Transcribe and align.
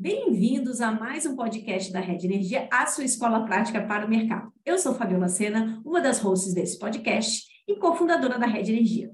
Bem-vindos 0.00 0.80
a 0.80 0.92
mais 0.92 1.26
um 1.26 1.34
podcast 1.34 1.92
da 1.92 1.98
Rede 1.98 2.24
Energia, 2.24 2.68
a 2.72 2.86
sua 2.86 3.02
escola 3.02 3.44
prática 3.44 3.84
para 3.84 4.06
o 4.06 4.08
mercado. 4.08 4.52
Eu 4.64 4.78
sou 4.78 4.94
Fabiola 4.94 5.26
Sena, 5.26 5.82
uma 5.84 6.00
das 6.00 6.20
hosts 6.20 6.54
desse 6.54 6.78
podcast 6.78 7.44
e 7.66 7.74
cofundadora 7.74 8.38
da 8.38 8.46
Rede 8.46 8.70
Energia. 8.70 9.10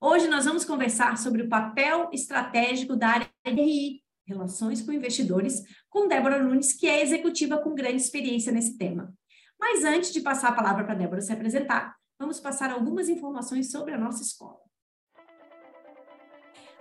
Hoje 0.00 0.26
nós 0.26 0.44
vamos 0.44 0.64
conversar 0.64 1.16
sobre 1.18 1.42
o 1.42 1.48
papel 1.48 2.10
estratégico 2.12 2.96
da 2.96 3.10
área 3.10 3.30
de 3.46 3.62
RI, 3.62 4.02
Relações 4.26 4.82
com 4.82 4.90
Investidores, 4.90 5.62
com 5.88 6.08
Débora 6.08 6.42
Nunes, 6.42 6.72
que 6.72 6.88
é 6.88 7.00
executiva 7.00 7.58
com 7.58 7.72
grande 7.72 8.02
experiência 8.02 8.50
nesse 8.50 8.76
tema. 8.76 9.14
Mas 9.56 9.84
antes 9.84 10.12
de 10.12 10.20
passar 10.20 10.48
a 10.48 10.54
palavra 10.56 10.82
para 10.82 10.96
Débora 10.96 11.20
se 11.20 11.32
apresentar, 11.32 11.94
vamos 12.18 12.40
passar 12.40 12.72
algumas 12.72 13.08
informações 13.08 13.70
sobre 13.70 13.94
a 13.94 13.98
nossa 13.98 14.24
escola. 14.24 14.58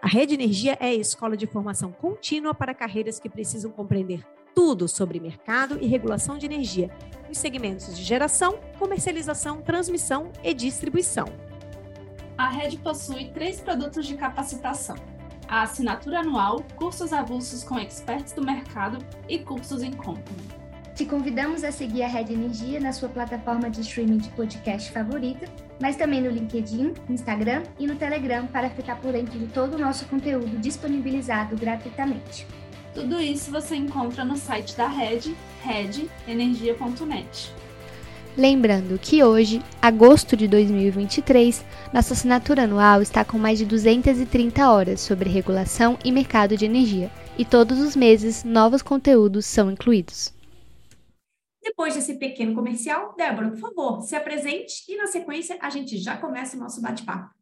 A 0.04 0.08
Rede 0.08 0.34
Energia 0.34 0.78
é 0.82 0.88
a 0.88 0.94
escola 0.94 1.38
de 1.38 1.48
formação 1.48 1.90
contínua 1.90 2.54
para 2.54 2.74
carreiras 2.74 3.22
que 3.22 3.30
precisam 3.30 3.72
compreender 3.72 4.22
tudo 4.54 4.86
sobre 4.86 5.18
mercado 5.18 5.78
e 5.80 5.88
regulação 5.88 6.38
de 6.38 6.46
energia, 6.46 6.92
nos 7.26 7.38
segmentos 7.38 7.96
de 7.96 8.04
geração, 8.04 8.60
comercialização, 8.78 9.62
transmissão 9.62 10.30
e 10.44 10.54
distribuição. 10.54 11.24
A 12.38 12.50
rede 12.50 12.76
possui 12.80 13.30
três 13.30 13.62
produtos 13.62 14.06
de 14.06 14.18
capacitação: 14.18 14.98
a 15.48 15.62
assinatura 15.62 16.20
anual, 16.20 16.62
cursos 16.76 17.14
avulsos 17.14 17.64
com 17.64 17.80
experts 17.80 18.34
do 18.34 18.46
mercado 18.46 18.98
e 19.30 19.40
cursos 19.40 19.82
em 19.82 19.94
company. 19.94 20.64
Te 20.96 21.06
convidamos 21.06 21.64
a 21.64 21.72
seguir 21.72 22.04
a 22.04 22.08
Rede 22.10 22.34
Energia 22.34 22.78
na 22.78 22.92
sua 22.92 23.08
plataforma 23.08 23.70
de 23.70 23.80
streaming 23.80 24.18
de 24.18 24.30
podcast 24.32 24.92
favorita, 24.92 25.48
mas 25.84 25.98
também 25.98 26.22
no 26.22 26.30
LinkedIn, 26.30 26.94
Instagram 27.10 27.64
e 27.78 27.86
no 27.86 27.96
Telegram 27.96 28.48
para 28.48 28.70
ficar 28.70 28.96
por 29.02 29.12
dentro 29.12 29.38
de 29.38 29.48
todo 29.48 29.74
o 29.74 29.78
nosso 29.78 30.06
conteúdo 30.06 30.58
disponibilizado 30.58 31.58
gratuitamente. 31.58 32.48
Tudo 32.94 33.22
isso 33.22 33.52
você 33.52 33.76
encontra 33.76 34.24
no 34.24 34.38
site 34.38 34.78
da 34.78 34.88
Rede, 34.88 35.36
redenergia.net. 36.26 37.54
Lembrando 38.38 38.98
que 38.98 39.26
hoje, 39.26 39.62
agosto 39.82 40.38
de 40.38 40.48
2023, 40.48 41.66
nossa 41.92 42.14
assinatura 42.14 42.64
anual 42.64 43.02
está 43.02 43.26
com 43.26 43.38
mais 43.38 43.58
de 43.60 43.66
230 43.66 44.72
horas 44.72 45.02
sobre 45.02 45.30
regulação 45.30 46.00
e 46.06 46.14
mercado 46.14 46.56
de 46.56 46.64
energia, 46.64 47.12
e 47.38 47.44
todos 47.44 47.82
os 47.82 47.94
meses 47.94 48.46
novos 48.46 48.82
conteúdos 48.82 49.46
são 49.46 49.70
incluídos. 49.70 50.32
Depois 51.64 51.96
desse 51.96 52.16
pequeno 52.16 52.54
comercial, 52.54 53.16
Débora, 53.16 53.50
por 53.50 53.58
favor, 53.58 54.02
se 54.02 54.16
apresente 54.16 54.84
e 54.90 54.98
na 54.98 55.08
sequência 55.08 55.58
a 55.62 55.70
gente 55.70 55.98
já 55.98 56.18
começa 56.18 56.58
o 56.58 56.60
nosso 56.60 56.82
bate-papo. 56.82 57.34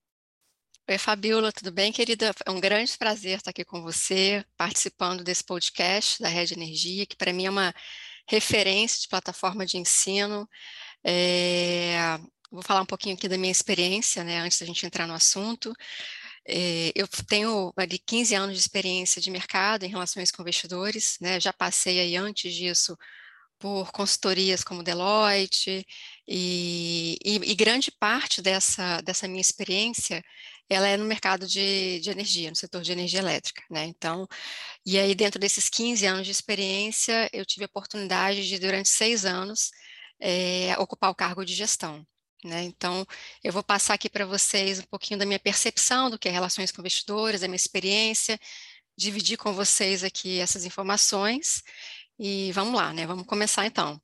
Oi, 0.88 0.97
Fabiola, 1.00 1.52
tudo 1.52 1.72
bem, 1.72 1.91
querida? 1.91 2.31
É 2.45 2.52
um 2.52 2.59
grande 2.59 2.95
prazer 2.97 3.38
estar 3.38 3.49
aqui 3.49 3.66
com 3.66 3.81
você, 3.81 4.45
participando 4.55 5.23
desse 5.23 5.44
podcast 5.44 6.22
da 6.22 6.27
Rede 6.27 6.53
Energia, 6.53 7.05
que 7.08 7.16
para 7.16 7.33
mim 7.33 7.47
é 7.47 7.49
uma 7.49 7.73
referência 8.27 9.02
de 9.02 9.08
plataforma 9.08 9.66
de 9.66 9.77
ensino. 9.77 10.47
É... 11.03 12.19
Vou 12.52 12.61
falar 12.61 12.81
um 12.81 12.86
pouquinho 12.86 13.16
aqui 13.16 13.27
da 13.27 13.38
minha 13.38 13.52
experiência, 13.52 14.23
né, 14.23 14.39
antes 14.39 14.59
da 14.59 14.67
gente 14.67 14.86
entrar 14.86 15.08
no 15.08 15.14
assunto. 15.14 15.73
É, 16.45 16.92
eu 16.94 17.08
tenho 17.27 17.73
ali 17.77 17.97
15 17.97 18.36
anos 18.36 18.55
de 18.55 18.61
experiência 18.61 19.22
de 19.22 19.31
mercado 19.31 19.83
em 19.83 19.89
relações 19.89 20.31
com 20.31 20.42
investidores, 20.42 21.17
né, 21.22 21.39
já 21.39 21.53
passei 21.53 21.99
aí 21.99 22.16
antes 22.17 22.53
disso 22.53 22.97
por 23.62 23.92
consultorias 23.92 24.64
como 24.64 24.84
Deloitte, 24.84 25.86
e, 26.28 27.17
e, 27.23 27.36
e, 27.52 27.56
grande 27.56 27.92
parte 27.92 28.42
dessa, 28.42 29.02
dessa 29.02 29.28
minha 29.28 29.42
experiência, 29.42 30.23
ela 30.70 30.88
é 30.88 30.98
no 30.98 31.06
mercado 31.06 31.48
de, 31.48 32.00
de 32.00 32.09
energia, 32.09 32.50
no 32.50 32.56
setor 32.56 32.82
de 32.82 32.92
energia 32.92 33.20
elétrica, 33.20 33.64
né, 33.70 33.86
então, 33.86 34.28
e 34.86 34.98
aí 35.00 35.14
dentro 35.16 35.39
desses 35.39 35.70
15 35.70 36.06
anos 36.06 36.26
de 36.26 36.32
experiência, 36.32 37.30
eu 37.34 37.45
tive 37.45 37.66
a 37.66 37.67
oportunidade 37.67 38.48
de, 38.48 38.59
durante 38.59 38.89
seis 38.89 39.26
anos, 39.26 39.72
é, 40.20 40.76
ocupar 40.80 41.11
o 41.11 41.16
cargo 41.16 41.45
de 41.45 41.54
gestão, 41.54 42.05
né? 42.43 42.64
Então, 42.64 43.05
eu 43.43 43.54
vou 43.54 43.64
passar 43.64 43.93
aqui 43.93 44.10
para 44.10 44.26
vocês 44.26 44.80
um 44.80 44.83
pouquinho 44.89 45.20
da 45.20 45.26
minha 45.26 45.39
percepção 45.39 46.10
do 46.10 46.17
que 46.17 46.28
é 46.28 46.32
relações 46.32 46.72
com 46.72 46.82
investidores, 46.82 47.42
da 47.42 47.48
minha 47.48 47.55
experiência, 47.55 48.39
dividir 48.98 49.38
com 49.38 49.54
vocês 49.54 50.04
aqui 50.04 50.39
essas 50.39 50.66
informações 50.66 51.64
e 52.23 52.52
vamos 52.52 52.76
lá, 52.76 52.93
né? 52.93 53.08
Vamos 53.08 53.26
começar 53.26 53.65
então. 53.65 53.99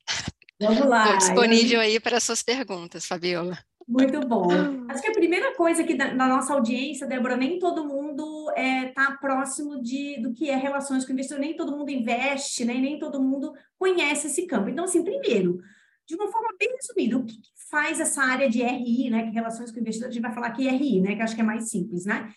Vamos 0.60 0.88
lá. 0.88 1.04
Estou 1.04 1.18
disponível 1.18 1.80
aí 1.80 2.00
para 2.00 2.18
as 2.18 2.24
suas 2.24 2.42
perguntas, 2.42 3.06
Fabiola. 3.06 3.56
Muito 3.88 4.20
bom. 4.28 4.48
Acho 4.90 5.04
que 5.04 5.10
a 5.10 5.14
primeira 5.14 5.56
coisa 5.56 5.84
que 5.84 5.94
na 5.94 6.28
nossa 6.28 6.52
audiência, 6.52 7.06
Débora, 7.06 7.38
nem 7.38 7.60
todo 7.60 7.86
mundo 7.86 8.50
está 8.50 8.62
é, 8.62 8.86
tá 8.88 9.18
próximo 9.22 9.82
de, 9.82 10.20
do 10.20 10.34
que 10.34 10.50
é 10.50 10.56
relações 10.56 11.06
com 11.06 11.14
investidor, 11.14 11.40
nem 11.40 11.56
todo 11.56 11.78
mundo 11.78 11.92
investe, 11.92 12.66
né? 12.66 12.74
nem 12.74 12.98
todo 12.98 13.22
mundo 13.22 13.54
conhece 13.78 14.28
esse 14.28 14.48
campo. 14.48 14.68
Então, 14.68 14.86
assim, 14.86 15.04
primeiro, 15.04 15.62
de 16.08 16.16
uma 16.16 16.28
forma 16.32 16.50
bem 16.60 16.70
resumida, 16.76 17.18
o 17.18 17.24
que 17.24 17.36
faz 17.70 18.00
essa 18.00 18.24
área 18.24 18.50
de 18.50 18.64
RI, 18.64 19.12
né? 19.12 19.28
Que 19.28 19.32
relações 19.32 19.72
com 19.72 19.80
investidor, 19.80 20.10
a 20.10 20.12
gente 20.12 20.22
vai 20.24 20.34
falar 20.34 20.48
aqui 20.48 20.68
RI, 20.68 21.02
né? 21.02 21.16
Que 21.16 21.22
acho 21.22 21.36
que 21.36 21.42
é 21.42 21.46
mais 21.46 21.70
simples, 21.70 22.06
né? 22.06 22.34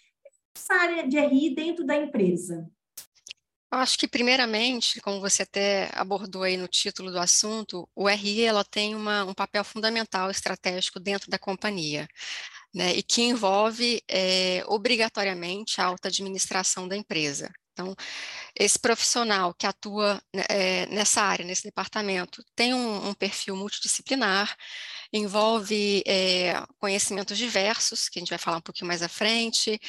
Essa 0.54 0.74
área 0.74 1.08
de 1.08 1.18
RI 1.18 1.54
dentro 1.54 1.86
da 1.86 1.96
empresa. 1.96 2.68
Eu 3.72 3.78
acho 3.78 3.96
que, 3.98 4.08
primeiramente, 4.08 5.00
como 5.00 5.20
você 5.20 5.42
até 5.42 5.90
abordou 5.94 6.42
aí 6.42 6.56
no 6.56 6.66
título 6.66 7.10
do 7.12 7.18
assunto, 7.20 7.88
o 7.94 8.08
RI 8.08 8.42
ela 8.42 8.64
tem 8.64 8.96
uma, 8.96 9.24
um 9.24 9.32
papel 9.32 9.62
fundamental 9.64 10.28
estratégico 10.30 10.98
dentro 10.98 11.30
da 11.30 11.38
companhia, 11.38 12.08
né, 12.74 12.94
e 12.94 13.02
que 13.02 13.22
envolve 13.22 14.02
é, 14.08 14.64
obrigatoriamente 14.66 15.80
a 15.80 15.86
alta 15.86 16.08
administração 16.08 16.88
da 16.88 16.96
empresa. 16.96 17.50
Então, 17.72 17.94
esse 18.58 18.78
profissional 18.78 19.54
que 19.54 19.66
atua 19.66 20.20
é, 20.48 20.86
nessa 20.86 21.22
área, 21.22 21.44
nesse 21.44 21.62
departamento, 21.62 22.44
tem 22.54 22.74
um, 22.74 23.08
um 23.08 23.14
perfil 23.14 23.56
multidisciplinar, 23.56 24.54
envolve 25.12 26.02
é, 26.06 26.54
conhecimentos 26.78 27.36
diversos, 27.36 28.08
que 28.08 28.18
a 28.18 28.20
gente 28.20 28.30
vai 28.30 28.38
falar 28.38 28.58
um 28.58 28.62
pouquinho 28.62 28.88
mais 28.88 29.02
à 29.02 29.08
frente, 29.08 29.80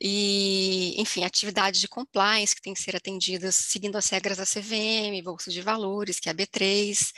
e, 0.00 1.00
enfim, 1.00 1.24
atividades 1.24 1.80
de 1.80 1.88
compliance 1.88 2.54
que 2.54 2.62
têm 2.62 2.74
que 2.74 2.82
ser 2.82 2.96
atendidas 2.96 3.54
seguindo 3.54 3.96
as 3.96 4.08
regras 4.08 4.38
da 4.38 4.44
CVM, 4.44 5.22
Bolsa 5.22 5.50
de 5.50 5.62
Valores, 5.62 6.20
que 6.20 6.28
é 6.28 6.32
a 6.32 6.34
B3, 6.34 7.12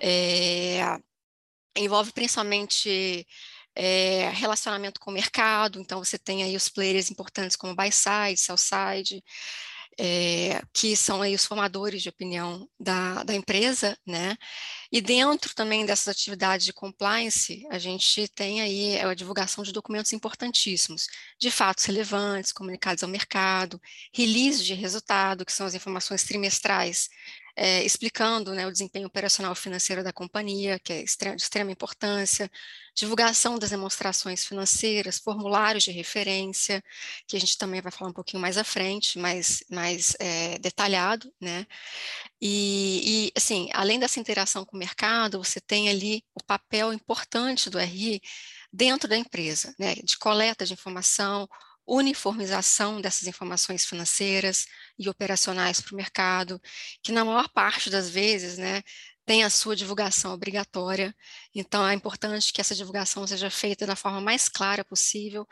é, 0.00 0.98
envolve 1.76 2.12
principalmente 2.12 3.26
é, 3.74 4.30
relacionamento 4.30 5.00
com 5.00 5.10
o 5.10 5.14
mercado, 5.14 5.80
então 5.80 6.02
você 6.02 6.18
tem 6.18 6.42
aí 6.42 6.54
os 6.56 6.68
players 6.68 7.10
importantes 7.10 7.56
como 7.56 7.74
buy 7.74 7.90
side, 7.90 8.36
sell 8.38 8.56
side, 8.56 9.22
é, 9.98 10.62
que 10.72 10.96
são 10.96 11.22
aí 11.22 11.34
os 11.34 11.44
formadores 11.44 12.02
de 12.02 12.08
opinião 12.08 12.68
da, 12.78 13.22
da 13.24 13.34
empresa, 13.34 13.96
né? 14.06 14.36
E 14.92 15.00
dentro 15.00 15.54
também 15.54 15.84
dessas 15.86 16.08
atividades 16.08 16.66
de 16.66 16.72
compliance, 16.72 17.66
a 17.70 17.78
gente 17.78 18.28
tem 18.28 18.60
aí 18.60 19.00
a 19.00 19.14
divulgação 19.14 19.64
de 19.64 19.72
documentos 19.72 20.12
importantíssimos, 20.12 21.06
de 21.40 21.50
fatos 21.50 21.84
relevantes, 21.84 22.52
comunicados 22.52 23.02
ao 23.02 23.08
mercado, 23.08 23.80
release 24.12 24.64
de 24.64 24.74
resultado, 24.74 25.44
que 25.44 25.52
são 25.52 25.66
as 25.66 25.74
informações 25.74 26.22
trimestrais 26.24 27.08
é, 27.56 27.84
explicando 27.84 28.52
né, 28.52 28.66
o 28.66 28.72
desempenho 28.72 29.06
operacional 29.06 29.54
financeiro 29.54 30.02
da 30.02 30.12
companhia, 30.12 30.78
que 30.78 30.92
é 30.92 31.02
de 31.02 31.42
extrema 31.42 31.70
importância, 31.70 32.50
divulgação 32.94 33.58
das 33.58 33.70
demonstrações 33.70 34.44
financeiras, 34.44 35.18
formulários 35.18 35.84
de 35.84 35.92
referência, 35.92 36.82
que 37.26 37.36
a 37.36 37.40
gente 37.40 37.56
também 37.56 37.80
vai 37.80 37.92
falar 37.92 38.10
um 38.10 38.14
pouquinho 38.14 38.40
mais 38.40 38.58
à 38.58 38.64
frente, 38.64 39.18
mais, 39.18 39.62
mais 39.70 40.16
é, 40.18 40.58
detalhado, 40.58 41.32
né? 41.40 41.66
E, 42.40 43.28
e, 43.28 43.32
assim, 43.36 43.68
além 43.72 43.98
dessa 43.98 44.20
interação 44.20 44.64
com 44.64 44.76
o 44.76 44.78
mercado, 44.78 45.38
você 45.42 45.60
tem 45.60 45.88
ali 45.88 46.24
o 46.34 46.42
papel 46.44 46.92
importante 46.92 47.70
do 47.70 47.78
RI 47.78 48.20
dentro 48.72 49.08
da 49.08 49.16
empresa, 49.16 49.74
né? 49.78 49.94
De 49.96 50.18
coleta 50.18 50.66
de 50.66 50.72
informação, 50.72 51.48
uniformização 51.86 53.00
dessas 53.00 53.28
informações 53.28 53.84
financeiras 53.84 54.66
e 54.98 55.08
operacionais 55.08 55.80
para 55.80 55.92
o 55.94 55.96
mercado, 55.96 56.60
que 57.02 57.12
na 57.12 57.24
maior 57.24 57.48
parte 57.48 57.90
das 57.90 58.08
vezes, 58.08 58.58
né, 58.58 58.82
tem 59.26 59.42
a 59.42 59.50
sua 59.50 59.74
divulgação 59.74 60.32
obrigatória. 60.32 61.14
Então, 61.54 61.86
é 61.86 61.94
importante 61.94 62.52
que 62.52 62.60
essa 62.60 62.74
divulgação 62.74 63.26
seja 63.26 63.50
feita 63.50 63.86
da 63.86 63.96
forma 63.96 64.20
mais 64.20 64.48
clara 64.48 64.84
possível, 64.84 65.46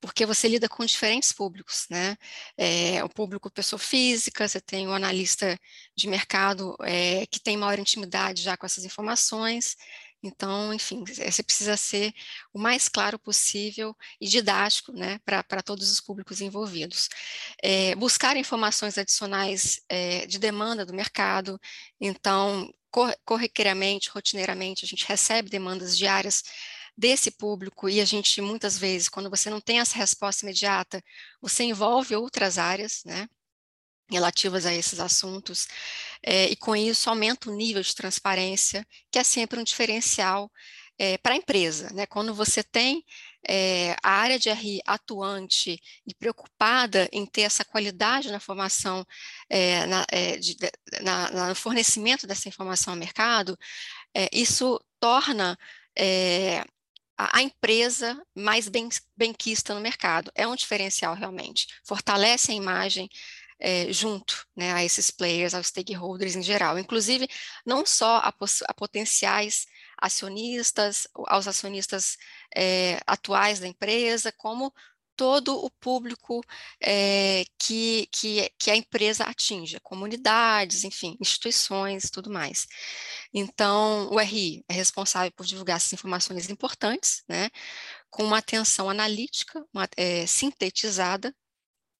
porque 0.00 0.24
você 0.24 0.48
lida 0.48 0.68
com 0.68 0.84
diferentes 0.84 1.32
públicos, 1.32 1.86
né? 1.90 2.16
É, 2.56 3.04
o 3.04 3.08
público 3.08 3.50
pessoa 3.50 3.78
física, 3.78 4.48
você 4.48 4.60
tem 4.60 4.88
o 4.88 4.92
analista 4.92 5.58
de 5.94 6.08
mercado 6.08 6.74
é, 6.82 7.26
que 7.26 7.38
tem 7.40 7.56
maior 7.56 7.78
intimidade 7.78 8.42
já 8.42 8.56
com 8.56 8.64
essas 8.64 8.84
informações, 8.84 9.76
então, 10.22 10.72
enfim, 10.74 11.02
você 11.04 11.42
precisa 11.42 11.76
ser 11.76 12.12
o 12.52 12.58
mais 12.58 12.88
claro 12.88 13.18
possível 13.18 13.96
e 14.20 14.28
didático 14.28 14.92
né, 14.92 15.18
para 15.24 15.62
todos 15.62 15.90
os 15.90 16.00
públicos 16.00 16.40
envolvidos. 16.40 17.08
É, 17.62 17.94
buscar 17.94 18.36
informações 18.36 18.98
adicionais 18.98 19.80
é, 19.88 20.26
de 20.26 20.38
demanda 20.38 20.84
do 20.84 20.92
mercado, 20.92 21.58
então, 22.00 22.72
cor 22.90 23.14
corriqueiramente, 23.24 24.10
rotineiramente, 24.10 24.84
a 24.84 24.88
gente 24.88 25.06
recebe 25.06 25.48
demandas 25.48 25.96
diárias 25.96 26.42
desse 26.96 27.30
público 27.30 27.88
e 27.88 28.00
a 28.00 28.04
gente, 28.04 28.40
muitas 28.42 28.76
vezes, 28.78 29.08
quando 29.08 29.30
você 29.30 29.48
não 29.48 29.60
tem 29.60 29.80
essa 29.80 29.96
resposta 29.96 30.44
imediata, 30.44 31.02
você 31.40 31.64
envolve 31.64 32.14
outras 32.14 32.58
áreas, 32.58 33.02
né? 33.06 33.26
Relativas 34.10 34.66
a 34.66 34.74
esses 34.74 35.00
assuntos, 35.00 35.68
é, 36.22 36.46
e 36.46 36.56
com 36.56 36.74
isso 36.76 37.08
aumenta 37.08 37.50
o 37.50 37.54
nível 37.54 37.82
de 37.82 37.94
transparência, 37.94 38.86
que 39.10 39.18
é 39.18 39.24
sempre 39.24 39.58
um 39.58 39.64
diferencial 39.64 40.50
é, 40.98 41.16
para 41.18 41.32
a 41.32 41.36
empresa. 41.36 41.90
Né? 41.94 42.06
Quando 42.06 42.34
você 42.34 42.62
tem 42.62 43.04
é, 43.48 43.96
a 44.02 44.10
área 44.10 44.38
de 44.38 44.50
RI 44.50 44.80
atuante 44.86 45.80
e 46.06 46.14
preocupada 46.14 47.08
em 47.10 47.24
ter 47.24 47.42
essa 47.42 47.64
qualidade 47.64 48.30
na 48.30 48.38
formação, 48.38 49.06
na, 49.88 50.06
de, 50.38 50.56
na, 51.02 51.30
na, 51.30 51.48
no 51.48 51.54
fornecimento 51.54 52.26
dessa 52.26 52.48
informação 52.48 52.92
ao 52.92 52.98
mercado, 52.98 53.58
isso 54.30 54.78
torna 55.00 55.58
a, 57.16 57.38
a, 57.38 57.42
empresa 57.42 58.18
mais 58.34 58.68
bem, 58.68 58.88
benquista 59.16 59.74
no 59.74 59.80
mercado. 59.80 60.30
É 60.34 60.46
um 60.46 60.56
diferencial 60.56 61.14
realmente, 61.14 61.66
fortalece 61.84 62.50
a 62.50 62.54
imagem 62.54 63.10
é, 63.60 63.92
junto 63.92 64.46
né, 64.56 64.72
a 64.72 64.84
esses 64.84 65.10
players, 65.10 65.54
aos 65.54 65.68
stakeholders 65.68 66.34
em 66.36 66.42
geral, 66.42 66.78
inclusive 66.78 67.28
não 67.66 67.84
só 67.84 68.18
a, 68.18 68.34
a 68.68 68.74
potenciais 68.74 69.66
acionistas, 70.00 71.06
aos 71.26 71.46
acionistas 71.46 72.16
é, 72.56 73.00
atuais 73.06 73.60
da 73.60 73.66
empresa, 73.68 74.32
como 74.32 74.72
todo 75.20 75.62
o 75.62 75.70
público 75.70 76.40
é, 76.82 77.44
que, 77.58 78.08
que, 78.10 78.50
que 78.58 78.70
a 78.70 78.76
empresa 78.76 79.24
atinge, 79.24 79.78
comunidades, 79.80 80.82
enfim, 80.82 81.14
instituições 81.20 82.10
tudo 82.10 82.30
mais. 82.30 82.66
Então, 83.34 84.08
o 84.10 84.18
RI 84.18 84.64
é 84.66 84.72
responsável 84.72 85.30
por 85.32 85.44
divulgar 85.44 85.76
essas 85.76 85.92
informações 85.92 86.48
importantes, 86.48 87.22
né, 87.28 87.50
com 88.08 88.24
uma 88.24 88.38
atenção 88.38 88.88
analítica, 88.88 89.62
uma, 89.74 89.86
é, 89.94 90.26
sintetizada, 90.26 91.34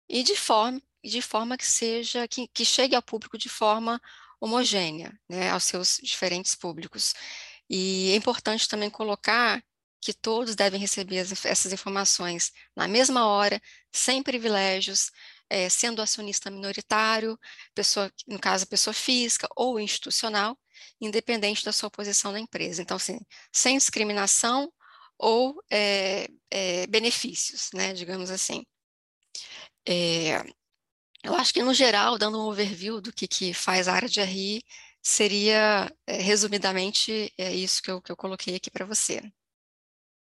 e 0.09 0.23
de 0.23 0.35
forma, 0.35 0.81
de 1.05 1.23
forma 1.23 1.57
que 1.57 1.67
seja, 1.67 2.27
que, 2.29 2.49
que 2.49 2.65
chegue 2.65 2.95
ao 2.95 3.03
público 3.03 3.39
de 3.39 3.49
forma 3.49 4.01
homogênea, 4.41 5.13
né, 5.29 5.51
aos 5.51 5.65
seus 5.65 5.99
diferentes 6.03 6.55
públicos. 6.55 7.15
E 7.69 8.11
é 8.13 8.17
importante 8.17 8.69
também 8.69 8.91
colocar 8.91 9.63
que 10.01 10.15
todos 10.15 10.57
devem 10.57 10.81
receber 10.81 11.19
as, 11.21 11.45
essas 11.45 11.73
informações 11.73 12.53
na 12.75 12.89
mesma 12.89 13.27
hora, 13.27 13.61
sem 13.93 14.23
privilégios, 14.23 15.11
é, 15.49 15.69
sendo 15.69 16.01
acionista 16.01 16.51
minoritário, 16.51 17.39
pessoa, 17.75 18.11
no 18.27 18.39
caso, 18.39 18.67
pessoa 18.67 18.95
física 18.95 19.49
ou 19.57 19.79
institucional, 19.79 20.59
independente 21.01 21.65
da 21.65 21.73
sua 21.73 21.91
posição 21.91 22.33
na 22.33 22.41
empresa. 22.41 22.81
Então, 22.83 22.97
assim, 22.97 23.19
sem 23.53 23.77
discriminação 23.77 24.73
ou 25.19 25.63
é, 25.71 26.29
é, 26.51 26.87
benefícios, 26.87 27.71
né, 27.75 27.93
digamos 27.93 28.31
assim. 28.31 28.65
Eu 31.23 31.35
acho 31.35 31.53
que, 31.53 31.63
no 31.63 31.75
geral, 31.75 32.19
dando 32.19 32.39
um 32.39 32.49
overview 32.49 33.01
do 33.01 33.13
que, 33.13 33.29
que 33.29 33.53
faz 33.53 33.89
a 33.89 33.95
área 33.95 34.09
de 34.09 34.21
RI, 34.21 34.63
seria, 35.03 35.91
resumidamente, 36.07 37.33
é 37.37 37.55
isso 37.55 37.83
que 37.83 37.91
eu, 37.91 38.01
que 38.01 38.13
eu 38.13 38.17
coloquei 38.17 38.55
aqui 38.55 38.71
para 38.71 38.85
você. 38.85 39.23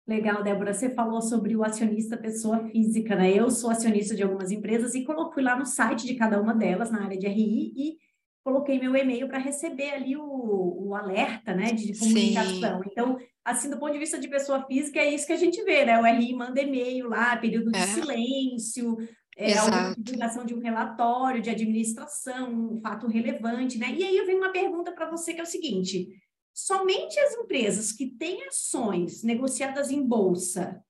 Legal, 0.08 0.42
Débora. 0.42 0.74
Você 0.74 0.90
falou 0.90 1.22
sobre 1.22 1.56
o 1.56 1.66
acionista 1.66 2.16
pessoa 2.16 2.66
física, 2.70 3.14
né? 3.14 3.30
Eu 3.30 3.52
sou 3.52 3.70
acionista 3.70 4.16
de 4.16 4.24
algumas 4.24 4.52
empresas 4.52 4.96
e 4.96 5.04
coloquei 5.04 5.44
lá 5.44 5.58
no 5.58 5.66
site 5.66 6.08
de 6.08 6.16
cada 6.16 6.42
uma 6.42 6.56
delas, 6.56 6.90
na 6.90 7.04
área 7.04 7.18
de 7.18 7.28
RI, 7.28 7.74
e 7.76 7.98
coloquei 8.42 8.80
meu 8.80 8.96
e-mail 8.96 9.28
para 9.28 9.38
receber 9.38 9.90
ali 9.90 10.16
o, 10.16 10.24
o, 10.24 10.96
alerta, 10.96 11.54
né, 11.54 11.74
de 11.74 11.98
comunicação. 12.00 12.82
Sim. 12.82 12.90
Então, 12.90 13.20
assim, 13.44 13.70
do 13.70 13.78
ponto 13.78 13.92
de 13.92 14.00
vista 14.00 14.18
de 14.18 14.30
pessoa 14.30 14.66
física, 14.66 15.00
é 15.00 15.14
isso 15.14 15.28
que 15.28 15.34
a 15.34 15.38
gente 15.38 15.62
vê, 15.66 15.84
né? 15.84 16.00
O 16.00 16.06
RI 16.06 16.34
manda 16.34 16.62
e-mail 16.62 17.10
lá, 17.10 17.36
período 17.36 17.70
de 17.70 17.78
é. 17.78 17.88
silêncio, 17.88 18.96
é, 19.38 19.54
a 19.54 19.94
divulgação 19.96 20.44
de 20.46 20.56
um 20.56 20.60
relatório 20.60 21.42
de 21.42 21.50
administração, 21.52 22.74
um 22.74 22.82
fato 22.82 23.08
relevante, 23.08 23.78
né? 23.78 23.94
E 23.96 24.04
aí 24.04 24.18
eu 24.18 24.26
venho 24.26 24.40
uma 24.40 24.52
pergunta 24.52 24.92
para 24.92 25.10
você 25.10 25.34
que 25.34 25.40
é 25.40 25.44
o 25.44 25.48
seguinte: 25.48 26.10
somente 26.54 27.20
as 27.20 27.36
empresas 27.36 27.92
que 27.92 28.08
têm 28.08 28.44
ações 28.48 29.22
negociadas 29.24 29.92
em 29.92 30.04
bolsa 30.04 30.84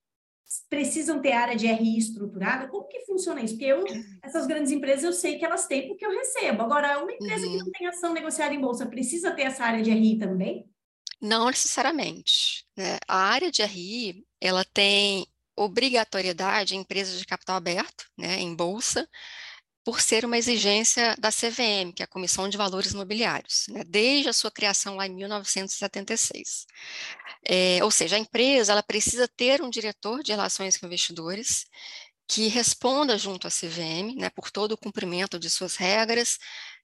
precisam 0.69 1.21
ter 1.21 1.33
área 1.33 1.57
de 1.57 1.67
RI 1.67 1.97
estruturada? 1.97 2.69
Como 2.69 2.88
que 2.88 3.05
funciona 3.05 3.41
isso? 3.41 3.55
Porque 3.55 3.65
eu, 3.65 3.83
essas 4.23 4.47
grandes 4.47 4.71
empresas 4.71 5.03
eu 5.03 5.11
sei 5.11 5.38
que 5.38 5.43
elas 5.43 5.67
têm 5.67 5.89
porque 5.89 6.05
eu 6.05 6.11
recebo. 6.11 6.63
Agora, 6.63 7.03
uma 7.03 7.11
empresa 7.11 7.45
uhum. 7.45 7.51
que 7.51 7.57
não 7.57 7.71
tem 7.71 7.88
ação 7.88 8.13
negociada 8.13 8.55
em 8.55 8.61
bolsa 8.61 8.85
precisa 8.85 9.31
ter 9.31 9.43
essa 9.43 9.65
área 9.65 9.83
de 9.83 9.91
RI 9.91 10.17
também? 10.17 10.69
Não 11.21 11.47
necessariamente. 11.47 12.65
Né? 12.77 12.97
A 13.07 13.17
área 13.17 13.51
de 13.51 13.61
RI, 13.63 14.25
ela 14.39 14.63
tem 14.63 15.27
obrigatoriedade 15.57 16.75
em 16.75 16.80
empresas 16.80 17.19
de 17.19 17.25
capital 17.25 17.56
aberto, 17.57 18.06
né, 18.18 18.39
em 18.39 18.56
bolsa, 18.56 19.09
por 19.83 20.01
ser 20.01 20.25
uma 20.25 20.38
exigência 20.38 21.15
da 21.18 21.31
CVM, 21.31 21.94
que 21.95 22.04
é 22.04 22.06
a 22.06 22.07
Comissão 22.07 22.50
de 22.50 22.57
Valores 22.57 22.92
Imobiliários, 22.92 23.65
né, 23.69 23.83
desde 23.86 24.30
a 24.30 24.33
sua 24.33 24.51
criação 24.51 24.95
lá 24.98 25.07
em 25.07 25.15
1976. 25.15 26.65
É, 27.45 27.83
ou 27.83 27.89
seja, 27.89 28.18
a 28.18 28.19
empresa 28.19 28.74
ela 28.74 28.83
precisa 28.83 29.27
ter 29.27 29.62
um 29.62 29.69
diretor 29.69 30.21
de 30.21 30.31
relações 30.31 30.77
com 30.77 30.86
investidores 30.86 31.65
que 32.27 32.48
responda 32.48 33.18
junto 33.18 33.48
à 33.48 33.50
CVM, 33.50 34.15
né, 34.18 34.30
por 34.30 34.51
todo 34.51 34.74
o 34.74 34.77
cumprimento 34.77 35.39
de 35.39 35.50
suas 35.50 35.77
regras 35.77 36.38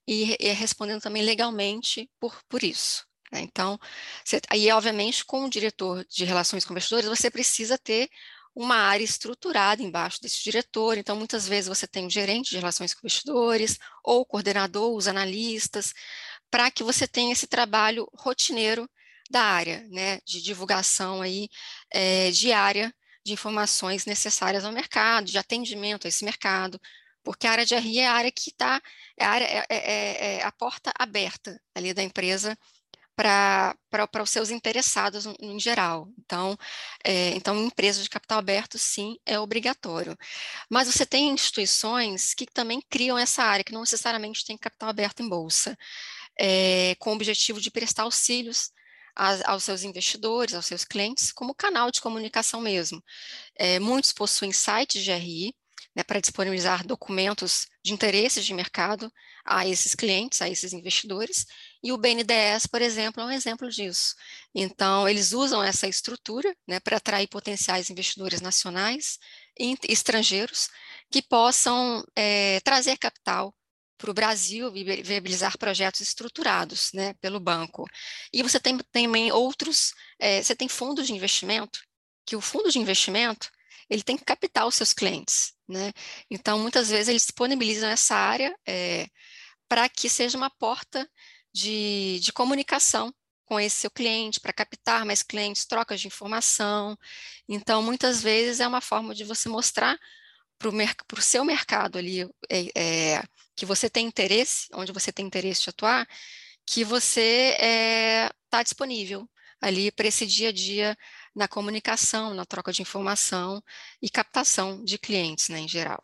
e, 0.08 0.36
e 0.40 0.48
respondendo 0.52 1.02
também 1.02 1.22
legalmente 1.22 2.10
por, 2.18 2.42
por 2.48 2.62
isso. 2.62 3.04
Né. 3.30 3.42
Então, 3.42 3.78
você, 4.24 4.40
aí, 4.48 4.70
obviamente, 4.70 5.24
com 5.24 5.44
o 5.44 5.50
diretor 5.50 6.04
de 6.06 6.24
relações 6.24 6.64
com 6.64 6.72
investidores, 6.72 7.08
você 7.08 7.30
precisa 7.30 7.76
ter 7.76 8.08
uma 8.54 8.76
área 8.76 9.04
estruturada 9.04 9.82
embaixo 9.82 10.20
desse 10.20 10.42
diretor. 10.42 10.96
Então, 10.96 11.16
muitas 11.16 11.48
vezes 11.48 11.68
você 11.68 11.86
tem 11.86 12.06
o 12.06 12.10
gerente 12.10 12.50
de 12.50 12.56
relações 12.56 12.94
com 12.94 13.00
investidores, 13.00 13.78
ou 14.04 14.20
o 14.20 14.26
coordenador, 14.26 14.94
os 14.94 15.08
analistas, 15.08 15.92
para 16.50 16.70
que 16.70 16.84
você 16.84 17.06
tenha 17.08 17.32
esse 17.32 17.46
trabalho 17.46 18.08
rotineiro 18.14 18.88
da 19.30 19.42
área, 19.42 19.86
né, 19.90 20.20
de 20.24 20.42
divulgação 20.42 21.22
aí 21.22 21.48
é, 21.92 22.30
diária 22.30 22.94
de 23.24 23.32
informações 23.32 24.04
necessárias 24.04 24.64
ao 24.64 24.72
mercado, 24.72 25.26
de 25.26 25.38
atendimento 25.38 26.06
a 26.06 26.08
esse 26.08 26.24
mercado, 26.24 26.78
porque 27.24 27.46
a 27.46 27.52
área 27.52 27.66
de 27.66 27.74
RI 27.74 28.00
é 28.00 28.06
a 28.06 28.12
área 28.12 28.30
que 28.30 28.50
está, 28.50 28.80
é, 29.18 29.24
é, 29.24 29.66
é, 29.70 30.36
é, 30.36 30.42
a 30.44 30.52
porta 30.52 30.92
aberta 30.98 31.58
ali 31.74 31.94
da 31.94 32.02
empresa 32.02 32.56
para 33.16 33.76
os 34.22 34.30
seus 34.30 34.50
interessados 34.50 35.26
em 35.40 35.58
geral. 35.58 36.08
Então, 36.18 36.56
é, 37.04 37.30
então, 37.30 37.56
empresas 37.64 38.02
de 38.02 38.10
capital 38.10 38.38
aberto, 38.38 38.78
sim, 38.78 39.16
é 39.24 39.38
obrigatório. 39.38 40.16
Mas 40.70 40.88
você 40.88 41.06
tem 41.06 41.28
instituições 41.30 42.34
que 42.34 42.46
também 42.46 42.80
criam 42.90 43.18
essa 43.18 43.42
área, 43.44 43.64
que 43.64 43.72
não 43.72 43.80
necessariamente 43.80 44.44
tem 44.44 44.58
capital 44.58 44.88
aberto 44.88 45.22
em 45.22 45.28
bolsa, 45.28 45.76
é, 46.38 46.94
com 46.98 47.10
o 47.10 47.14
objetivo 47.14 47.60
de 47.60 47.70
prestar 47.70 48.04
auxílios 48.04 48.70
aos 49.16 49.62
seus 49.62 49.84
investidores, 49.84 50.54
aos 50.54 50.66
seus 50.66 50.84
clientes, 50.84 51.32
como 51.32 51.54
canal 51.54 51.90
de 51.90 52.00
comunicação 52.00 52.60
mesmo. 52.60 53.02
É, 53.56 53.78
muitos 53.78 54.12
possuem 54.12 54.52
sites 54.52 55.04
de 55.04 55.12
RI, 55.12 55.54
né, 55.94 56.02
para 56.02 56.20
disponibilizar 56.20 56.84
documentos 56.84 57.66
de 57.82 57.92
interesses 57.92 58.44
de 58.44 58.52
mercado 58.52 59.12
a 59.44 59.66
esses 59.66 59.94
clientes, 59.94 60.42
a 60.42 60.48
esses 60.48 60.72
investidores, 60.72 61.46
e 61.84 61.92
o 61.92 61.98
BNDES, 61.98 62.66
por 62.66 62.80
exemplo, 62.80 63.22
é 63.22 63.26
um 63.26 63.30
exemplo 63.30 63.68
disso. 63.68 64.14
Então, 64.54 65.06
eles 65.06 65.32
usam 65.32 65.62
essa 65.62 65.86
estrutura 65.86 66.56
né, 66.66 66.80
para 66.80 66.96
atrair 66.96 67.28
potenciais 67.28 67.90
investidores 67.90 68.40
nacionais 68.40 69.18
e 69.60 69.76
estrangeiros 69.86 70.70
que 71.10 71.20
possam 71.20 72.02
é, 72.16 72.58
trazer 72.60 72.96
capital 72.96 73.54
para 73.98 74.10
o 74.10 74.14
Brasil 74.14 74.72
viabilizar 74.72 75.58
projetos 75.58 76.00
estruturados 76.00 76.90
né, 76.94 77.12
pelo 77.20 77.38
banco. 77.38 77.84
E 78.32 78.42
você 78.42 78.58
tem 78.58 78.78
também 78.90 79.30
outros, 79.30 79.92
é, 80.18 80.42
você 80.42 80.56
tem 80.56 80.68
fundos 80.68 81.06
de 81.06 81.12
investimento, 81.12 81.80
que 82.26 82.34
o 82.34 82.40
fundo 82.40 82.70
de 82.70 82.78
investimento 82.78 83.50
ele 83.90 84.02
tem 84.02 84.16
que 84.16 84.24
captar 84.24 84.66
os 84.66 84.74
seus 84.74 84.94
clientes, 84.94 85.52
né? 85.68 85.92
Então, 86.30 86.58
muitas 86.58 86.88
vezes 86.88 87.08
eles 87.08 87.22
disponibilizam 87.22 87.90
essa 87.90 88.16
área 88.16 88.56
é, 88.66 89.06
para 89.68 89.86
que 89.88 90.08
seja 90.08 90.38
uma 90.38 90.48
porta 90.48 91.06
de, 91.54 92.18
de 92.20 92.32
comunicação 92.32 93.14
com 93.46 93.60
esse 93.60 93.76
seu 93.76 93.90
cliente, 93.90 94.40
para 94.40 94.52
captar 94.52 95.04
mais 95.04 95.22
clientes, 95.22 95.66
trocas 95.66 96.00
de 96.00 96.08
informação. 96.08 96.98
Então, 97.48 97.82
muitas 97.82 98.22
vezes 98.22 98.60
é 98.60 98.66
uma 98.66 98.80
forma 98.80 99.14
de 99.14 99.24
você 99.24 99.48
mostrar 99.48 99.98
para 100.58 100.68
o 101.18 101.22
seu 101.22 101.44
mercado 101.44 101.98
ali 101.98 102.22
é, 102.50 103.16
é, 103.16 103.22
que 103.54 103.66
você 103.66 103.90
tem 103.90 104.06
interesse, 104.06 104.68
onde 104.74 104.92
você 104.92 105.12
tem 105.12 105.26
interesse 105.26 105.62
de 105.62 105.70
atuar, 105.70 106.08
que 106.66 106.84
você 106.84 107.56
está 108.46 108.62
disponível 108.62 109.28
ali 109.60 109.90
para 109.92 110.08
esse 110.08 110.26
dia 110.26 110.48
a 110.50 110.52
dia 110.52 110.96
na 111.34 111.48
comunicação, 111.48 112.34
na 112.34 112.44
troca 112.46 112.72
de 112.72 112.82
informação 112.82 113.62
e 114.00 114.10
captação 114.10 114.82
de 114.84 114.98
clientes, 114.98 115.48
né, 115.48 115.60
em 115.60 115.68
geral. 115.68 116.00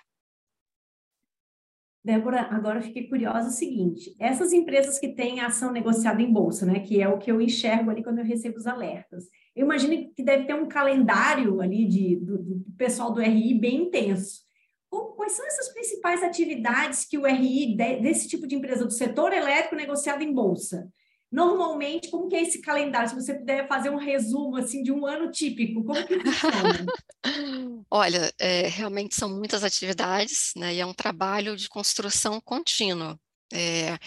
Débora, 2.03 2.49
agora 2.51 2.81
fiquei 2.81 3.09
curiosa 3.09 3.49
o 3.49 3.53
seguinte: 3.53 4.15
essas 4.19 4.53
empresas 4.53 4.99
que 4.99 5.09
têm 5.09 5.41
ação 5.41 5.71
negociada 5.71 6.23
em 6.23 6.33
bolsa, 6.33 6.65
né, 6.65 6.81
que 6.81 7.01
é 7.01 7.09
o 7.09 7.19
que 7.19 7.31
eu 7.31 7.41
enxergo 7.41 7.91
ali 7.91 8.03
quando 8.03 8.19
eu 8.19 8.25
recebo 8.25 8.57
os 8.57 8.67
alertas, 8.67 9.25
eu 9.55 9.65
imagino 9.65 10.11
que 10.15 10.23
deve 10.23 10.45
ter 10.45 10.55
um 10.55 10.67
calendário 10.67 11.61
ali 11.61 11.87
de, 11.87 12.17
do, 12.17 12.39
do 12.39 12.65
pessoal 12.79 13.13
do 13.13 13.21
RI 13.21 13.53
bem 13.55 13.83
intenso. 13.83 14.41
quais 14.89 15.33
são 15.33 15.47
essas 15.47 15.69
principais 15.69 16.23
atividades 16.23 17.05
que 17.05 17.19
o 17.19 17.27
RI 17.27 17.77
desse 17.77 18.29
tipo 18.29 18.47
de 18.47 18.55
empresa 18.55 18.87
do 18.87 18.93
setor 18.93 19.33
elétrico 19.35 19.77
negociado 19.77 20.23
em 20.23 20.33
bolsa? 20.33 20.91
Normalmente, 21.31 22.11
como 22.11 22.29
que 22.29 22.35
é 22.35 22.43
esse 22.43 22.61
calendário? 22.61 23.09
Se 23.09 23.15
você 23.15 23.35
puder 23.35 23.69
fazer 23.69 23.91
um 23.91 23.97
resumo 23.97 24.57
assim 24.57 24.83
de 24.83 24.91
um 24.91 25.07
ano 25.07 25.31
típico, 25.31 25.85
como 25.85 26.07
que 26.07 26.19
funciona? 26.19 26.87
Olha, 27.89 28.33
é, 28.39 28.67
realmente 28.67 29.15
são 29.15 29.29
muitas 29.29 29.63
atividades, 29.63 30.53
né? 30.57 30.75
E 30.75 30.81
é 30.81 30.87
um 30.87 30.95
trabalho 30.95 31.57
de 31.57 31.69
construção 31.69 32.41
contínua. 32.41 33.19
É, 33.53 33.99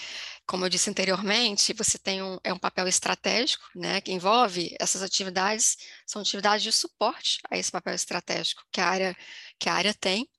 como 0.45 0.65
eu 0.65 0.69
disse 0.69 0.89
anteriormente, 0.89 1.73
você 1.73 1.97
tem 1.97 2.21
um, 2.21 2.37
é 2.43 2.53
um 2.53 2.59
papel 2.59 2.87
estratégico, 2.87 3.63
né, 3.75 3.99
que 3.99 4.13
envolve 4.13 4.73
essas 4.79 5.01
atividades, 5.01 5.75
são 6.07 6.21
atividades 6.21 6.63
de 6.63 6.71
suporte 6.71 7.39
a 7.51 7.57
esse 7.57 7.69
papel 7.69 7.93
estratégico 7.93 8.63
que 8.71 8.79
a 8.79 8.87
área, 8.87 9.17
que 9.59 9.67
a 9.67 9.73
área 9.73 9.93
tem, 9.93 10.29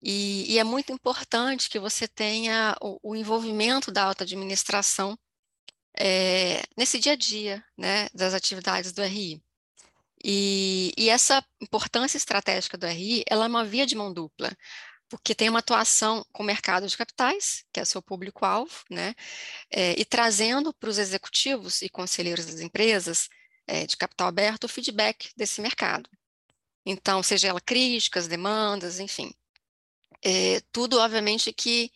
e, 0.00 0.52
e 0.52 0.58
é 0.58 0.64
muito 0.64 0.92
importante 0.92 1.68
que 1.68 1.80
você 1.80 2.06
tenha 2.06 2.76
o, 2.80 2.98
o 3.02 3.16
envolvimento 3.16 3.90
da 3.90 4.04
alta 4.04 4.22
administração 4.22 5.18
é, 5.98 6.62
nesse 6.76 6.98
dia 6.98 7.12
a 7.12 7.16
dia, 7.16 7.64
né, 7.76 8.08
das 8.14 8.34
atividades 8.34 8.92
do 8.92 9.02
RI. 9.02 9.42
E, 10.24 10.92
e, 10.96 11.08
essa 11.08 11.44
importância 11.60 12.16
estratégica 12.16 12.76
do 12.76 12.86
RI, 12.86 13.24
ela 13.28 13.44
é 13.44 13.48
uma 13.48 13.64
via 13.64 13.86
de 13.86 13.94
mão 13.94 14.12
dupla, 14.12 14.50
porque 15.08 15.34
tem 15.34 15.48
uma 15.48 15.60
atuação 15.60 16.24
com 16.32 16.42
o 16.42 16.46
mercado 16.46 16.88
de 16.88 16.96
capitais, 16.96 17.64
que 17.72 17.80
é 17.80 17.84
seu 17.84 18.02
público-alvo, 18.02 18.74
né, 18.90 19.14
é, 19.70 19.98
e 19.98 20.04
trazendo 20.04 20.72
para 20.74 20.90
os 20.90 20.98
executivos 20.98 21.82
e 21.82 21.88
conselheiros 21.88 22.46
das 22.46 22.60
empresas 22.60 23.28
é, 23.66 23.86
de 23.86 23.96
capital 23.96 24.28
aberto 24.28 24.64
o 24.64 24.68
feedback 24.68 25.30
desse 25.36 25.60
mercado. 25.60 26.08
Então, 26.84 27.22
seja 27.22 27.48
ela 27.48 27.60
críticas, 27.60 28.28
demandas, 28.28 29.00
enfim. 29.00 29.32
É, 30.22 30.60
tudo, 30.72 30.98
obviamente, 30.98 31.52
que, 31.52 31.90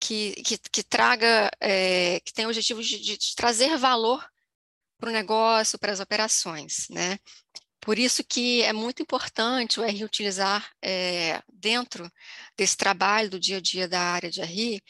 que, 0.00 0.32
que, 0.42 0.58
que 0.58 0.82
traga, 0.82 1.50
é, 1.60 2.20
que 2.20 2.32
tem 2.32 2.46
o 2.46 2.48
objetivo 2.48 2.82
de, 2.82 2.98
de 2.98 3.34
trazer 3.36 3.76
valor 3.76 4.24
para 4.98 5.10
o 5.10 5.12
negócio, 5.12 5.78
para 5.78 5.92
as 5.92 6.00
operações, 6.00 6.88
né? 6.90 7.18
Por 7.80 7.98
isso 7.98 8.24
que 8.24 8.62
é 8.62 8.72
muito 8.72 9.02
importante 9.02 9.80
o 9.80 9.84
RI 9.84 10.04
utilizar 10.04 10.68
é, 10.82 11.42
dentro 11.52 12.10
desse 12.56 12.76
trabalho 12.76 13.30
do 13.30 13.40
dia 13.40 13.58
a 13.58 13.60
dia 13.60 13.88
da 13.88 14.00
área 14.00 14.30
de 14.30 14.42
RI 14.42 14.82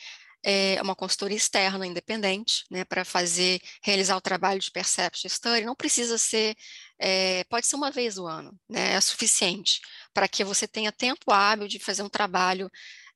é 0.42 0.80
uma 0.80 0.94
consultoria 0.94 1.36
externa 1.36 1.86
independente, 1.86 2.64
né, 2.70 2.84
para 2.84 3.04
fazer, 3.04 3.60
realizar 3.82 4.16
o 4.16 4.20
trabalho 4.20 4.60
de 4.60 4.70
perception 4.70 5.28
study, 5.28 5.64
não 5.64 5.74
precisa 5.74 6.16
ser, 6.16 6.56
é, 6.98 7.44
pode 7.44 7.66
ser 7.66 7.76
uma 7.76 7.90
vez 7.90 8.18
o 8.18 8.26
ano, 8.26 8.58
né, 8.68 8.94
é 8.94 9.00
suficiente 9.00 9.80
para 10.14 10.28
que 10.28 10.44
você 10.44 10.66
tenha 10.66 10.92
tempo 10.92 11.32
hábil 11.32 11.68
de 11.68 11.78
fazer 11.78 12.02
um 12.02 12.08
trabalho 12.08 12.70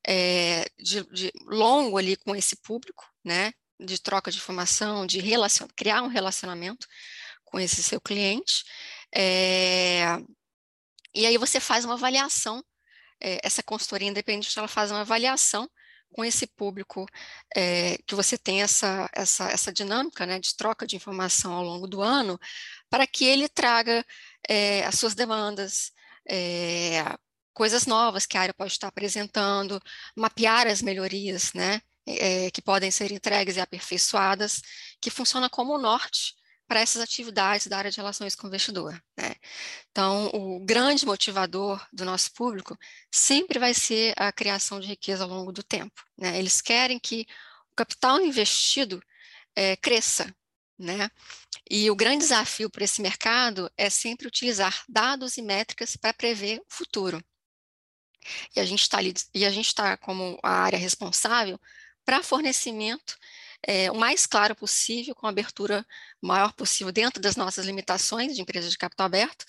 é, 0.07 0.65
de, 0.77 1.03
de 1.11 1.31
longo 1.45 1.97
ali 1.97 2.15
com 2.15 2.35
esse 2.35 2.55
público, 2.57 3.05
né, 3.23 3.53
de 3.79 4.01
troca 4.01 4.31
de 4.31 4.37
informação, 4.37 5.05
de 5.05 5.19
relacion, 5.19 5.67
criar 5.75 6.01
um 6.03 6.07
relacionamento 6.07 6.87
com 7.45 7.59
esse 7.59 7.83
seu 7.83 8.01
cliente, 8.01 8.63
é, 9.15 10.17
e 11.13 11.25
aí 11.25 11.37
você 11.37 11.59
faz 11.59 11.85
uma 11.85 11.93
avaliação, 11.93 12.63
é, 13.21 13.39
essa 13.43 13.61
consultoria 13.63 14.07
independente, 14.07 14.57
ela 14.57 14.67
faz 14.67 14.91
uma 14.91 15.01
avaliação 15.01 15.69
com 16.13 16.23
esse 16.23 16.47
público 16.47 17.05
é, 17.55 17.97
que 18.05 18.15
você 18.15 18.37
tem 18.37 18.61
essa, 18.61 19.09
essa, 19.13 19.49
essa 19.49 19.73
dinâmica 19.73 20.25
né, 20.25 20.39
de 20.39 20.55
troca 20.55 20.85
de 20.85 20.95
informação 20.95 21.53
ao 21.53 21.63
longo 21.63 21.87
do 21.87 22.01
ano, 22.01 22.39
para 22.89 23.07
que 23.07 23.25
ele 23.25 23.49
traga 23.49 24.05
é, 24.47 24.85
as 24.85 24.95
suas 24.95 25.15
demandas, 25.15 25.91
coisas 27.53 27.85
novas 27.85 28.25
que 28.25 28.37
a 28.37 28.41
área 28.41 28.53
pode 28.53 28.71
estar 28.71 28.87
apresentando, 28.87 29.81
mapear 30.15 30.67
as 30.67 30.81
melhorias 30.81 31.53
né, 31.53 31.81
que 32.51 32.61
podem 32.61 32.91
ser 32.91 33.11
entregues 33.11 33.57
e 33.57 33.61
aperfeiçoadas, 33.61 34.61
que 34.99 35.09
funciona 35.09 35.49
como 35.49 35.73
o 35.73 35.77
norte 35.77 36.35
para 36.67 36.79
essas 36.79 37.01
atividades 37.01 37.67
da 37.67 37.77
área 37.77 37.91
de 37.91 37.97
relações 37.97 38.35
com 38.35 38.47
o 38.47 38.49
investidor. 38.49 38.99
Né? 39.17 39.35
Então, 39.91 40.27
o 40.33 40.59
grande 40.65 41.05
motivador 41.05 41.85
do 41.91 42.03
nosso 42.05 42.33
público 42.33 42.77
sempre 43.11 43.59
vai 43.59 43.73
ser 43.73 44.13
a 44.17 44.31
criação 44.31 44.79
de 44.79 44.87
riqueza 44.87 45.23
ao 45.23 45.29
longo 45.29 45.51
do 45.51 45.61
tempo. 45.61 46.01
Né? 46.17 46.39
Eles 46.39 46.61
querem 46.61 46.97
que 46.99 47.27
o 47.71 47.75
capital 47.75 48.19
investido 48.21 49.01
é, 49.55 49.75
cresça. 49.75 50.33
Né? 50.79 51.09
E 51.69 51.91
o 51.91 51.95
grande 51.95 52.19
desafio 52.19 52.69
para 52.69 52.83
esse 52.83 53.01
mercado 53.01 53.71
é 53.77 53.89
sempre 53.89 54.27
utilizar 54.27 54.83
dados 54.89 55.37
e 55.37 55.41
métricas 55.41 55.95
para 55.95 56.13
prever 56.13 56.59
o 56.59 56.65
futuro. 56.67 57.23
E 58.55 58.59
a 58.59 58.65
gente 58.65 58.81
está 58.81 58.97
ali, 58.97 59.13
e 59.33 59.45
a 59.45 59.51
gente 59.51 59.67
está 59.67 59.97
como 59.97 60.39
a 60.43 60.51
área 60.51 60.77
responsável 60.77 61.59
para 62.05 62.23
fornecimento 62.23 63.17
é, 63.65 63.89
o 63.89 63.95
mais 63.95 64.25
claro 64.25 64.55
possível, 64.55 65.15
com 65.15 65.25
abertura 65.25 65.85
maior 66.21 66.51
possível 66.53 66.91
dentro 66.91 67.21
das 67.21 67.35
nossas 67.35 67.65
limitações 67.65 68.35
de 68.35 68.41
empresas 68.41 68.71
de 68.71 68.77
capital 68.77 69.05
aberto, 69.05 69.45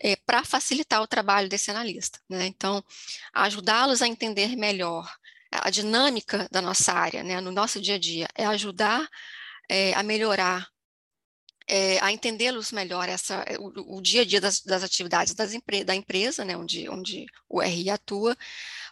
é, 0.00 0.16
para 0.16 0.44
facilitar 0.44 1.02
o 1.02 1.06
trabalho 1.06 1.48
desse 1.48 1.70
analista. 1.70 2.18
Né? 2.28 2.46
Então, 2.46 2.82
ajudá-los 3.32 4.00
a 4.00 4.08
entender 4.08 4.56
melhor 4.56 5.10
a 5.50 5.70
dinâmica 5.70 6.48
da 6.50 6.60
nossa 6.62 6.92
área, 6.92 7.22
né, 7.22 7.40
no 7.40 7.50
nosso 7.50 7.80
dia 7.80 7.94
a 7.94 7.98
dia, 7.98 8.28
é 8.34 8.44
ajudar 8.46 9.08
é, 9.68 9.94
a 9.94 10.02
melhorar 10.02 10.68
é, 11.68 11.98
a 12.00 12.10
entendê-los 12.10 12.72
melhor 12.72 13.08
essa, 13.08 13.44
o, 13.58 13.98
o, 13.98 14.00
dia 14.00 14.22
a 14.22 14.24
dia 14.24 14.40
das, 14.40 14.60
das 14.60 14.82
atividades 14.82 15.34
das 15.34 15.52
empre, 15.52 15.84
da 15.84 15.94
empresa, 15.94 16.44
né, 16.44 16.56
onde, 16.56 16.88
onde 16.88 17.26
o 17.48 17.60
RI 17.60 17.90
atua, 17.90 18.36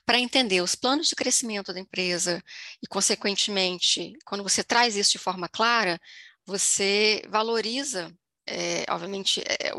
para 0.05 0.19
entender 0.21 0.61
os 0.61 0.75
planos 0.75 1.09
de 1.09 1.17
crescimento 1.17 1.73
da 1.73 1.81
empresa 1.81 2.43
e, 2.83 2.87
consequentemente, 2.87 4.13
quando 4.25 4.43
você 4.43 4.63
traz 4.63 4.95
isso 4.95 5.13
de 5.13 5.19
forma 5.19 5.49
clara, 5.49 5.99
você 6.45 7.23
valoriza, 7.29 8.15
é, 8.47 8.85
obviamente, 8.91 9.41
é, 9.41 9.73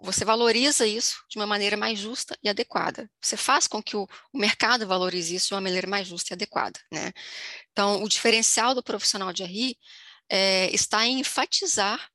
você 0.00 0.24
valoriza 0.24 0.86
isso 0.86 1.22
de 1.28 1.38
uma 1.38 1.46
maneira 1.46 1.76
mais 1.76 1.98
justa 1.98 2.36
e 2.42 2.48
adequada. 2.48 3.10
Você 3.20 3.36
faz 3.36 3.66
com 3.66 3.82
que 3.82 3.96
o, 3.96 4.08
o 4.32 4.38
mercado 4.38 4.86
valorize 4.86 5.34
isso 5.34 5.48
de 5.48 5.54
uma 5.54 5.60
maneira 5.60 5.86
mais 5.86 6.08
justa 6.08 6.32
e 6.32 6.34
adequada, 6.34 6.80
né? 6.90 7.12
Então, 7.72 8.02
o 8.02 8.08
diferencial 8.08 8.74
do 8.74 8.82
profissional 8.82 9.32
de 9.32 9.44
RI 9.44 9.76
é, 10.28 10.74
está 10.74 11.06
em 11.06 11.20
enfatizar 11.20 12.11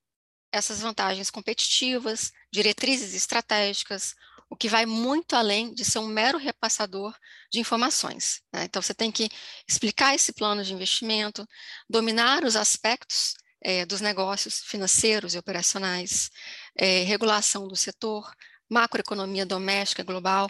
essas 0.51 0.81
vantagens 0.81 1.29
competitivas, 1.29 2.31
diretrizes 2.51 3.13
estratégicas, 3.13 4.15
o 4.49 4.55
que 4.55 4.69
vai 4.69 4.85
muito 4.85 5.35
além 5.35 5.73
de 5.73 5.83
ser 5.83 5.99
um 5.99 6.07
mero 6.07 6.37
repassador 6.37 7.13
de 7.51 7.59
informações. 7.59 8.41
Né? 8.53 8.63
Então, 8.63 8.81
você 8.81 8.93
tem 8.93 9.11
que 9.11 9.29
explicar 9.67 10.15
esse 10.15 10.31
plano 10.33 10.63
de 10.63 10.73
investimento, 10.73 11.45
dominar 11.89 12.43
os 12.43 12.55
aspectos 12.55 13.35
é, 13.61 13.85
dos 13.85 14.01
negócios 14.01 14.61
financeiros 14.61 15.33
e 15.35 15.37
operacionais, 15.37 16.29
é, 16.75 17.03
regulação 17.03 17.67
do 17.67 17.75
setor, 17.75 18.31
macroeconomia 18.69 19.45
doméstica 19.45 20.03
global, 20.03 20.49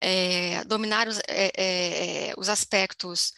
é, 0.00 0.64
dominar 0.64 1.08
os, 1.08 1.18
os 2.36 2.48
aspectos 2.48 3.32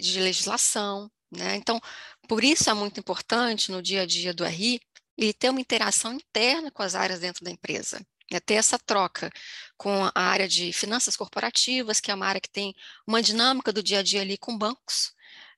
de 0.00 0.20
legislação. 0.20 1.10
Né? 1.30 1.56
Então, 1.56 1.80
por 2.26 2.44
isso 2.44 2.68
é 2.70 2.74
muito 2.74 3.00
importante 3.00 3.70
no 3.70 3.82
dia 3.82 4.02
a 4.02 4.06
dia 4.06 4.34
do 4.34 4.44
RI 4.44 4.80
ele 5.16 5.32
ter 5.32 5.50
uma 5.50 5.60
interação 5.60 6.12
interna 6.14 6.70
com 6.70 6.82
as 6.82 6.94
áreas 6.94 7.20
dentro 7.20 7.44
da 7.44 7.50
empresa 7.50 8.00
né, 8.30 8.40
ter 8.40 8.54
essa 8.54 8.78
troca 8.78 9.30
com 9.76 10.04
a 10.14 10.20
área 10.20 10.48
de 10.48 10.72
finanças 10.72 11.16
corporativas, 11.16 12.00
que 12.00 12.10
é 12.10 12.14
uma 12.14 12.26
área 12.26 12.40
que 12.40 12.50
tem 12.50 12.74
uma 13.06 13.22
dinâmica 13.22 13.72
do 13.72 13.82
dia 13.82 14.00
a 14.00 14.02
dia 14.02 14.20
ali 14.20 14.36
com 14.36 14.56
bancos, 14.56 15.12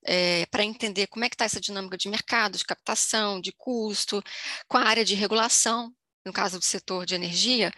é, 0.05 0.47
para 0.47 0.65
entender 0.65 1.07
como 1.09 1.25
é 1.25 1.29
que 1.29 1.35
está 1.35 1.45
essa 1.45 1.61
dinâmica 1.61 1.97
de 1.97 2.09
mercado, 2.09 2.59
de 2.59 2.65
captação, 2.65 3.41
de 3.41 3.53
custo, 3.53 4.23
com 4.69 4.77
a 4.77 4.83
área 4.85 5.05
de 5.05 5.15
regulação, 5.15 5.93
no 6.25 6.33
caso 6.33 6.59
do 6.59 6.65
setor 6.65 7.07
de 7.07 7.15
energia, 7.15 7.73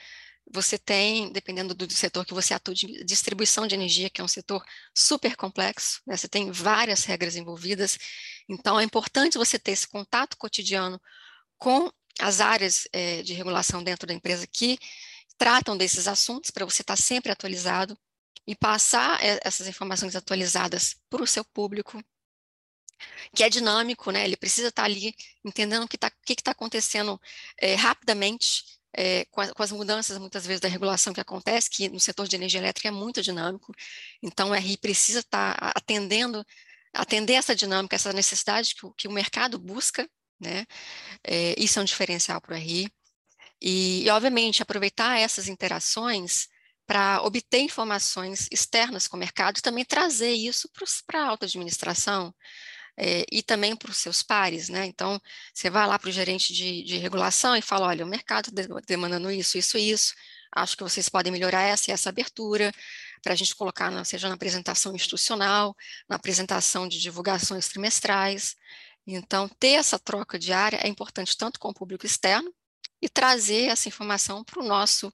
você 0.52 0.78
tem, 0.78 1.32
dependendo 1.32 1.74
do 1.74 1.90
setor 1.92 2.24
que 2.24 2.34
você 2.34 2.54
atua, 2.54 2.74
distribuição 3.04 3.66
de 3.66 3.74
energia, 3.74 4.10
que 4.10 4.20
é 4.20 4.24
um 4.24 4.28
setor 4.28 4.64
super 4.94 5.36
complexo, 5.36 6.00
né? 6.06 6.16
você 6.16 6.28
tem 6.28 6.50
várias 6.50 7.04
regras 7.04 7.36
envolvidas, 7.36 7.98
então 8.48 8.78
é 8.78 8.84
importante 8.84 9.38
você 9.38 9.58
ter 9.58 9.72
esse 9.72 9.86
contato 9.86 10.36
cotidiano 10.36 11.00
com 11.56 11.90
as 12.18 12.40
áreas 12.40 12.88
é, 12.92 13.22
de 13.22 13.32
regulação 13.32 13.82
dentro 13.82 14.06
da 14.06 14.14
empresa 14.14 14.46
que 14.46 14.78
tratam 15.38 15.76
desses 15.76 16.06
assuntos 16.06 16.50
para 16.50 16.64
você 16.64 16.82
estar 16.82 16.96
tá 16.96 17.02
sempre 17.02 17.32
atualizado 17.32 17.96
e 18.46 18.54
passar 18.54 19.22
eh, 19.24 19.40
essas 19.42 19.66
informações 19.68 20.16
atualizadas 20.16 20.96
para 21.08 21.22
o 21.22 21.26
seu 21.26 21.44
público, 21.44 22.02
que 23.34 23.42
é 23.42 23.48
dinâmico, 23.48 24.10
né? 24.10 24.24
Ele 24.24 24.36
precisa 24.36 24.68
estar 24.68 24.82
tá 24.82 24.86
ali 24.86 25.14
entendendo 25.44 25.84
o 25.84 25.88
que 25.88 25.96
está 25.96 26.10
que 26.10 26.32
está 26.32 26.50
acontecendo 26.50 27.20
é, 27.58 27.74
rapidamente 27.74 28.79
é, 28.96 29.24
com, 29.26 29.40
a, 29.40 29.52
com, 29.52 29.62
as 29.62 29.72
mudanças 29.72 30.18
muitas 30.18 30.46
vezes 30.46 30.60
da 30.60 30.68
regulação 30.68 31.12
que 31.12 31.20
acontece, 31.20 31.70
que 31.70 31.88
no 31.88 32.00
setor 32.00 32.26
de 32.28 32.36
energia 32.36 32.60
elétrica 32.60 32.88
é 32.88 32.92
muito 32.92 33.22
dinâmico. 33.22 33.72
Então, 34.22 34.50
o 34.50 34.54
RI 34.54 34.76
precisa 34.76 35.20
estar 35.20 35.56
tá 35.56 35.72
atendendo, 35.74 36.44
atender 36.92 37.34
essa 37.34 37.54
dinâmica, 37.54 37.96
essa 37.96 38.12
necessidade 38.12 38.74
que 38.74 38.86
o, 38.86 38.92
que 38.92 39.08
o 39.08 39.12
mercado 39.12 39.58
busca 39.58 40.08
né? 40.40 40.66
É, 41.22 41.54
isso 41.58 41.78
é 41.78 41.82
um 41.82 41.84
diferencial 41.84 42.40
para 42.40 42.54
o 42.54 42.58
RI. 42.58 42.90
E, 43.60 44.04
e, 44.04 44.10
obviamente, 44.10 44.62
aproveitar 44.62 45.18
essas 45.18 45.48
interações 45.48 46.48
para 46.86 47.22
obter 47.22 47.60
informações 47.60 48.48
externas 48.50 49.06
com 49.06 49.16
o 49.16 49.20
mercado 49.20 49.58
e 49.58 49.62
também 49.62 49.84
trazer 49.84 50.32
isso 50.32 50.68
para 51.06 51.22
a 51.22 51.26
alta 51.26 51.46
administração 51.46 52.34
é, 53.02 53.24
e 53.32 53.42
também 53.42 53.74
para 53.74 53.90
os 53.90 53.96
seus 53.96 54.22
pares, 54.22 54.68
né? 54.68 54.84
Então, 54.84 55.18
você 55.54 55.70
vai 55.70 55.86
lá 55.86 55.98
para 55.98 56.10
o 56.10 56.12
gerente 56.12 56.52
de, 56.52 56.82
de, 56.82 56.98
regulação 56.98 57.56
e 57.56 57.62
fala, 57.62 57.86
olha, 57.86 58.04
o 58.04 58.08
mercado 58.08 58.50
está 58.50 58.80
demandando 58.86 59.30
isso, 59.30 59.56
isso 59.56 59.78
isso, 59.78 60.14
acho 60.54 60.76
que 60.76 60.82
vocês 60.82 61.08
podem 61.08 61.32
melhorar 61.32 61.62
essa 61.62 61.90
e 61.90 61.94
essa 61.94 62.10
abertura, 62.10 62.70
para 63.22 63.32
a 63.32 63.36
gente 63.36 63.56
colocar, 63.56 63.90
na, 63.90 64.04
seja 64.04 64.28
na 64.28 64.34
apresentação 64.34 64.94
institucional, 64.94 65.74
na 66.08 66.16
apresentação 66.16 66.86
de 66.86 67.00
divulgações 67.00 67.68
trimestrais. 67.68 68.54
Então, 69.06 69.48
ter 69.48 69.78
essa 69.78 69.98
troca 69.98 70.38
diária 70.38 70.78
é 70.82 70.88
importante 70.88 71.36
tanto 71.38 71.58
com 71.58 71.70
o 71.70 71.74
público 71.74 72.04
externo 72.04 72.52
e 73.00 73.08
trazer 73.08 73.68
essa 73.70 73.88
informação 73.88 74.44
para 74.44 74.60
o 74.60 74.66
nosso 74.66 75.12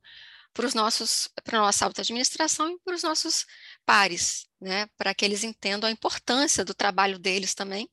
para 0.52 0.66
os 0.66 0.74
nossos 0.74 1.28
para 1.44 1.58
a 1.58 1.62
nossa 1.62 1.84
alta 1.84 2.00
administração 2.00 2.70
e 2.70 2.78
para 2.80 2.94
os 2.94 3.02
nossos 3.02 3.46
pares, 3.84 4.45
né, 4.60 4.86
para 4.96 5.14
que 5.14 5.24
eles 5.24 5.44
entendam 5.44 5.88
a 5.88 5.92
importância 5.92 6.64
do 6.64 6.74
trabalho 6.74 7.18
deles 7.18 7.54
também 7.54 7.88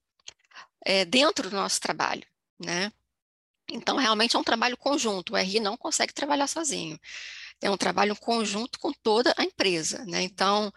é, 0.86 1.06
dentro 1.06 1.50
do 1.50 1.56
nosso 1.56 1.80
trabalho, 1.80 2.26
né? 2.60 2.92
Então, 3.72 3.98
realmente 3.98 4.36
é 4.36 4.40
um 4.40 4.44
trabalho 4.44 4.78
conjunto. 4.78 5.34
O 5.34 5.38
RI 5.38 5.60
não 5.60 5.78
consegue 5.78 6.14
trabalhar 6.14 6.48
sozinho. 6.48 7.00
É 7.62 7.70
um 7.72 7.78
trabalho 7.78 8.16
conjunto 8.16 8.78
com 8.78 8.92
toda 8.92 9.34
a 9.38 9.44
empresa, 9.44 10.06
né? 10.06 10.22
Então, 10.22 10.72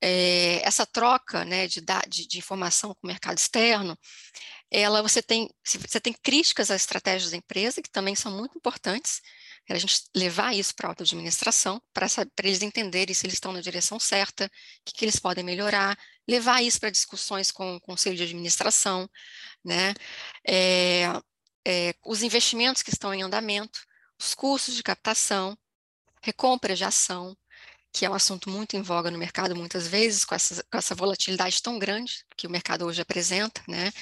é, 0.00 0.62
essa 0.66 0.86
troca 0.86 1.44
né, 1.44 1.66
de, 1.66 1.80
de, 2.08 2.26
de, 2.26 2.38
informação 2.38 2.94
com 2.94 3.06
o 3.06 3.06
mercado 3.06 3.36
externo, 3.36 3.98
ela 4.70 5.02
você 5.02 5.20
tem, 5.22 5.50
você 5.64 6.00
tem 6.00 6.12
críticas 6.12 6.70
às 6.70 6.82
estratégias 6.82 7.32
da 7.32 7.36
empresa, 7.36 7.82
que 7.82 7.90
também 7.90 8.14
são 8.14 8.32
muito 8.32 8.56
importantes, 8.56 9.20
a 9.76 9.80
gente 9.80 10.02
levar 10.14 10.54
isso 10.54 10.74
para 10.74 10.88
a 10.88 10.90
auto-administração, 10.90 11.80
para 11.92 12.06
eles 12.42 12.62
entenderem 12.62 13.14
se 13.14 13.26
eles 13.26 13.34
estão 13.34 13.52
na 13.52 13.60
direção 13.60 13.98
certa, 14.00 14.46
o 14.46 14.50
que, 14.84 14.94
que 14.94 15.04
eles 15.04 15.18
podem 15.18 15.44
melhorar, 15.44 15.98
levar 16.28 16.62
isso 16.62 16.80
para 16.80 16.90
discussões 16.90 17.50
com 17.50 17.76
o 17.76 17.80
conselho 17.80 18.16
de 18.16 18.24
administração, 18.24 19.08
né? 19.64 19.94
É, 20.46 21.04
é, 21.66 21.94
os 22.04 22.22
investimentos 22.22 22.82
que 22.82 22.90
estão 22.90 23.12
em 23.14 23.22
andamento, 23.22 23.80
os 24.20 24.34
custos 24.34 24.74
de 24.74 24.82
captação, 24.82 25.56
recompra 26.22 26.74
de 26.76 26.84
ação, 26.84 27.36
que 27.92 28.06
é 28.06 28.10
um 28.10 28.14
assunto 28.14 28.48
muito 28.50 28.76
em 28.76 28.82
voga 28.82 29.10
no 29.10 29.18
mercado 29.18 29.56
muitas 29.56 29.86
vezes, 29.86 30.24
com 30.24 30.34
essa, 30.34 30.62
com 30.70 30.78
essa 30.78 30.94
volatilidade 30.94 31.62
tão 31.62 31.78
grande 31.78 32.24
que 32.36 32.46
o 32.46 32.50
mercado 32.50 32.86
hoje 32.86 33.02
apresenta, 33.02 33.62
né? 33.68 33.92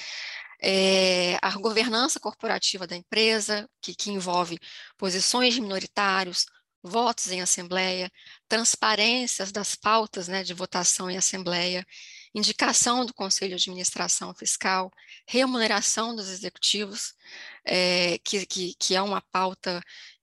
É, 0.61 1.37
a 1.41 1.51
governança 1.57 2.19
corporativa 2.19 2.85
da 2.85 2.95
empresa, 2.95 3.69
que, 3.81 3.95
que 3.95 4.11
envolve 4.11 4.59
posições 4.97 5.53
de 5.53 5.61
minoritários, 5.61 6.45
votos 6.81 7.31
em 7.31 7.41
assembleia, 7.41 8.11
transparências 8.47 9.51
das 9.51 9.75
pautas 9.75 10.27
né, 10.27 10.43
de 10.43 10.53
votação 10.53 11.09
em 11.09 11.17
assembleia, 11.17 11.85
indicação 12.33 13.05
do 13.05 13.13
Conselho 13.13 13.57
de 13.57 13.69
Administração 13.69 14.33
Fiscal, 14.33 14.91
remuneração 15.27 16.15
dos 16.15 16.29
executivos, 16.29 17.13
é, 17.65 18.17
que, 18.19 18.45
que, 18.45 18.73
que, 18.75 18.95
é 18.95 19.01
uma 19.01 19.21
pauta 19.31 19.81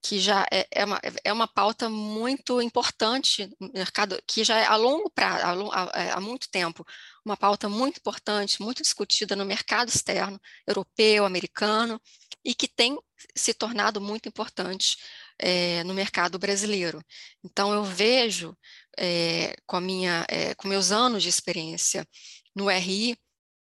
que 0.08 0.20
já 0.20 0.46
é, 0.52 0.68
é, 0.70 0.84
uma, 0.84 1.00
é 1.24 1.32
uma 1.32 1.48
pauta 1.48 1.90
muito 1.90 2.62
importante 2.62 3.50
no 3.58 3.72
mercado, 3.72 4.16
que 4.24 4.44
já 4.44 4.56
é 4.56 4.64
a 4.64 4.76
longo 4.76 5.10
prazo, 5.10 5.68
há, 5.72 6.14
há, 6.14 6.20
muito 6.20 6.48
tempo, 6.48 6.86
uma 7.24 7.36
pauta 7.36 7.68
muito 7.68 7.98
importante, 7.98 8.62
muito 8.62 8.82
discutida 8.82 9.34
no 9.34 9.44
mercado 9.44 9.88
externo, 9.88 10.40
europeu, 10.64 11.24
americano, 11.24 12.00
e 12.44 12.54
que 12.54 12.68
tem 12.68 12.96
se 13.34 13.52
tornado 13.52 14.00
muito 14.00 14.28
importante 14.28 14.96
é, 15.40 15.82
no 15.82 15.92
mercado 15.92 16.38
brasileiro. 16.38 17.02
Então, 17.42 17.72
eu 17.72 17.82
vejo, 17.82 18.56
é, 18.96 19.56
com, 19.66 19.76
a 19.76 19.80
minha, 19.80 20.24
é, 20.28 20.54
com 20.54 20.68
meus 20.68 20.92
anos 20.92 21.20
de 21.24 21.28
experiência 21.28 22.06
no 22.54 22.70
RI, 22.70 23.16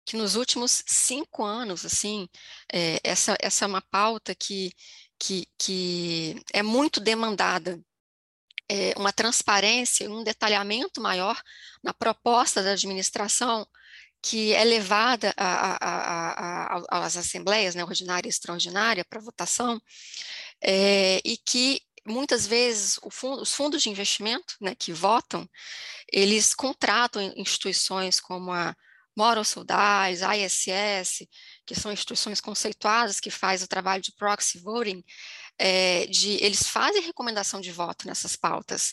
que 0.06 0.16
nos 0.16 0.36
últimos 0.36 0.84
cinco 0.86 1.44
anos, 1.44 1.84
assim, 1.84 2.29
essa, 3.03 3.36
essa 3.42 3.66
é 3.66 3.68
uma 3.68 3.81
pauta 3.81 4.36
que, 4.36 4.72
que, 5.20 5.48
que 5.58 6.42
é 6.54 6.62
muito 6.62 7.00
demandada 7.00 7.80
é, 8.70 8.94
uma 8.98 9.14
transparência, 9.14 10.10
um 10.10 10.24
detalhamento 10.24 11.01
maior 11.01 11.42
na 11.84 11.94
proposta 11.94 12.64
da 12.64 12.72
administração 12.72 13.68
que 14.22 14.54
é 14.54 14.64
levada 14.64 15.36
às 16.90 17.16
assembleias, 17.16 17.75
né, 17.75 17.84
ordinária 17.84 18.28
e 18.28 18.32
extraordinária, 18.32 19.06
para 19.06 19.22
votação, 19.22 19.80
é, 20.60 21.22
e 21.24 21.38
que 21.38 21.80
muitas 22.04 22.48
vezes 22.48 23.00
fundo, 23.12 23.44
os 23.44 23.54
fundos 23.54 23.84
de 23.84 23.90
investimento 23.92 24.56
né, 24.60 24.74
que 24.74 24.92
votam, 24.92 25.48
eles 26.12 26.56
contratam 26.56 27.22
instituições 27.36 28.20
como 28.20 28.51
a 28.51 28.75
A 29.72 30.10
ISS, 30.12 31.28
que 31.66 31.75
são 31.75 31.92
instituições 31.92 32.42
conceituadas 32.42 33.20
que 33.20 33.32
fazem 33.32 33.66
o 33.66 33.70
trabalho 33.70 34.01
de 34.01 34.12
proxy 34.14 34.60
voting, 34.60 35.04
é, 35.58 36.06
de, 36.08 36.44
eles 36.44 36.68
fazem 36.68 37.01
recomendação 37.01 37.62
de 37.62 37.72
voto 37.72 38.08
nessas 38.08 38.36
pautas. 38.36 38.92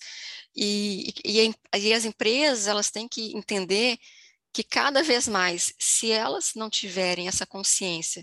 E, 0.55 1.13
e, 1.25 1.55
e 1.77 1.93
as 1.93 2.05
empresas 2.05 2.67
elas 2.67 2.91
têm 2.91 3.09
que 3.09 3.37
entender 3.37 3.99
que 4.53 4.63
cada 4.63 5.03
vez 5.03 5.27
mais, 5.27 5.73
se 5.79 6.11
elas 6.11 6.53
não 6.55 6.69
tiverem 6.69 7.27
essa 7.27 7.47
consciência 7.47 8.23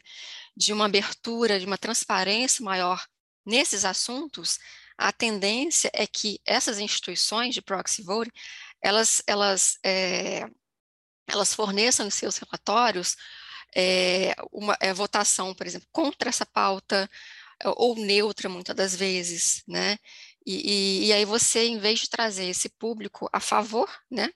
de 0.56 0.72
uma 0.72 0.86
abertura, 0.86 1.60
de 1.60 1.66
uma 1.66 1.78
transparência 1.78 2.64
maior 2.64 3.04
nesses 3.46 3.84
assuntos, 3.84 4.60
a 4.98 5.12
tendência 5.12 5.90
é 5.94 6.06
que 6.06 6.40
essas 6.46 6.78
instituições 6.78 7.56
de 7.56 7.62
proxy 7.62 8.04
voting, 8.04 8.32
elas, 8.82 9.24
elas, 9.26 9.80
é, 9.84 10.46
elas 11.32 11.54
forneçam 11.54 12.08
em 12.08 12.10
seus 12.10 12.38
relatórios 12.38 13.16
é, 13.76 14.36
uma 14.52 14.78
é, 14.80 14.94
votação, 14.94 15.54
por 15.54 15.68
exemplo, 15.68 15.88
contra 15.92 16.30
essa 16.30 16.46
pauta, 16.46 17.10
ou 17.78 17.96
neutra 17.96 18.48
muitas 18.50 18.76
das 18.76 18.96
vezes, 18.96 19.64
né? 19.68 19.98
E, 20.46 21.04
e, 21.04 21.08
e, 21.08 21.14
aí 21.14 21.26
você, 21.26 21.66
em 21.68 21.78
vez 21.78 22.00
de 22.00 22.10
trazer 22.10 22.46
esse 22.46 22.70
público 22.70 23.30
a 23.32 23.40
favor, 23.40 23.90
né, 24.10 24.30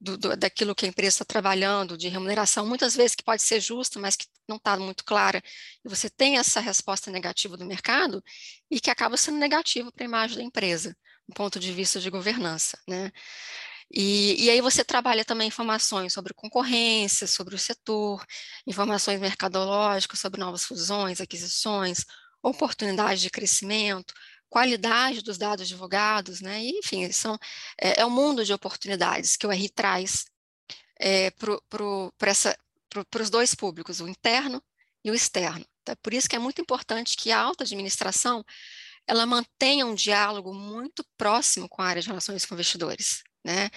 do, 0.00 0.16
do, 0.16 0.36
daquilo 0.36 0.74
que 0.74 0.84
a 0.86 0.88
empresa 0.88 1.16
está 1.16 1.24
trabalhando, 1.24 1.96
de 1.96 2.08
remuneração, 2.08 2.66
muitas 2.66 2.96
vezes 2.96 3.14
que 3.14 3.22
pode 3.22 3.42
ser 3.42 3.60
justa, 3.60 4.00
mas 4.00 4.16
que 4.16 4.26
não 4.48 4.56
está 4.56 4.76
muito 4.76 5.04
clara, 5.04 5.42
e 5.84 5.88
você 5.88 6.10
tem 6.10 6.38
essa 6.38 6.58
resposta 6.60 7.10
negativa 7.10 7.56
do 7.56 7.64
mercado, 7.66 8.24
e 8.70 8.80
que 8.80 8.90
acaba 8.90 9.16
sendo 9.16 9.38
negativa 9.38 9.92
para 9.92 10.04
a 10.04 10.08
imagem 10.08 10.38
da 10.38 10.42
empresa, 10.42 10.96
do 11.28 11.34
ponto 11.34 11.60
de 11.60 11.72
vista 11.72 12.00
de 12.00 12.10
governança, 12.10 12.78
né? 12.88 13.12
E, 13.94 14.46
e, 14.46 14.50
aí 14.50 14.60
você 14.62 14.82
trabalha 14.82 15.24
também 15.24 15.48
informações 15.48 16.14
sobre 16.14 16.32
concorrência, 16.32 17.26
sobre 17.26 17.54
o 17.54 17.58
setor, 17.58 18.24
informações 18.66 19.20
mercadológicas 19.20 20.18
sobre 20.18 20.40
novas 20.40 20.64
fusões, 20.64 21.20
aquisições, 21.20 22.06
oportunidades 22.42 23.20
de 23.20 23.28
crescimento, 23.30 24.14
qualidade 24.48 25.22
dos 25.22 25.36
dados 25.36 25.68
divulgados, 25.68 26.40
né? 26.40 26.62
E, 26.62 26.78
enfim, 26.78 27.10
são, 27.12 27.38
é, 27.78 28.00
é 28.00 28.06
um 28.06 28.10
mundo 28.10 28.44
de 28.44 28.52
oportunidades 28.54 29.36
que 29.36 29.46
o 29.46 29.50
RI 29.50 29.68
traz 29.68 30.24
é, 30.98 31.30
para 31.30 33.22
os 33.22 33.30
dois 33.30 33.54
públicos, 33.54 34.00
o 34.00 34.08
interno 34.08 34.62
e 35.04 35.10
o 35.10 35.14
externo. 35.14 35.66
Tá? 35.84 35.96
Por 35.96 36.14
isso 36.14 36.28
que 36.28 36.36
é 36.36 36.38
muito 36.38 36.60
importante 36.60 37.16
que 37.16 37.30
a 37.30 37.40
alta 37.40 37.64
administração 37.64 38.44
ela 39.06 39.26
mantenha 39.26 39.84
um 39.84 39.94
diálogo 39.94 40.54
muito 40.54 41.04
próximo 41.18 41.68
com 41.68 41.82
a 41.82 41.86
área 41.86 42.02
de 42.02 42.08
relações 42.08 42.46
com 42.46 42.54
investidores, 42.54 43.22
né? 43.44 43.70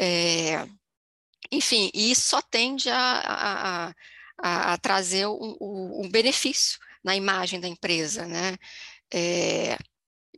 É, 0.00 0.66
enfim, 1.52 1.90
e 1.94 2.10
isso 2.10 2.22
só 2.28 2.42
tende 2.42 2.90
a, 2.90 2.96
a, 2.98 3.94
a, 4.38 4.72
a 4.74 4.78
trazer 4.78 5.26
um, 5.26 5.56
um 6.04 6.08
benefício 6.10 6.78
na 7.02 7.16
imagem 7.16 7.60
da 7.60 7.68
empresa, 7.68 8.26
né? 8.26 8.56
É, 9.12 9.78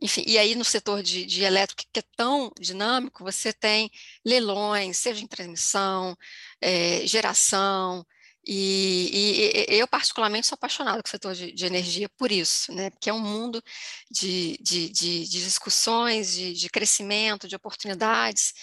enfim, 0.01 0.23
e 0.25 0.37
aí 0.37 0.55
no 0.55 0.65
setor 0.65 1.03
de, 1.03 1.25
de 1.25 1.43
elétrico, 1.43 1.83
que 1.93 1.99
é 1.99 2.03
tão 2.15 2.51
dinâmico, 2.59 3.23
você 3.23 3.53
tem 3.53 3.91
leilões, 4.25 4.97
seja 4.97 5.23
em 5.23 5.27
transmissão, 5.27 6.17
é, 6.59 7.05
geração, 7.05 8.05
e, 8.45 9.65
e, 9.69 9.79
eu 9.79 9.87
particularmente 9.87 10.47
sou 10.47 10.55
apaixonada 10.55 11.01
com 11.01 11.07
o 11.07 11.11
setor 11.11 11.35
de, 11.35 11.51
de, 11.51 11.65
energia 11.65 12.09
por 12.09 12.31
isso, 12.31 12.71
né? 12.73 12.89
Porque 12.89 13.09
é 13.09 13.13
um 13.13 13.19
mundo 13.19 13.63
de, 14.09 14.57
de, 14.61 14.89
de 14.89 15.27
discussões, 15.27 16.33
de, 16.33 16.69
crescimento, 16.69 17.47
de 17.47 17.55
oportunidades 17.55 18.53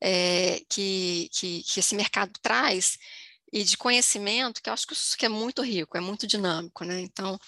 é, 0.00 0.60
que, 0.68 1.28
que, 1.32 1.62
que, 1.62 1.80
esse 1.80 1.94
mercado 1.94 2.32
traz 2.42 2.98
e 3.52 3.64
de 3.64 3.76
conhecimento 3.76 4.60
que 4.62 4.68
eu 4.68 4.74
acho 4.74 4.86
que, 4.86 4.94
que 5.16 5.26
é 5.26 5.28
muito 5.28 5.62
rico, 5.62 5.96
é 5.96 6.00
muito 6.00 6.26
dinâmico, 6.26 6.84
né? 6.84 7.00
Então, 7.00 7.38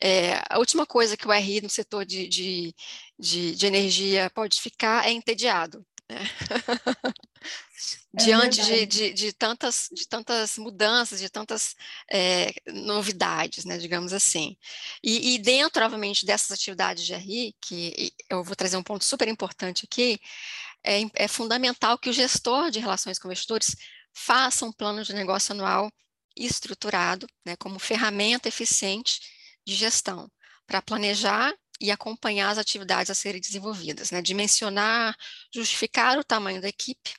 é, 0.00 0.42
a 0.50 0.58
última 0.58 0.86
coisa 0.86 1.16
que 1.16 1.26
o 1.26 1.32
RI 1.32 1.60
no 1.62 1.70
setor 1.70 2.04
de, 2.04 2.28
de, 2.28 2.74
de, 3.18 3.54
de 3.54 3.66
energia 3.66 4.30
pode 4.30 4.60
ficar 4.60 5.06
é 5.06 5.12
entediado. 5.12 5.84
Né? 6.08 6.18
É 8.14 8.24
Diante 8.24 8.62
de, 8.64 8.86
de, 8.86 9.12
de, 9.12 9.32
tantas, 9.32 9.88
de 9.92 10.08
tantas 10.08 10.56
mudanças, 10.58 11.20
de 11.20 11.28
tantas 11.28 11.76
é, 12.10 12.52
novidades, 12.66 13.64
né, 13.64 13.78
digamos 13.78 14.12
assim. 14.12 14.56
E, 15.02 15.34
e, 15.34 15.38
dentro, 15.38 15.84
obviamente, 15.84 16.26
dessas 16.26 16.50
atividades 16.50 17.04
de 17.04 17.14
RI, 17.14 17.54
que 17.60 18.12
eu 18.28 18.42
vou 18.42 18.56
trazer 18.56 18.76
um 18.76 18.82
ponto 18.82 19.04
super 19.04 19.28
importante 19.28 19.84
aqui, 19.84 20.18
é, 20.82 21.02
é 21.14 21.28
fundamental 21.28 21.98
que 21.98 22.08
o 22.08 22.12
gestor 22.12 22.70
de 22.70 22.80
relações 22.80 23.18
com 23.18 23.28
investidores 23.28 23.76
faça 24.12 24.64
um 24.64 24.72
plano 24.72 25.04
de 25.04 25.14
negócio 25.14 25.52
anual 25.52 25.90
estruturado, 26.36 27.26
né, 27.44 27.56
como 27.56 27.78
ferramenta 27.78 28.48
eficiente 28.48 29.20
de 29.66 29.74
gestão, 29.74 30.30
para 30.66 30.82
planejar 30.82 31.54
e 31.80 31.90
acompanhar 31.90 32.50
as 32.50 32.58
atividades 32.58 33.10
a 33.10 33.14
serem 33.14 33.40
desenvolvidas, 33.40 34.10
né, 34.10 34.20
dimensionar, 34.22 35.16
justificar 35.52 36.18
o 36.18 36.24
tamanho 36.24 36.60
da 36.60 36.68
equipe, 36.68 37.14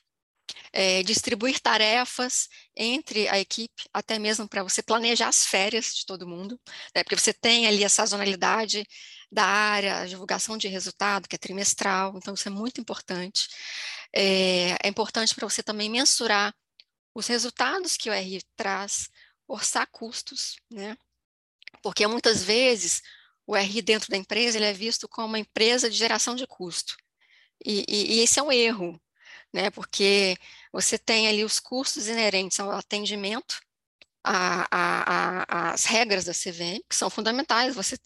é, 0.72 1.02
distribuir 1.02 1.60
tarefas 1.60 2.48
entre 2.76 3.28
a 3.28 3.38
equipe, 3.38 3.84
até 3.92 4.18
mesmo 4.18 4.48
para 4.48 4.62
você 4.62 4.82
planejar 4.82 5.28
as 5.28 5.46
férias 5.46 5.94
de 5.94 6.06
todo 6.06 6.26
mundo, 6.26 6.60
né, 6.94 7.02
porque 7.02 7.16
você 7.16 7.32
tem 7.32 7.66
ali 7.66 7.84
a 7.84 7.88
sazonalidade 7.88 8.86
da 9.30 9.44
área, 9.44 10.00
a 10.00 10.06
divulgação 10.06 10.56
de 10.58 10.68
resultado, 10.68 11.28
que 11.28 11.36
é 11.36 11.38
trimestral, 11.38 12.14
então 12.16 12.34
isso 12.34 12.48
é 12.48 12.50
muito 12.50 12.80
importante. 12.80 13.48
É, 14.12 14.76
é 14.82 14.88
importante 14.88 15.34
para 15.34 15.48
você 15.48 15.62
também 15.62 15.88
mensurar 15.88 16.54
os 17.14 17.26
resultados 17.26 17.96
que 17.96 18.10
o 18.10 18.12
RI 18.12 18.42
traz, 18.56 19.08
orçar 19.46 19.86
custos, 19.90 20.56
né? 20.70 20.96
Porque 21.82 22.06
muitas 22.06 22.42
vezes 22.42 23.02
o 23.50 23.56
RI 23.56 23.82
dentro 23.82 24.08
da 24.08 24.16
empresa 24.16 24.58
ele 24.58 24.66
é 24.66 24.72
visto 24.72 25.08
como 25.08 25.26
uma 25.26 25.38
empresa 25.38 25.90
de 25.90 25.96
geração 25.96 26.36
de 26.36 26.46
custo. 26.46 26.96
E, 27.64 27.84
e, 27.88 28.14
e 28.14 28.20
esse 28.20 28.38
é 28.38 28.42
um 28.42 28.52
erro, 28.52 29.00
né? 29.52 29.70
Porque 29.70 30.36
você 30.72 30.96
tem 30.96 31.26
ali 31.26 31.42
os 31.42 31.58
custos 31.58 32.06
inerentes 32.06 32.60
ao 32.60 32.70
atendimento, 32.70 33.60
as 34.22 35.84
regras 35.84 36.24
da 36.24 36.32
CVM, 36.32 36.80
que 36.88 36.94
são 36.94 37.10
fundamentais. 37.10 37.74
Você, 37.74 37.98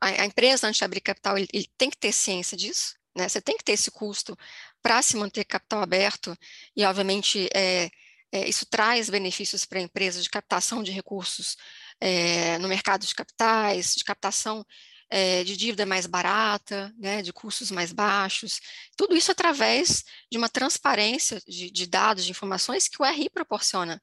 a, 0.00 0.22
a 0.22 0.26
empresa, 0.26 0.68
antes 0.68 0.78
de 0.78 0.84
abrir 0.84 1.00
capital, 1.00 1.36
ele, 1.36 1.48
ele, 1.52 1.68
tem 1.76 1.90
que 1.90 1.96
ter 1.96 2.12
ciência 2.12 2.56
disso, 2.56 2.94
né? 3.16 3.28
Você 3.28 3.40
tem 3.40 3.56
que 3.56 3.64
ter 3.64 3.72
esse 3.72 3.90
custo 3.90 4.38
para 4.80 5.02
se 5.02 5.16
manter 5.16 5.44
capital 5.44 5.82
aberto 5.82 6.38
e, 6.76 6.84
obviamente, 6.84 7.48
é, 7.52 7.90
é, 8.30 8.48
isso 8.48 8.64
traz 8.64 9.10
benefícios 9.10 9.64
para 9.64 9.80
a 9.80 9.82
empresa 9.82 10.22
de 10.22 10.30
captação 10.30 10.84
de 10.84 10.92
recursos 10.92 11.56
é, 12.04 12.58
no 12.58 12.68
mercado 12.68 13.06
de 13.06 13.14
capitais, 13.14 13.94
de 13.94 14.04
captação 14.04 14.62
é, 15.08 15.42
de 15.42 15.56
dívida 15.56 15.86
mais 15.86 16.06
barata, 16.06 16.92
né, 16.98 17.22
de 17.22 17.32
custos 17.32 17.70
mais 17.70 17.92
baixos, 17.92 18.60
tudo 18.94 19.16
isso 19.16 19.32
através 19.32 20.04
de 20.30 20.36
uma 20.36 20.50
transparência 20.50 21.40
de, 21.48 21.70
de 21.70 21.86
dados, 21.86 22.26
de 22.26 22.30
informações 22.30 22.88
que 22.88 23.00
o 23.00 23.06
RI 23.06 23.30
proporciona 23.30 24.02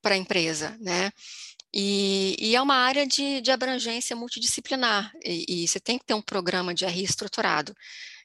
para 0.00 0.14
a 0.14 0.18
empresa, 0.18 0.78
né? 0.80 1.10
E, 1.74 2.36
e, 2.38 2.56
é 2.56 2.60
uma 2.60 2.74
área 2.74 3.06
de, 3.06 3.40
de 3.40 3.50
abrangência 3.50 4.16
multidisciplinar, 4.16 5.12
e, 5.24 5.64
e, 5.64 5.68
você 5.68 5.80
tem 5.80 5.98
que 5.98 6.04
ter 6.04 6.14
um 6.14 6.22
programa 6.22 6.74
de 6.74 6.86
RI 6.86 7.04
estruturado, 7.04 7.74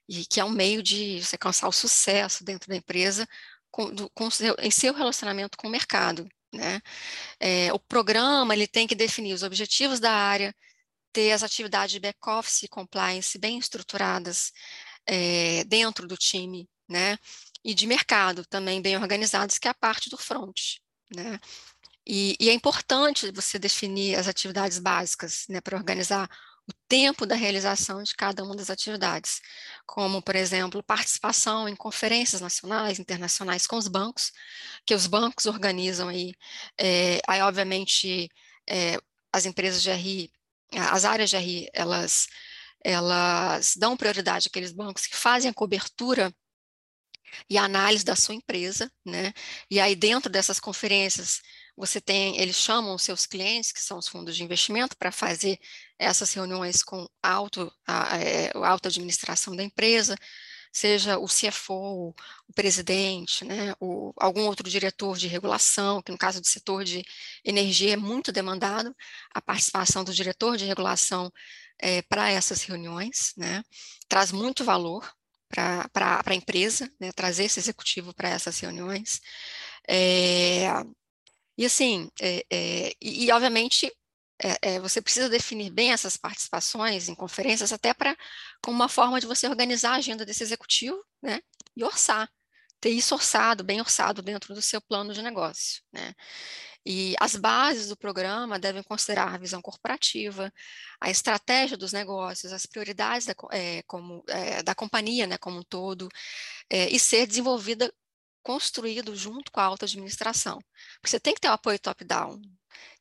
e 0.07 0.25
que 0.25 0.39
é 0.39 0.45
um 0.45 0.49
meio 0.49 0.81
de 0.83 1.23
você 1.23 1.35
alcançar 1.35 1.67
o 1.67 1.71
sucesso 1.71 2.43
dentro 2.43 2.69
da 2.69 2.75
empresa 2.75 3.27
com, 3.71 3.93
do, 3.93 4.09
com 4.11 4.29
seu, 4.29 4.55
em 4.59 4.71
seu 4.71 4.93
relacionamento 4.93 5.57
com 5.57 5.67
o 5.67 5.71
mercado. 5.71 6.27
Né? 6.57 6.81
É, 7.39 7.71
o 7.71 7.79
programa 7.79 8.53
ele 8.55 8.67
tem 8.67 8.87
que 8.87 8.95
definir 8.95 9.33
os 9.33 9.43
objetivos 9.43 9.99
da 9.99 10.11
área, 10.11 10.55
ter 11.13 11.31
as 11.31 11.43
atividades 11.43 11.91
de 11.93 11.99
back-office 11.99 12.63
e 12.63 12.67
compliance 12.67 13.37
bem 13.37 13.59
estruturadas 13.59 14.51
é, 15.05 15.63
dentro 15.65 16.07
do 16.07 16.17
time, 16.17 16.67
né? 16.89 17.17
E 17.63 17.73
de 17.73 17.85
mercado 17.85 18.45
também 18.45 18.81
bem 18.81 18.97
organizados, 18.97 19.57
que 19.59 19.67
é 19.67 19.71
a 19.71 19.75
parte 19.75 20.09
do 20.09 20.17
front, 20.17 20.77
né? 21.15 21.39
E, 22.05 22.35
e 22.39 22.49
é 22.49 22.53
importante 22.53 23.31
você 23.31 23.59
definir 23.59 24.15
as 24.15 24.27
atividades 24.27 24.79
básicas, 24.79 25.45
né, 25.49 25.59
para 25.59 25.77
organizar 25.77 26.29
o 26.69 26.73
tempo 26.87 27.25
da 27.25 27.35
realização 27.35 28.03
de 28.03 28.15
cada 28.15 28.43
uma 28.43 28.55
das 28.55 28.69
atividades, 28.69 29.41
como, 29.85 30.21
por 30.21 30.35
exemplo, 30.35 30.83
participação 30.83 31.67
em 31.67 31.75
conferências 31.75 32.41
nacionais, 32.41 32.99
internacionais 32.99 33.65
com 33.65 33.77
os 33.77 33.87
bancos, 33.87 34.31
que 34.85 34.93
os 34.93 35.07
bancos 35.07 35.45
organizam 35.45 36.09
aí, 36.09 36.33
é, 36.77 37.21
aí 37.27 37.41
obviamente 37.41 38.29
é, 38.69 38.97
as 39.31 39.45
empresas 39.45 39.81
de 39.81 39.91
RI, 39.91 40.31
as 40.73 41.05
áreas 41.05 41.29
de 41.29 41.37
RI, 41.37 41.69
elas, 41.73 42.27
elas 42.83 43.75
dão 43.77 43.95
prioridade 43.95 44.47
àqueles 44.47 44.71
bancos 44.73 45.07
que 45.07 45.15
fazem 45.15 45.49
a 45.49 45.53
cobertura 45.53 46.33
e 47.49 47.57
a 47.57 47.63
análise 47.63 48.03
da 48.03 48.15
sua 48.15 48.35
empresa, 48.35 48.91
né? 49.05 49.33
E 49.69 49.79
aí 49.79 49.95
dentro 49.95 50.31
dessas 50.31 50.59
conferências 50.59 51.41
você 51.77 52.01
tem, 52.01 52.39
eles 52.41 52.55
chamam 52.55 52.97
seus 52.97 53.27
clientes, 53.27 53.71
que 53.71 53.79
são 53.79 53.99
os 53.99 54.07
fundos 54.07 54.35
de 54.35 54.43
investimento, 54.43 54.97
para 54.97 55.11
fazer 55.11 55.59
essas 55.99 56.33
reuniões 56.33 56.83
com 56.83 57.07
alto, 57.21 57.71
a, 57.85 58.17
é, 58.17 58.51
a 58.55 58.67
alta 58.67 58.89
administração 58.89 59.55
da 59.55 59.63
empresa, 59.63 60.17
seja 60.73 61.17
o 61.17 61.27
CFO, 61.27 62.15
o 62.47 62.53
presidente, 62.53 63.45
né, 63.45 63.73
o, 63.79 64.13
algum 64.17 64.45
outro 64.45 64.69
diretor 64.69 65.17
de 65.17 65.27
regulação, 65.27 66.01
que 66.01 66.11
no 66.11 66.17
caso 66.17 66.41
do 66.41 66.47
setor 66.47 66.83
de 66.83 67.03
energia 67.43 67.93
é 67.93 67.97
muito 67.97 68.31
demandado, 68.31 68.95
a 69.33 69.41
participação 69.41 70.03
do 70.03 70.13
diretor 70.13 70.57
de 70.57 70.65
regulação 70.65 71.31
é, 71.79 72.01
para 72.03 72.29
essas 72.29 72.63
reuniões, 72.63 73.33
né, 73.37 73.63
traz 74.07 74.31
muito 74.31 74.63
valor 74.63 75.11
para 75.49 76.21
a 76.25 76.35
empresa, 76.35 76.91
né, 76.99 77.11
trazer 77.11 77.45
esse 77.45 77.59
executivo 77.59 78.13
para 78.13 78.29
essas 78.29 78.59
reuniões. 78.59 79.21
É, 79.87 80.67
e 81.57 81.65
assim, 81.65 82.09
é, 82.21 82.45
é, 82.51 82.93
e, 83.01 83.25
e, 83.25 83.31
obviamente 83.31 83.91
é, 84.39 84.75
é, 84.75 84.79
você 84.79 85.01
precisa 85.01 85.27
definir 85.29 85.71
bem 85.71 85.91
essas 85.91 86.15
participações 86.15 87.09
em 87.09 87.15
conferências, 87.15 87.73
até 87.73 87.93
para 87.93 88.15
como 88.61 88.75
uma 88.75 88.89
forma 88.89 89.19
de 89.19 89.25
você 89.25 89.47
organizar 89.47 89.93
a 89.93 89.97
agenda 89.97 90.25
desse 90.25 90.43
executivo, 90.43 91.03
né? 91.21 91.41
E 91.75 91.83
orçar, 91.83 92.29
ter 92.79 92.89
isso 92.91 93.15
orçado, 93.15 93.63
bem 93.63 93.79
orçado 93.81 94.21
dentro 94.21 94.53
do 94.53 94.61
seu 94.61 94.79
plano 94.81 95.13
de 95.13 95.23
negócio, 95.23 95.81
né? 95.91 96.13
E 96.85 97.15
as 97.19 97.35
bases 97.35 97.89
do 97.89 97.97
programa 97.97 98.59
devem 98.59 98.83
considerar 98.83 99.33
a 99.33 99.37
visão 99.37 99.61
corporativa, 99.61 100.53
a 101.01 101.09
estratégia 101.09 101.75
dos 101.75 101.91
negócios, 101.91 102.53
as 102.53 102.65
prioridades 102.65 103.25
da, 103.27 103.35
é, 103.51 103.81
como, 103.87 104.23
da 104.63 104.73
companhia 104.75 105.27
né, 105.27 105.37
como 105.37 105.59
um 105.59 105.63
todo, 105.63 106.07
e 106.71 106.97
ser 106.97 107.27
desenvolvida 107.27 107.93
construído 108.47 109.13
junto 109.13 109.51
com 109.51 109.59
a 109.59 109.65
alta 109.65 109.85
administração. 109.85 110.57
Porque 111.01 111.09
você 111.09 111.19
tem 111.19 111.33
que 111.33 111.41
ter 111.41 111.49
o 111.49 111.51
um 111.51 111.53
apoio 111.55 111.77
top-down 111.77 112.39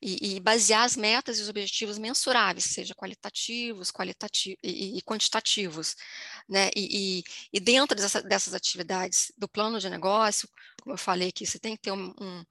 e, 0.03 0.35
e, 0.35 0.41
basear 0.41 0.83
as 0.83 0.97
metas 0.97 1.39
e 1.39 1.43
os 1.43 1.49
objetivos 1.49 1.99
mensuráveis, 1.99 2.65
seja 2.65 2.97
qualitativos 2.97 3.93
qualitati 3.93 4.59
e, 4.61 4.99
e, 4.99 5.03
quantitativos. 5.03 5.95
Né? 6.49 6.71
E, 6.75 7.23
e 7.53 7.61
dentro 7.61 7.97
dessa, 7.97 8.21
dessas 8.23 8.55
atividades 8.55 9.31
do 9.39 9.49
plano 9.49 9.79
de 9.79 9.89
negócio, 9.89 10.49
como 10.83 10.95
eu 10.95 10.99
falei 10.99 11.29
aqui, 11.29 11.47
você 11.47 11.61
tem 11.61 11.77
que 11.77 11.83
ter 11.83 11.93
um, 11.93 12.13
um 12.21 12.45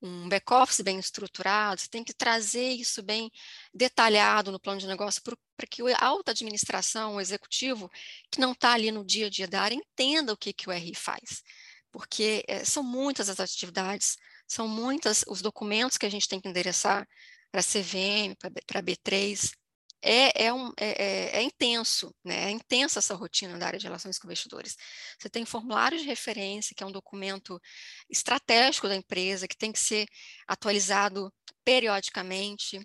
um 0.00 0.28
back-office 0.28 0.80
bem 0.80 0.96
estruturado, 1.00 1.80
você 1.80 1.88
tem 1.88 2.04
que 2.04 2.14
trazer 2.14 2.70
isso 2.70 3.02
bem 3.02 3.32
detalhado 3.74 4.52
no 4.52 4.60
plano 4.60 4.78
de 4.78 4.86
negócio 4.86 5.20
para 5.20 5.66
que 5.68 5.82
a 5.92 6.06
alta 6.06 6.30
administração, 6.30 7.16
o 7.16 7.20
executivo, 7.20 7.90
que 8.30 8.40
não 8.40 8.52
está 8.52 8.74
ali 8.74 8.92
no 8.92 9.04
dia 9.04 9.26
a 9.26 9.28
dia 9.28 9.48
da 9.48 9.60
área, 9.60 9.74
entenda 9.74 10.32
o 10.32 10.36
que, 10.36 10.52
que 10.52 10.68
o 10.68 10.72
RI 10.72 10.94
faz 10.94 11.42
porque 11.90 12.44
é, 12.48 12.64
são 12.64 12.82
muitas 12.82 13.28
as 13.28 13.40
atividades, 13.40 14.16
são 14.46 14.68
muitos 14.68 15.24
os 15.28 15.42
documentos 15.42 15.98
que 15.98 16.06
a 16.06 16.10
gente 16.10 16.28
tem 16.28 16.40
que 16.40 16.48
endereçar 16.48 17.06
para 17.50 17.62
CVM, 17.62 18.34
para 18.66 18.80
a 18.80 18.82
B3. 18.82 19.52
É, 20.00 20.44
é, 20.44 20.52
um, 20.52 20.68
é, 20.78 20.90
é, 20.90 21.36
é, 21.38 21.42
intenso, 21.42 22.14
né? 22.24 22.44
é 22.44 22.50
intensa 22.50 23.00
essa 23.00 23.16
rotina 23.16 23.58
da 23.58 23.66
área 23.66 23.78
de 23.78 23.86
relações 23.86 24.16
com 24.16 24.28
investidores. 24.28 24.76
Você 25.18 25.28
tem 25.28 25.44
formulário 25.44 25.98
de 25.98 26.04
referência, 26.04 26.74
que 26.76 26.84
é 26.84 26.86
um 26.86 26.92
documento 26.92 27.60
estratégico 28.08 28.88
da 28.88 28.94
empresa, 28.94 29.48
que 29.48 29.56
tem 29.56 29.72
que 29.72 29.78
ser 29.80 30.06
atualizado 30.46 31.32
periodicamente. 31.64 32.78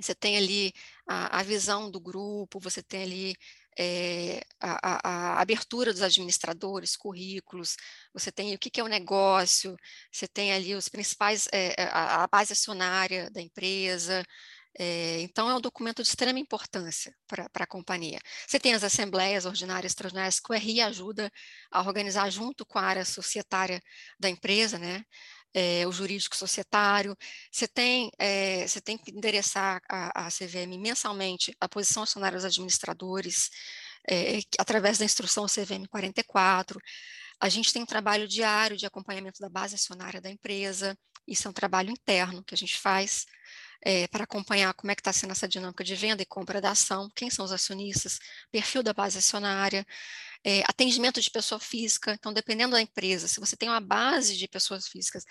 Você 0.00 0.14
tem 0.14 0.36
ali 0.36 0.72
a, 1.06 1.40
a 1.40 1.42
visão 1.42 1.90
do 1.90 2.00
grupo, 2.00 2.60
você 2.60 2.82
tem 2.82 3.02
ali 3.02 3.34
é, 3.82 4.42
a, 4.60 5.08
a, 5.08 5.40
abertura 5.40 5.90
dos 5.90 6.02
administradores, 6.02 6.96
currículos, 6.96 7.76
você 8.12 8.30
tem 8.30 8.54
o 8.54 8.58
que, 8.58 8.68
que 8.68 8.78
é 8.78 8.84
o 8.84 8.88
negócio, 8.88 9.74
você 10.12 10.28
tem 10.28 10.52
ali 10.52 10.74
os 10.74 10.86
principais, 10.90 11.48
é, 11.50 11.74
a, 11.84 12.24
a, 12.24 12.26
base 12.26 12.52
acionária 12.52 13.30
da 13.30 13.40
empresa, 13.40 14.22
é, 14.78 15.22
então 15.22 15.48
é 15.48 15.54
um 15.54 15.60
documento 15.60 16.02
de 16.02 16.08
extrema 16.08 16.38
importância 16.38 17.14
para 17.26 17.48
a 17.54 17.66
companhia. 17.66 18.20
Você 18.46 18.60
tem 18.60 18.74
as 18.74 18.84
assembleias 18.84 19.46
ordinárias 19.46 19.92
extraordinárias 19.92 20.38
que 20.38 20.52
o 20.52 20.54
RI 20.54 20.82
ajuda 20.82 21.30
a 21.70 21.80
organizar 21.80 22.28
junto 22.30 22.66
com 22.66 22.78
a 22.78 22.82
área 22.82 23.04
societária 23.04 23.82
da 24.18 24.28
empresa, 24.28 24.78
né? 24.78 25.04
É, 25.52 25.86
o 25.86 25.92
jurídico 25.92 26.36
societário, 26.36 27.16
você 27.50 27.66
tem, 27.66 28.10
é, 28.18 28.66
você 28.66 28.80
tem 28.80 28.96
que 28.96 29.10
endereçar 29.10 29.80
a, 29.88 30.26
a 30.26 30.28
CVM 30.28 30.78
mensalmente 30.78 31.54
a 31.60 31.68
posição 31.68 32.04
acionária 32.04 32.36
dos 32.36 32.44
administradores, 32.44 33.50
é, 34.08 34.38
através 34.58 34.98
da 34.98 35.04
instrução 35.04 35.46
CVM 35.46 35.86
44. 35.90 36.80
A 37.40 37.48
gente 37.48 37.72
tem 37.72 37.82
um 37.82 37.86
trabalho 37.86 38.28
diário 38.28 38.76
de 38.76 38.86
acompanhamento 38.86 39.40
da 39.40 39.48
base 39.48 39.74
acionária 39.74 40.20
da 40.20 40.30
empresa, 40.30 40.96
isso 41.26 41.46
é 41.46 41.50
um 41.50 41.54
trabalho 41.54 41.90
interno 41.90 42.44
que 42.44 42.54
a 42.54 42.58
gente 42.58 42.76
faz 42.78 43.26
é, 43.82 44.06
para 44.08 44.24
acompanhar 44.24 44.74
como 44.74 44.90
é 44.90 44.94
que 44.94 45.00
está 45.00 45.12
sendo 45.12 45.30
essa 45.30 45.48
dinâmica 45.48 45.82
de 45.82 45.94
venda 45.94 46.22
e 46.22 46.26
compra 46.26 46.60
da 46.60 46.70
ação, 46.70 47.10
quem 47.14 47.30
são 47.30 47.44
os 47.44 47.52
acionistas, 47.52 48.18
perfil 48.50 48.82
da 48.82 48.92
base 48.92 49.18
acionária. 49.18 49.86
É, 50.44 50.62
atendimento 50.62 51.20
de 51.20 51.30
pessoa 51.30 51.60
física. 51.60 52.12
Então, 52.12 52.32
dependendo 52.32 52.72
da 52.72 52.80
empresa, 52.80 53.28
se 53.28 53.40
você 53.40 53.56
tem 53.56 53.68
uma 53.68 53.80
base 53.80 54.36
de 54.36 54.48
pessoas 54.48 54.88
físicas 54.88 55.24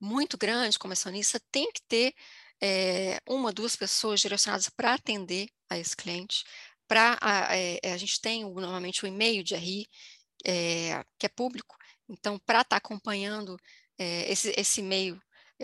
muito 0.00 0.36
grande 0.38 0.78
como 0.78 0.92
acionista, 0.92 1.40
tem 1.50 1.70
que 1.72 1.82
ter 1.88 2.14
é, 2.62 3.20
uma, 3.28 3.52
duas 3.52 3.76
pessoas 3.76 4.20
direcionadas 4.20 4.68
para 4.68 4.94
atender 4.94 5.48
a 5.68 5.78
esse 5.78 5.96
cliente. 5.96 6.44
Pra, 6.88 7.18
a, 7.20 7.56
é, 7.56 7.78
a 7.92 7.96
gente 7.96 8.20
tem 8.20 8.44
normalmente 8.44 9.04
o 9.04 9.08
e-mail 9.08 9.42
de 9.42 9.54
RI, 9.54 9.86
é, 10.44 11.04
que 11.18 11.26
é 11.26 11.28
público, 11.28 11.76
então, 12.08 12.38
para 12.38 12.60
estar 12.62 12.70
tá 12.70 12.76
acompanhando 12.76 13.56
esse, 13.98 14.52
esse 14.56 14.80
e-mail 14.80 15.20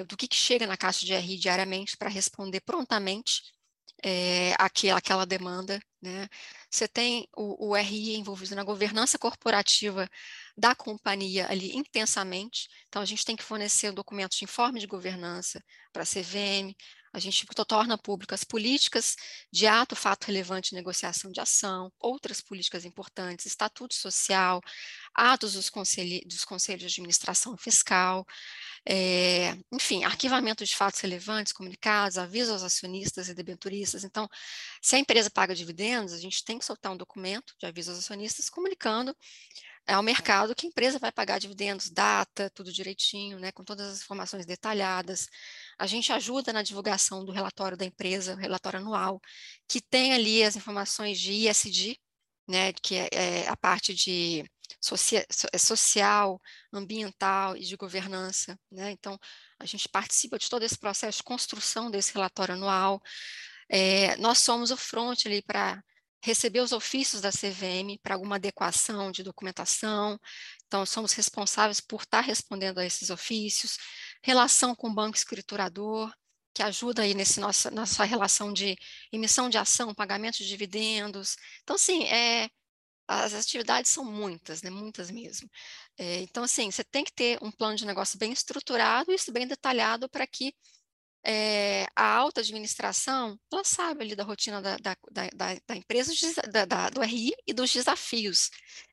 do 0.07 0.17
que, 0.17 0.29
que 0.29 0.37
chega 0.37 0.67
na 0.67 0.77
caixa 0.77 1.05
de 1.05 1.13
RI 1.15 1.37
diariamente 1.37 1.97
para 1.97 2.09
responder 2.09 2.61
prontamente 2.61 3.43
é, 4.03 4.55
aquela, 4.59 4.99
aquela 4.99 5.27
demanda. 5.27 5.81
Né? 6.01 6.29
Você 6.71 6.87
tem 6.87 7.29
o, 7.37 7.71
o 7.71 7.77
RI 7.77 8.17
envolvido 8.17 8.55
na 8.55 8.63
governança 8.63 9.19
corporativa 9.19 10.09
da 10.57 10.75
companhia 10.75 11.47
ali 11.51 11.77
intensamente, 11.77 12.69
então 12.89 13.03
a 13.03 13.05
gente 13.05 13.25
tem 13.25 13.37
que 13.37 13.43
fornecer 13.43 13.93
documentos 13.93 14.39
de 14.39 14.45
informe 14.45 14.81
de 14.81 14.87
governança 14.87 15.63
para 15.93 16.03
a 16.03 16.07
CVM, 16.07 16.75
a 17.19 17.21
gente 17.21 17.47
torna 17.67 17.99
públicas 17.99 18.45
políticas 18.45 19.17
de 19.53 19.67
ato, 19.67 19.95
fato 19.97 20.27
relevante, 20.27 20.75
negociação 20.75 21.31
de 21.31 21.41
ação, 21.41 21.93
outras 21.99 22.41
políticas 22.41 22.85
importantes, 22.85 23.47
estatuto 23.47 23.95
social, 23.95 24.61
atos 25.15 25.53
dos, 25.55 25.69
conselhe, 25.69 26.23
dos 26.27 26.45
conselhos 26.45 26.81
de 26.81 26.87
administração 26.87 27.57
fiscal, 27.57 28.27
é, 28.87 29.57
enfim, 29.73 30.05
arquivamento 30.05 30.65
de 30.65 30.75
fatos 30.75 31.01
relevantes, 31.01 31.53
comunicados, 31.53 32.17
aviso 32.17 32.53
aos 32.53 32.63
acionistas 32.63 33.29
e 33.29 33.35
debenturistas. 33.35 34.05
Então, 34.05 34.29
se 34.81 34.97
a 34.97 34.99
empresa 34.99 35.31
paga 35.31 35.55
dividendos, 35.55 36.13
a 36.13 36.19
gente 36.19 36.45
tem 36.45 36.59
que 36.59 36.65
soltar 36.65 36.93
um 36.93 36.97
documento 36.97 37.55
de 37.59 37.67
aviso 37.67 37.91
aos 37.91 37.99
acionistas 38.01 38.49
comunicando 38.49 39.15
ao 39.95 40.03
mercado 40.03 40.55
que 40.55 40.67
a 40.67 40.69
empresa 40.69 40.99
vai 40.99 41.11
pagar 41.11 41.39
dividendos, 41.39 41.91
data, 41.91 42.51
tudo 42.51 42.73
direitinho, 42.73 43.39
né, 43.39 43.51
com 43.53 43.65
todas 43.65 43.89
as 43.89 44.03
informações 44.03 44.45
detalhadas. 44.45 45.29
A 45.79 45.87
gente 45.87 46.13
ajuda 46.13 46.53
na 46.53 46.63
divulgação 46.63 47.25
do 47.25 47.33
relatório 47.33 47.77
da 47.77 47.85
empresa, 47.85 48.35
relatório 48.35 48.81
anual, 48.81 49.21
que 49.69 49.81
tem 49.81 50.13
ali 50.13 50.43
as 50.43 50.57
informações 50.57 51.19
de 51.19 51.33
ISD, 51.33 51.99
né, 52.49 52.73
que 52.73 52.97
é, 52.97 53.09
é 53.13 53.49
a 53.49 53.57
parte 53.57 53.95
de 53.95 54.45
é 55.53 55.59
social, 55.59 56.41
ambiental 56.73 57.57
e 57.57 57.61
de 57.61 57.77
governança. 57.77 58.59
Né? 58.71 58.91
Então, 58.91 59.19
a 59.59 59.65
gente 59.65 59.89
participa 59.89 60.39
de 60.39 60.49
todo 60.49 60.63
esse 60.63 60.79
processo 60.79 61.19
de 61.19 61.25
construção 61.25 61.91
desse 61.91 62.13
relatório 62.13 62.55
anual. 62.55 63.01
É, 63.69 64.17
nós 64.17 64.39
somos 64.39 64.71
o 64.71 64.77
front 64.77 65.27
ali 65.27 65.43
para 65.43 65.83
receber 66.23 66.61
os 66.61 66.73
ofícios 66.73 67.21
da 67.21 67.31
CVM 67.31 67.99
para 68.03 68.15
alguma 68.15 68.37
adequação 68.37 69.11
de 69.11 69.23
documentação, 69.23 70.19
então 70.67 70.85
somos 70.85 71.13
responsáveis 71.13 71.81
por 71.81 72.03
estar 72.03 72.21
respondendo 72.21 72.79
a 72.79 72.85
esses 72.85 73.09
ofícios, 73.11 73.79
relação 74.23 74.75
com 74.75 74.89
o 74.89 74.95
banco 74.95 75.17
escriturador, 75.17 76.13
que 76.55 76.63
ajuda 76.63 77.03
aí 77.03 77.15
nesse 77.15 77.41
nossa, 77.41 77.71
nossa 77.71 78.05
relação 78.05 78.53
de 78.53 78.77
emissão 79.13 79.49
de 79.49 79.59
ação, 79.59 79.95
pagamento 79.95 80.39
de 80.39 80.49
dividendos. 80.49 81.37
Então, 81.63 81.77
assim, 81.77 82.05
é, 82.05 82.49
as 83.09 83.33
atividades 83.35 83.91
são 83.91 84.05
muitas, 84.05 84.63
né? 84.63 84.71
Muitas 84.71 85.11
mesmo. 85.11 85.49
É, 85.97 86.21
então, 86.23 86.45
assim, 86.45 86.71
você 86.71 86.85
tem 86.85 87.05
que 87.05 87.13
ter 87.13 87.39
um 87.43 87.51
plano 87.51 87.77
de 87.77 87.87
negócio 87.87 88.19
bem 88.19 88.33
estruturado 88.33 89.13
isso 89.13 89.33
bem 89.33 89.47
detalhado 89.47 90.09
para 90.09 90.27
que 90.27 90.53
é, 91.25 91.87
a 91.97 92.05
alta 92.17 92.41
administração, 92.41 93.39
ela 93.53 93.65
sabe 93.65 94.05
ali 94.05 94.17
da 94.17 94.25
rotina 94.25 94.63
da, 94.63 94.77
da, 94.77 94.97
da, 95.13 95.55
da 95.67 95.77
empresa, 95.77 96.13
da, 96.67 96.91
do 96.91 97.03
RI 97.03 97.33
e 97.47 97.53
dos 97.53 97.73
desafios 97.73 98.51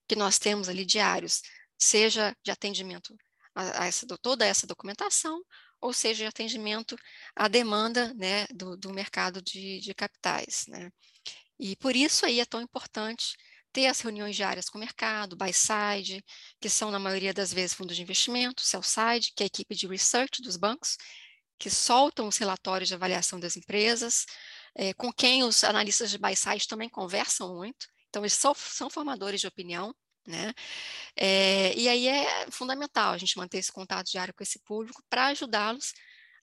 que 0.08 0.16
nós 0.16 0.38
temos 0.38 0.68
ali 0.70 0.86
diários, 0.86 1.42
seja 1.78 2.36
de 2.44 2.52
atendimento 2.52 3.16
a, 3.56 3.84
a 3.84 3.86
essa, 3.88 4.06
toda 4.22 4.46
essa 4.46 4.68
documentação, 4.68 5.42
ou 5.82 5.94
seja, 5.94 6.24
de 6.24 6.28
atendimento 6.28 6.96
à 7.36 7.48
demanda 7.48 8.14
né, 8.14 8.46
do, 8.48 8.76
do 8.78 8.94
mercado 8.94 9.42
de, 9.42 9.80
de 9.80 9.94
capitais. 9.94 10.66
Né? 10.68 10.92
E 11.60 11.76
por 11.78 11.96
isso 11.96 12.26
aí 12.26 12.40
é 12.40 12.46
tão 12.46 12.62
importante 12.62 13.36
ter 13.72 13.88
as 13.88 14.00
reuniões 14.00 14.36
diárias 14.36 14.70
com 14.70 14.78
o 14.78 14.82
mercado, 14.82 15.36
buy 15.36 15.52
side, 15.52 16.24
que 16.62 16.70
são 16.70 16.92
na 16.92 17.00
maioria 17.00 17.34
das 17.34 17.52
vezes 17.52 17.74
fundos 17.74 17.96
de 17.96 18.02
investimento, 18.02 18.62
sell 18.62 18.82
side, 18.82 19.34
que 19.36 19.44
é 19.44 19.46
a 19.46 19.48
equipe 19.48 19.76
de 19.76 19.86
research 19.86 20.42
dos 20.42 20.56
bancos, 20.56 20.98
que 21.60 21.70
soltam 21.70 22.28
os 22.28 22.38
relatórios 22.38 22.88
de 22.88 22.96
avaliação 22.96 23.40
das 23.40 23.58
empresas, 23.58 24.26
é, 24.76 24.94
com 24.94 25.12
quem 25.12 25.44
os 25.44 25.64
analistas 25.64 26.10
de 26.10 26.18
buy 26.18 26.36
side 26.36 26.68
também 26.68 26.90
conversam 26.90 27.54
muito. 27.54 27.88
Então, 28.10 28.22
eles 28.22 28.34
são, 28.34 28.54
são 28.56 28.90
formadores 28.90 29.42
de 29.42 29.48
opinião, 29.48 29.94
né? 30.28 30.54
É, 31.16 31.74
e 31.78 31.88
aí 31.90 32.08
é 32.08 32.52
fundamental 32.52 33.14
a 33.14 33.18
gente 33.18 33.38
manter 33.38 33.60
esse 33.60 33.72
contato 33.72 34.08
diário 34.12 34.34
com 34.34 34.44
esse 34.44 34.60
público 34.60 35.04
para 35.10 35.28
ajudá-los 35.28 35.94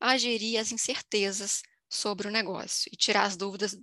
a 0.00 0.16
gerir 0.18 0.58
as 0.60 0.72
incertezas 0.72 1.62
sobre 1.90 2.28
o 2.28 2.30
negócio 2.30 2.90
e 2.92 2.96
tirar 2.96 3.24
as 3.24 3.36
dúvidas 3.36 3.76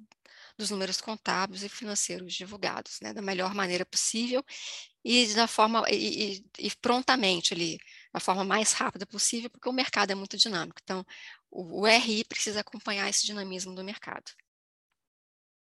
dos 0.57 0.69
números 0.69 0.99
contábeis 0.99 1.63
e 1.63 1.69
financeiros 1.69 2.33
divulgados, 2.33 2.99
né, 3.01 3.13
da 3.13 3.21
melhor 3.21 3.53
maneira 3.55 3.85
possível 3.85 4.43
e 5.03 5.33
da 5.33 5.47
forma 5.47 5.83
e, 5.89 6.41
e, 6.59 6.67
e 6.67 6.71
prontamente 6.81 7.53
ali, 7.53 7.79
da 8.13 8.19
forma 8.19 8.43
mais 8.43 8.73
rápida 8.73 9.05
possível, 9.05 9.49
porque 9.49 9.69
o 9.69 9.73
mercado 9.73 10.11
é 10.11 10.15
muito 10.15 10.37
dinâmico. 10.37 10.79
Então, 10.83 11.05
o, 11.49 11.81
o 11.81 11.85
RI 11.87 12.25
precisa 12.25 12.59
acompanhar 12.59 13.09
esse 13.09 13.25
dinamismo 13.25 13.73
do 13.73 13.83
mercado. 13.83 14.31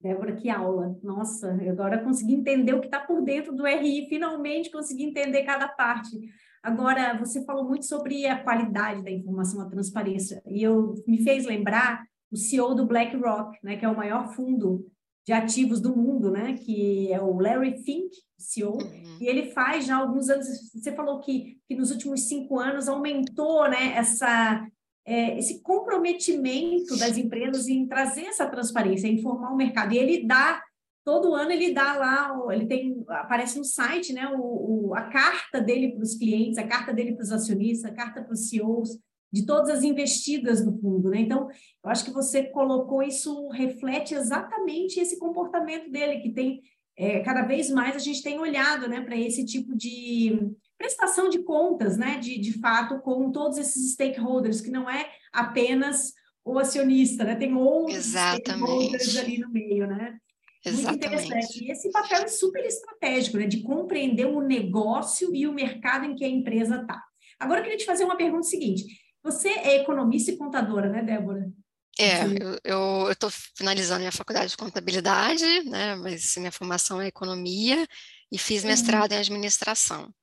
Débora, 0.02 0.36
que 0.36 0.50
aula! 0.50 0.98
Nossa, 1.02 1.52
agora 1.70 2.04
consegui 2.04 2.34
entender 2.34 2.74
o 2.74 2.80
que 2.80 2.88
está 2.88 3.00
por 3.00 3.22
dentro 3.24 3.56
do 3.56 3.66
RI, 3.66 4.08
finalmente 4.08 4.72
consegui 4.72 5.04
entender 5.04 5.44
cada 5.44 5.68
parte. 5.68 6.18
Agora, 6.62 7.18
você 7.18 7.44
falou 7.46 7.64
muito 7.68 7.86
sobre 7.86 8.26
a 8.26 8.44
qualidade 8.44 9.04
da 9.04 9.12
informação, 9.12 9.62
a 9.62 9.70
transparência, 9.70 10.42
e 10.48 10.64
eu 10.64 10.96
me 11.08 11.24
fez 11.24 11.46
lembrar 11.46 12.04
o 12.32 12.38
CEO 12.38 12.74
do 12.74 12.88
BlackRock, 12.88 13.58
né, 13.64 13.78
que 13.78 13.86
é 13.86 13.90
o 13.90 13.96
maior 13.96 14.34
fundo 14.34 14.86
de 15.26 15.34
ativos 15.34 15.80
do 15.80 15.96
mundo, 15.96 16.32
né, 16.32 16.54
que 16.54 17.12
é 17.12 17.22
o 17.22 17.40
Larry 17.40 17.84
Fink, 17.84 18.10
CEO, 18.38 18.74
uhum. 18.74 19.18
e 19.22 19.28
ele 19.28 19.52
faz 19.52 19.86
já 19.86 19.98
alguns 19.98 20.30
anos, 20.30 20.48
você 20.74 20.92
falou 20.92 21.20
que, 21.20 21.58
que 21.68 21.76
nos 21.76 21.92
últimos 21.92 22.22
cinco 22.28 22.60
anos 22.60 22.88
aumentou, 22.88 23.70
né, 23.70 23.94
essa, 23.96 24.68
é, 25.06 25.38
esse 25.38 25.62
comprometimento 25.62 26.98
das 26.98 27.18
empresas 27.18 27.68
em 27.68 27.88
trazer 27.88 28.26
essa 28.26 28.48
transparência, 28.48 29.08
informar 29.08 29.54
o 29.54 29.58
mercado, 29.58 29.94
e 29.94 29.98
ele 29.98 30.26
dá, 30.26 30.62
todo 31.04 31.34
ano 31.34 31.52
ele 31.52 31.74
dá 31.74 31.94
lá, 31.94 32.36
ele 32.52 32.66
tem, 32.66 33.04
aparece 33.08 33.58
no 33.58 33.64
site, 33.64 34.12
né, 34.12 34.28
o, 34.36 34.90
o 34.90 34.96
a 34.96 35.04
carta 35.04 35.62
dele 35.62 35.92
para 35.94 36.04
os 36.04 36.16
clientes, 36.16 36.58
a 36.58 36.68
carta 36.68 36.92
dele 36.92 37.14
para 37.14 37.24
os 37.24 37.32
acionistas, 37.32 37.92
a 37.92 37.96
carta 37.96 38.24
para 38.24 38.34
os 38.34 38.50
CEOs, 38.50 38.98
de 39.32 39.46
todas 39.46 39.70
as 39.70 39.84
investidas 39.84 40.64
do 40.64 40.78
fundo, 40.80 41.10
né? 41.10 41.20
Então, 41.20 41.50
eu 41.84 41.90
acho 41.90 42.06
que 42.06 42.12
você 42.12 42.44
colocou 42.44 43.04
isso 43.04 43.50
reflete 43.50 44.14
exatamente 44.14 44.98
esse 45.00 45.20
comportamento 45.20 45.92
dele, 45.92 46.22
que 46.22 46.32
tem 46.32 46.62
é, 46.98 47.20
cada 47.20 47.42
vez 47.42 47.70
mais 47.70 47.96
a 47.96 48.00
gente 48.00 48.24
tem 48.24 48.40
olhado, 48.40 48.88
né, 48.88 49.02
para 49.02 49.18
esse 49.18 49.46
tipo 49.46 49.76
de 49.76 50.40
prestação 50.78 51.30
de 51.30 51.40
contas, 51.44 51.98
né, 51.98 52.18
de, 52.18 52.38
de 52.38 52.60
fato, 52.60 53.00
com 53.00 53.32
todos 53.32 53.58
esses 53.58 53.94
stakeholders, 53.94 54.62
que 54.62 54.72
não 54.72 54.90
é 54.90 55.10
apenas 55.32 56.14
o 56.44 56.60
acionista, 56.60 57.24
né? 57.24 57.36
Tem 57.36 57.56
outros 57.56 57.98
Exatamente. 57.98 58.44
stakeholders 58.44 59.18
ali 59.18 59.38
no 59.40 59.50
meio, 59.50 59.88
né? 59.88 60.18
Exatamente. 60.64 61.08
Muito 61.08 61.26
interessante. 61.26 61.66
E 61.66 61.72
esse 61.72 61.92
papel 61.92 62.22
é 62.22 62.28
super 62.28 62.64
estratégico, 62.64 63.38
né? 63.38 63.48
De 63.48 63.62
compreender 63.62 64.26
o 64.26 64.42
negócio 64.42 65.34
e 65.36 65.48
o 65.48 65.54
mercado 65.54 66.06
em 66.06 66.16
que 66.16 66.24
a 66.24 66.30
empresa 66.30 66.82
está. 66.82 67.04
Agora, 67.40 67.60
eu 67.60 67.64
queria 67.64 67.78
te 67.78 67.86
fazer 67.86 68.04
uma 68.04 68.16
pergunta 68.16 68.44
seguinte. 68.44 68.86
Você 69.24 69.50
é 69.50 69.78
economista 69.78 70.32
e 70.32 70.38
contadora, 70.38 70.88
né, 70.88 71.02
Débora? 71.02 71.52
É, 71.98 72.20
eu 72.64 73.10
estou 73.10 73.30
finalizando 73.58 74.02
minha 74.02 74.12
faculdade 74.12 74.52
de 74.52 74.58
contabilidade, 74.58 75.64
né, 75.64 75.96
mas 75.96 76.36
minha 76.36 76.52
formação 76.52 77.02
é 77.02 77.08
economia 77.08 77.88
e 78.30 78.38
fiz 78.38 78.64
uhum. 78.64 78.70
mestrado 78.70 79.12
uhum. 79.12 79.18
em 79.18 79.22
administração. 79.22 80.14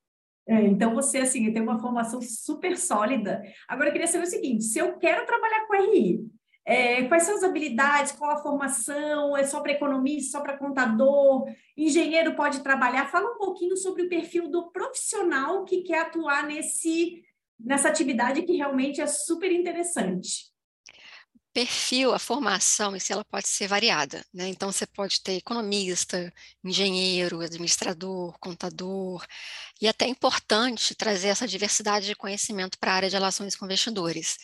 É, 0.47 0.61
então 0.63 0.93
você, 0.93 1.19
assim, 1.19 1.51
tem 1.51 1.61
uma 1.61 1.79
formação 1.79 2.21
super 2.21 2.77
sólida. 2.77 3.41
Agora, 3.67 3.89
eu 3.89 3.93
queria 3.93 4.07
saber 4.07 4.25
o 4.25 4.29
seguinte, 4.29 4.63
se 4.63 4.79
eu 4.79 4.97
quero 4.97 5.25
trabalhar 5.25 5.65
com 5.67 5.75
RI, 5.75 6.25
é, 6.65 7.03
quais 7.03 7.23
são 7.23 7.35
as 7.35 7.43
habilidades, 7.43 8.13
qual 8.13 8.31
a 8.31 8.41
formação, 8.41 9.35
é 9.35 9.43
só 9.43 9.61
para 9.61 9.73
economista, 9.73 10.37
só 10.37 10.43
para 10.43 10.57
contador, 10.57 11.45
engenheiro 11.77 12.35
pode 12.35 12.61
trabalhar? 12.61 13.09
Fala 13.09 13.31
um 13.31 13.37
pouquinho 13.37 13.75
sobre 13.75 14.03
o 14.03 14.09
perfil 14.09 14.49
do 14.49 14.71
profissional 14.71 15.65
que 15.65 15.81
quer 15.81 16.01
atuar 16.01 16.45
nesse 16.45 17.21
nessa 17.59 17.87
atividade 17.87 18.41
que 18.41 18.57
realmente 18.57 18.99
é 18.99 19.07
super 19.07 19.49
interessante. 19.49 20.52
Perfil, 21.53 22.13
a 22.13 22.19
formação, 22.19 22.95
isso 22.95 23.13
ela 23.13 23.23
pode 23.23 23.47
ser 23.47 23.67
variada, 23.67 24.25
né? 24.33 24.47
Então 24.47 24.71
você 24.71 24.87
pode 24.87 25.21
ter 25.21 25.33
economista, 25.33 26.33
engenheiro, 26.63 27.41
administrador, 27.41 28.37
contador, 28.39 29.25
e 29.81 29.87
até 29.87 30.05
é 30.05 30.07
importante 30.09 30.95
trazer 30.95 31.27
essa 31.29 31.47
diversidade 31.47 32.07
de 32.07 32.15
conhecimento 32.15 32.77
para 32.79 32.91
a 32.93 32.95
área 32.95 33.09
de 33.09 33.15
relações 33.15 33.55
com 33.55 33.65
investidores. 33.65 34.37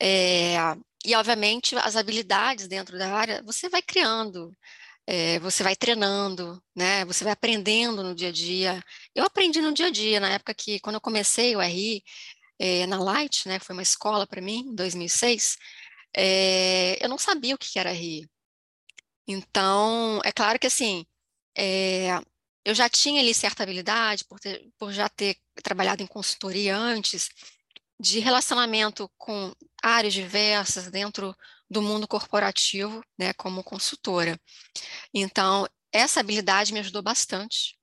É, 0.00 0.56
e, 1.04 1.14
obviamente, 1.16 1.74
as 1.76 1.96
habilidades 1.96 2.68
dentro 2.68 2.98
da 2.98 3.08
área 3.12 3.42
você 3.42 3.68
vai 3.68 3.82
criando 3.82 4.52
é, 5.06 5.38
você 5.38 5.62
vai 5.62 5.76
treinando, 5.76 6.60
né? 6.74 7.04
Você 7.04 7.22
vai 7.24 7.32
aprendendo 7.32 8.02
no 8.02 8.14
dia 8.14 8.28
a 8.28 8.32
dia. 8.32 8.82
Eu 9.14 9.24
aprendi 9.24 9.60
no 9.60 9.72
dia 9.72 9.86
a 9.86 9.90
dia, 9.90 10.18
na 10.20 10.30
época 10.30 10.52
que, 10.54 10.80
quando 10.80 10.96
eu 10.96 11.00
comecei 11.00 11.54
o 11.54 11.60
RI, 11.60 12.02
é, 12.58 12.86
na 12.86 12.98
Light, 13.02 13.46
né? 13.48 13.58
Foi 13.60 13.74
uma 13.74 13.82
escola 13.82 14.26
para 14.26 14.40
mim, 14.40 14.60
em 14.68 14.74
2006. 14.74 15.56
É, 16.16 17.04
eu 17.04 17.08
não 17.08 17.18
sabia 17.18 17.54
o 17.54 17.58
que 17.58 17.78
era 17.78 17.92
RI. 17.92 18.28
Então, 19.26 20.20
é 20.24 20.32
claro 20.32 20.58
que 20.58 20.66
assim, 20.66 21.04
é, 21.56 22.10
eu 22.64 22.74
já 22.74 22.88
tinha 22.88 23.20
ali 23.20 23.34
certa 23.34 23.62
habilidade, 23.62 24.24
por, 24.24 24.40
ter, 24.40 24.68
por 24.78 24.92
já 24.92 25.08
ter 25.08 25.36
trabalhado 25.62 26.02
em 26.02 26.06
consultoria 26.06 26.76
antes, 26.76 27.28
de 27.98 28.18
relacionamento 28.20 29.10
com 29.18 29.52
áreas 29.82 30.14
diversas 30.14 30.90
dentro 30.90 31.34
do 31.68 31.82
mundo 31.82 32.06
corporativo, 32.08 33.02
né, 33.18 33.32
como 33.34 33.64
consultora. 33.64 34.38
Então, 35.14 35.66
essa 35.92 36.20
habilidade 36.20 36.72
me 36.72 36.80
ajudou 36.80 37.02
bastante 37.02 37.76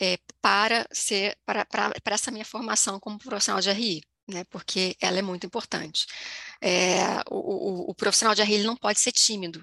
é, 0.00 0.18
para 0.40 0.86
ser 0.92 1.38
para, 1.46 1.64
para, 1.66 1.92
para 2.02 2.14
essa 2.14 2.30
minha 2.30 2.44
formação 2.44 3.00
como 3.00 3.18
profissional 3.18 3.60
de 3.60 3.70
RI, 3.70 4.02
né, 4.28 4.44
porque 4.44 4.96
ela 5.00 5.18
é 5.18 5.22
muito 5.22 5.46
importante. 5.46 6.06
É, 6.60 7.20
o, 7.30 7.88
o, 7.88 7.90
o, 7.90 7.94
profissional 7.94 8.34
de 8.34 8.42
RI 8.42 8.62
não 8.62 8.76
pode 8.76 8.98
ser 8.98 9.12
tímido. 9.12 9.62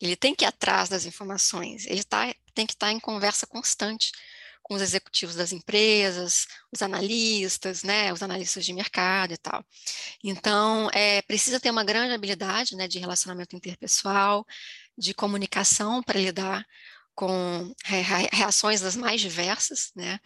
Ele 0.00 0.16
tem 0.16 0.34
que 0.34 0.44
ir 0.44 0.48
atrás 0.48 0.88
das 0.88 1.06
informações. 1.06 1.86
Ele 1.86 2.02
tá, 2.02 2.34
tem 2.54 2.66
que 2.66 2.72
estar 2.72 2.90
em 2.90 2.98
conversa 3.00 3.46
constante 3.46 4.10
com 4.62 4.74
os 4.74 4.82
executivos 4.82 5.34
das 5.34 5.52
empresas, 5.52 6.46
os 6.72 6.82
analistas, 6.82 7.82
né, 7.82 8.12
os 8.12 8.22
analistas 8.22 8.64
de 8.64 8.72
mercado 8.72 9.32
e 9.34 9.36
tal. 9.36 9.64
Então, 10.22 10.88
é, 10.92 11.22
precisa 11.22 11.60
ter 11.60 11.70
uma 11.70 11.84
grande 11.84 12.14
habilidade, 12.14 12.76
né, 12.76 12.86
de 12.88 12.98
relacionamento 12.98 13.56
interpessoal, 13.56 14.46
de 14.96 15.14
comunicação 15.14 16.02
para 16.02 16.20
lidar 16.20 16.64
com 17.14 17.74
reações 18.32 18.80
das 18.80 18.96
mais 18.96 19.20
diversas, 19.20 19.92
né? 19.94 20.18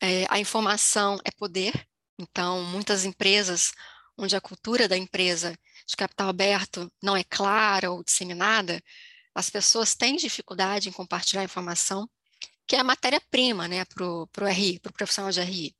É, 0.00 0.26
a 0.28 0.40
informação 0.40 1.18
é 1.24 1.30
poder, 1.30 1.72
então 2.18 2.62
muitas 2.64 3.04
empresas 3.04 3.72
onde 4.16 4.34
a 4.34 4.40
cultura 4.40 4.88
da 4.88 4.96
empresa 4.96 5.56
de 5.86 5.96
capital 5.96 6.28
aberto 6.28 6.90
não 7.02 7.16
é 7.16 7.24
clara 7.24 7.90
ou 7.90 8.02
disseminada, 8.02 8.82
as 9.34 9.50
pessoas 9.50 9.94
têm 9.94 10.16
dificuldade 10.16 10.88
em 10.88 10.92
compartilhar 10.92 11.44
informação 11.44 12.08
que 12.66 12.74
é 12.74 12.80
a 12.80 12.84
matéria-prima 12.84 13.68
né, 13.68 13.84
para 13.84 14.04
o 14.04 14.28
RI, 14.48 14.80
para 14.80 14.90
o 14.90 14.92
profissional 14.92 15.30
de 15.30 15.40
RI. 15.40 15.76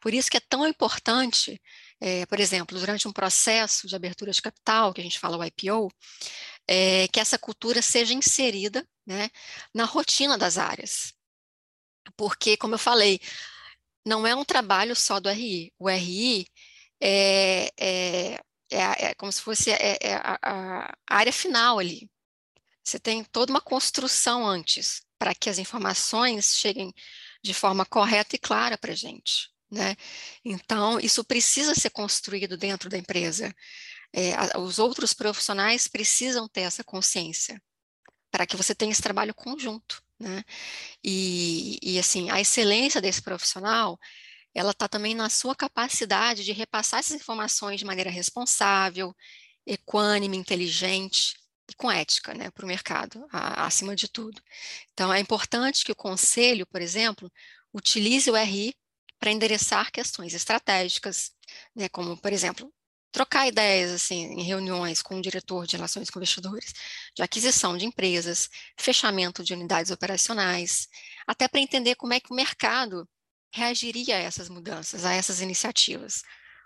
Por 0.00 0.12
isso 0.12 0.30
que 0.30 0.36
é 0.36 0.40
tão 0.40 0.66
importante, 0.66 1.60
é, 2.00 2.26
por 2.26 2.40
exemplo, 2.40 2.78
durante 2.78 3.08
um 3.08 3.12
processo 3.12 3.86
de 3.86 3.96
abertura 3.96 4.32
de 4.32 4.42
capital, 4.42 4.92
que 4.92 5.00
a 5.00 5.04
gente 5.04 5.18
fala 5.18 5.38
o 5.38 5.44
IPO, 5.44 5.90
é, 6.66 7.08
que 7.08 7.20
essa 7.20 7.38
cultura 7.38 7.80
seja 7.80 8.12
inserida 8.12 8.86
né, 9.06 9.30
na 9.72 9.84
rotina 9.84 10.36
das 10.36 10.58
áreas. 10.58 11.14
Porque, 12.16 12.56
como 12.56 12.74
eu 12.74 12.78
falei, 12.78 13.20
não 14.06 14.24
é 14.24 14.34
um 14.34 14.44
trabalho 14.44 14.94
só 14.94 15.18
do 15.18 15.28
RI. 15.28 15.72
O 15.78 15.88
RI 15.88 16.46
é, 17.00 17.68
é, 17.78 18.40
é, 18.70 19.06
é 19.08 19.14
como 19.14 19.32
se 19.32 19.42
fosse 19.42 19.70
é, 19.72 19.98
é 20.00 20.14
a, 20.14 20.38
a 20.40 20.96
área 21.08 21.32
final 21.32 21.80
ali. 21.80 22.08
Você 22.84 23.00
tem 23.00 23.24
toda 23.24 23.52
uma 23.52 23.60
construção 23.60 24.46
antes 24.46 25.02
para 25.18 25.34
que 25.34 25.50
as 25.50 25.58
informações 25.58 26.56
cheguem 26.56 26.94
de 27.42 27.52
forma 27.52 27.84
correta 27.84 28.36
e 28.36 28.38
clara 28.38 28.78
para 28.78 28.92
a 28.92 28.96
gente. 28.96 29.50
Né? 29.68 29.96
Então, 30.44 31.00
isso 31.00 31.24
precisa 31.24 31.74
ser 31.74 31.90
construído 31.90 32.56
dentro 32.56 32.88
da 32.88 32.96
empresa. 32.96 33.52
É, 34.12 34.56
os 34.58 34.78
outros 34.78 35.12
profissionais 35.12 35.88
precisam 35.88 36.48
ter 36.48 36.60
essa 36.60 36.84
consciência 36.84 37.60
para 38.30 38.46
que 38.46 38.56
você 38.56 38.72
tenha 38.72 38.92
esse 38.92 39.02
trabalho 39.02 39.34
conjunto. 39.34 40.05
Né? 40.18 40.42
E, 41.04 41.78
e 41.82 41.98
assim, 41.98 42.30
a 42.30 42.40
excelência 42.40 43.00
desse 43.00 43.22
profissional, 43.22 43.98
ela 44.54 44.70
está 44.72 44.88
também 44.88 45.14
na 45.14 45.28
sua 45.28 45.54
capacidade 45.54 46.44
de 46.44 46.52
repassar 46.52 47.00
essas 47.00 47.16
informações 47.20 47.78
de 47.78 47.84
maneira 47.84 48.10
responsável, 48.10 49.14
equânime, 49.66 50.36
inteligente, 50.36 51.34
e 51.68 51.74
com 51.74 51.90
ética 51.90 52.32
né, 52.34 52.50
para 52.50 52.64
o 52.64 52.68
mercado, 52.68 53.26
a, 53.30 53.66
acima 53.66 53.94
de 53.96 54.08
tudo. 54.08 54.40
Então, 54.92 55.12
é 55.12 55.20
importante 55.20 55.84
que 55.84 55.92
o 55.92 55.96
conselho, 55.96 56.66
por 56.66 56.80
exemplo, 56.80 57.30
utilize 57.72 58.30
o 58.30 58.36
RI 58.36 58.74
para 59.18 59.30
endereçar 59.30 59.90
questões 59.90 60.34
estratégicas, 60.34 61.32
né, 61.74 61.88
como, 61.88 62.16
por 62.16 62.32
exemplo, 62.32 62.72
trocar 63.16 63.48
ideias 63.48 63.90
assim, 63.90 64.24
em 64.34 64.42
reuniões 64.42 65.00
com 65.00 65.18
o 65.18 65.22
diretor 65.22 65.66
de 65.66 65.76
relações 65.76 66.10
com 66.10 66.18
investidores, 66.18 66.74
de 67.14 67.22
aquisição 67.22 67.74
de 67.78 67.86
empresas, 67.86 68.50
fechamento 68.78 69.42
de 69.42 69.54
unidades 69.54 69.90
operacionais, 69.90 70.86
até 71.26 71.48
para 71.48 71.60
entender 71.60 71.94
como 71.94 72.12
é 72.12 72.20
que 72.20 72.30
o 72.30 72.36
mercado 72.36 73.08
reagiria 73.50 74.16
a 74.16 74.20
essas 74.20 74.50
mudanças, 74.50 75.06
a 75.06 75.14
essas 75.14 75.40
iniciativas. 75.40 76.20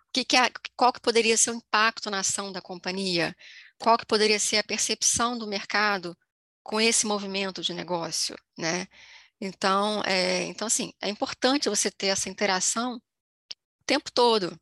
O 0.08 0.12
que 0.12 0.24
que 0.24 0.36
é, 0.36 0.50
qual 0.76 0.92
que 0.92 1.00
poderia 1.00 1.36
ser 1.36 1.52
o 1.52 1.54
impacto 1.54 2.10
na 2.10 2.18
ação 2.18 2.50
da 2.50 2.60
companhia? 2.60 3.32
qual 3.80 3.98
que 3.98 4.06
poderia 4.06 4.38
ser 4.38 4.58
a 4.58 4.64
percepção 4.64 5.38
do 5.38 5.46
mercado 5.46 6.16
com 6.62 6.80
esse 6.80 7.06
movimento 7.06 7.62
de 7.62 7.72
negócio, 7.74 8.36
né? 8.58 8.86
Então, 9.40 10.02
é, 10.06 10.44
então 10.44 10.66
assim, 10.68 10.92
é 11.00 11.08
importante 11.08 11.68
você 11.68 11.90
ter 11.90 12.08
essa 12.08 12.28
interação 12.28 12.96
o 12.96 13.84
tempo 13.86 14.12
todo 14.12 14.60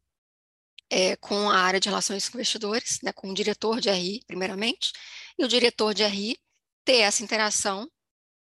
é, 0.90 1.16
com 1.16 1.50
a 1.50 1.58
área 1.58 1.80
de 1.80 1.88
relações 1.88 2.28
com 2.28 2.38
investidores, 2.38 3.00
né, 3.02 3.12
com 3.12 3.30
o 3.30 3.34
diretor 3.34 3.80
de 3.80 3.90
RI, 3.90 4.22
primeiramente, 4.26 4.92
e 5.38 5.44
o 5.44 5.48
diretor 5.48 5.94
de 5.94 6.04
RI 6.04 6.38
ter 6.84 6.98
essa 6.98 7.22
interação 7.22 7.90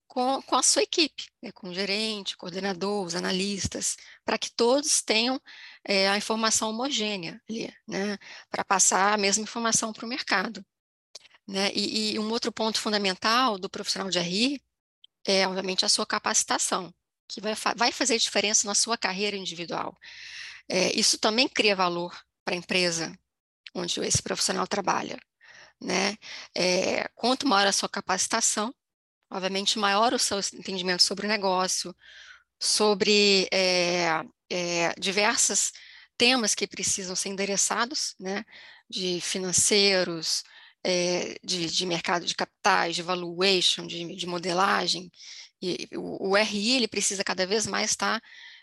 com, 0.07 0.41
com 0.41 0.55
a 0.55 0.63
sua 0.63 0.83
equipe, 0.83 1.29
né, 1.41 1.51
com 1.51 1.69
o 1.69 1.73
gerente, 1.73 2.37
coordenador, 2.37 3.05
os 3.05 3.15
analistas, 3.15 3.97
para 4.25 4.37
que 4.37 4.51
todos 4.51 5.01
tenham 5.01 5.39
é, 5.83 6.09
a 6.09 6.17
informação 6.17 6.69
homogênea 6.69 7.41
ali, 7.49 7.73
né, 7.87 8.17
para 8.49 8.63
passar 8.63 9.13
a 9.13 9.17
mesma 9.17 9.43
informação 9.43 9.93
para 9.93 10.05
o 10.05 10.09
mercado. 10.09 10.65
Né? 11.47 11.71
E, 11.73 12.13
e, 12.13 12.19
um 12.19 12.29
outro 12.31 12.51
ponto 12.51 12.79
fundamental 12.79 13.57
do 13.57 13.69
profissional 13.69 14.09
de 14.09 14.19
RI 14.19 14.61
é, 15.25 15.47
obviamente, 15.47 15.85
a 15.85 15.89
sua 15.89 16.05
capacitação, 16.05 16.93
que 17.27 17.41
vai, 17.41 17.53
vai 17.75 17.91
fazer 17.91 18.17
diferença 18.17 18.67
na 18.67 18.73
sua 18.73 18.97
carreira 18.97 19.37
individual. 19.37 19.97
É, 20.67 20.91
isso 20.97 21.17
também 21.19 21.47
cria 21.47 21.75
valor 21.75 22.15
para 22.49 22.55
a 22.55 22.57
empresa 22.57 23.15
onde 23.75 23.99
esse 24.01 24.23
profissional 24.23 24.65
trabalha. 24.65 25.19
Né? 25.79 26.17
É, 26.55 27.07
quanto 27.13 27.47
maior 27.47 27.67
a 27.67 27.71
sua 27.71 27.87
capacitação, 27.87 28.73
obviamente, 29.29 29.77
maior 29.77 30.13
o 30.13 30.19
seu 30.19 30.39
entendimento 30.39 31.03
sobre 31.03 31.27
o 31.27 31.29
negócio, 31.29 31.95
sobre 32.59 33.47
é, 33.53 34.23
é, 34.49 34.93
diversos 34.97 35.71
temas 36.17 36.55
que 36.55 36.67
precisam 36.67 37.15
ser 37.15 37.29
endereçados, 37.29 38.15
né, 38.19 38.43
de 38.89 39.21
financeiros, 39.21 40.43
é, 40.83 41.35
de, 41.43 41.67
de, 41.67 41.85
mercado 41.85 42.25
de 42.25 42.35
capitais, 42.35 42.95
de 42.95 43.03
valuation, 43.03 43.85
de, 43.85 44.15
de 44.15 44.25
modelagem. 44.25 45.11
E 45.61 45.87
o, 45.93 46.31
o, 46.31 46.35
RI 46.35 46.77
ele 46.77 46.87
precisa 46.87 47.23
cada 47.23 47.45
vez 47.45 47.67
mais 47.67 47.91
estar 47.91 48.21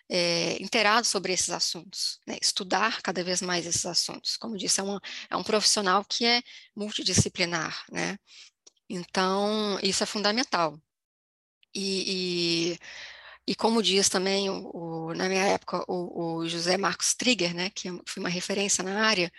é, 0.08 0.60
inteirado 0.62 1.06
sobre 1.06 1.32
esses 1.32 1.50
assuntos, 1.50 2.20
né, 2.26 2.38
estudar 2.40 3.02
cada 3.02 3.22
vez 3.24 3.42
mais 3.42 3.66
esses 3.66 3.86
assuntos. 3.86 4.36
Como 4.36 4.56
disse, 4.56 4.80
é, 4.80 4.82
uma, 4.82 5.00
é 5.30 5.36
um 5.36 5.42
profissional 5.42 6.04
que 6.04 6.24
é 6.24 6.42
multidisciplinar, 6.74 7.84
né? 7.90 8.18
Então, 8.88 9.78
isso 9.82 10.02
é 10.02 10.06
fundamental. 10.06 10.80
E, 11.74 12.74
e 12.74 12.78
e 13.46 13.54
como 13.54 13.82
diz 13.82 14.08
também, 14.08 14.50
o, 14.50 14.70
o, 14.74 15.14
na 15.14 15.28
minha 15.28 15.44
época, 15.44 15.84
o, 15.86 16.38
o, 16.40 16.48
José 16.48 16.76
Marcos 16.76 17.14
Trigger, 17.14 17.54
né, 17.54 17.70
que 17.70 17.88
foi 18.04 18.20
uma 18.20 18.28
referência 18.28 18.82
na 18.82 19.06
área, 19.06 19.30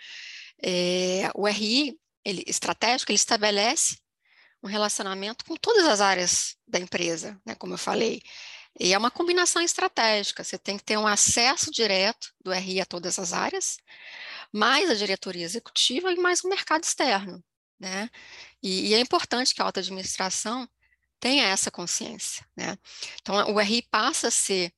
é, 0.62 1.30
o 1.34 1.46
RI 1.46 1.98
ele, 2.24 2.42
estratégico, 2.46 3.12
ele 3.12 3.16
estabelece 3.16 3.98
um 4.62 4.66
relacionamento 4.68 5.44
com 5.44 5.56
todas 5.56 5.86
as 5.86 6.00
áreas 6.00 6.56
da 6.66 6.78
empresa, 6.78 7.38
né, 7.44 7.54
como 7.54 7.74
eu 7.74 7.78
falei. 7.78 8.22
E 8.78 8.92
é 8.92 8.98
uma 8.98 9.10
combinação 9.10 9.60
estratégica, 9.60 10.44
você 10.44 10.56
tem 10.56 10.76
que 10.76 10.84
ter 10.84 10.96
um 10.96 11.06
acesso 11.06 11.70
direto 11.70 12.32
do 12.40 12.52
RI 12.52 12.80
a 12.80 12.86
todas 12.86 13.18
as 13.18 13.32
áreas, 13.32 13.78
mais 14.52 14.88
a 14.88 14.94
diretoria 14.94 15.44
executiva 15.44 16.12
e 16.12 16.16
mais 16.16 16.44
o 16.44 16.48
mercado 16.48 16.84
externo. 16.84 17.42
Né? 17.78 18.08
E, 18.62 18.88
e 18.88 18.94
é 18.94 19.00
importante 19.00 19.54
que 19.54 19.60
a 19.60 19.64
alta 19.64 19.80
administração 19.80 20.68
tenha 21.20 21.44
essa 21.44 21.70
consciência. 21.70 22.46
Né? 22.56 22.78
Então, 23.20 23.52
o 23.52 23.58
RI 23.58 23.82
passa 23.90 24.28
a 24.28 24.30
ser 24.30 24.72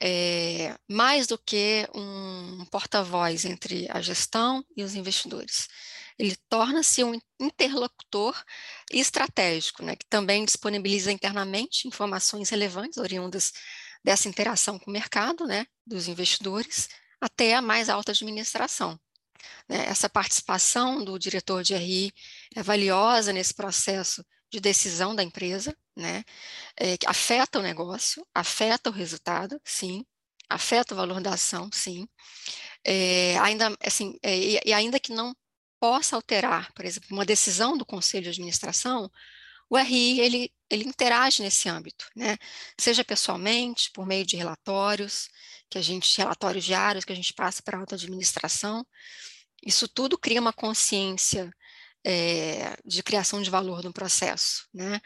é, 0.00 0.76
mais 0.88 1.26
do 1.26 1.36
que 1.36 1.88
um 1.94 2.64
porta-voz 2.70 3.44
entre 3.44 3.86
a 3.90 4.00
gestão 4.00 4.64
e 4.76 4.82
os 4.82 4.94
investidores. 4.94 5.68
Ele 6.20 6.36
torna-se 6.50 7.02
um 7.02 7.18
interlocutor 7.40 8.36
estratégico, 8.92 9.82
né, 9.82 9.96
que 9.96 10.04
também 10.06 10.44
disponibiliza 10.44 11.10
internamente 11.10 11.88
informações 11.88 12.50
relevantes 12.50 12.98
oriundas 12.98 13.52
dessa 14.04 14.28
interação 14.28 14.78
com 14.78 14.90
o 14.90 14.92
mercado, 14.92 15.46
né, 15.46 15.66
dos 15.86 16.08
investidores, 16.08 16.90
até 17.18 17.54
a 17.54 17.62
mais 17.62 17.88
alta 17.88 18.12
administração. 18.12 19.00
Né? 19.66 19.86
Essa 19.86 20.10
participação 20.10 21.02
do 21.02 21.18
diretor 21.18 21.62
de 21.62 21.74
RI 21.74 22.12
é 22.54 22.62
valiosa 22.62 23.32
nesse 23.32 23.54
processo 23.54 24.22
de 24.52 24.60
decisão 24.60 25.14
da 25.14 25.22
empresa, 25.22 25.74
né? 25.96 26.24
É, 26.78 26.96
afeta 27.06 27.60
o 27.60 27.62
negócio, 27.62 28.26
afeta 28.34 28.90
o 28.90 28.92
resultado, 28.92 29.60
sim, 29.64 30.04
afeta 30.48 30.92
o 30.92 30.96
valor 30.96 31.20
da 31.20 31.34
ação, 31.34 31.70
sim. 31.72 32.06
É, 32.84 33.38
ainda 33.38 33.74
assim, 33.82 34.18
é, 34.22 34.60
e 34.66 34.72
ainda 34.72 34.98
que 34.98 35.12
não 35.12 35.34
possa 35.80 36.14
alterar, 36.14 36.72
por 36.74 36.84
exemplo, 36.84 37.08
uma 37.10 37.24
decisão 37.24 37.76
do 37.76 37.86
conselho 37.86 38.24
de 38.24 38.30
administração, 38.30 39.10
o 39.68 39.78
RI 39.78 40.20
ele, 40.20 40.52
ele 40.68 40.84
interage 40.84 41.42
nesse 41.42 41.68
âmbito, 41.68 42.06
né? 42.14 42.36
Seja 42.78 43.04
pessoalmente, 43.04 43.90
por 43.92 44.04
meio 44.06 44.26
de 44.26 44.36
relatórios, 44.36 45.28
que 45.70 45.78
a 45.78 45.82
gente, 45.82 46.18
relatórios 46.18 46.64
diários 46.64 47.04
que 47.04 47.12
a 47.12 47.16
gente 47.16 47.32
passa 47.32 47.62
para 47.62 47.78
a 47.78 47.80
alta 47.80 47.94
administração. 47.94 48.84
Isso 49.64 49.88
tudo 49.88 50.18
cria 50.18 50.40
uma 50.40 50.52
consciência 50.52 51.50
é, 52.04 52.76
de 52.84 53.02
criação 53.02 53.40
de 53.40 53.50
valor 53.50 53.84
no 53.84 53.92
processo, 53.92 54.66
né? 54.74 55.00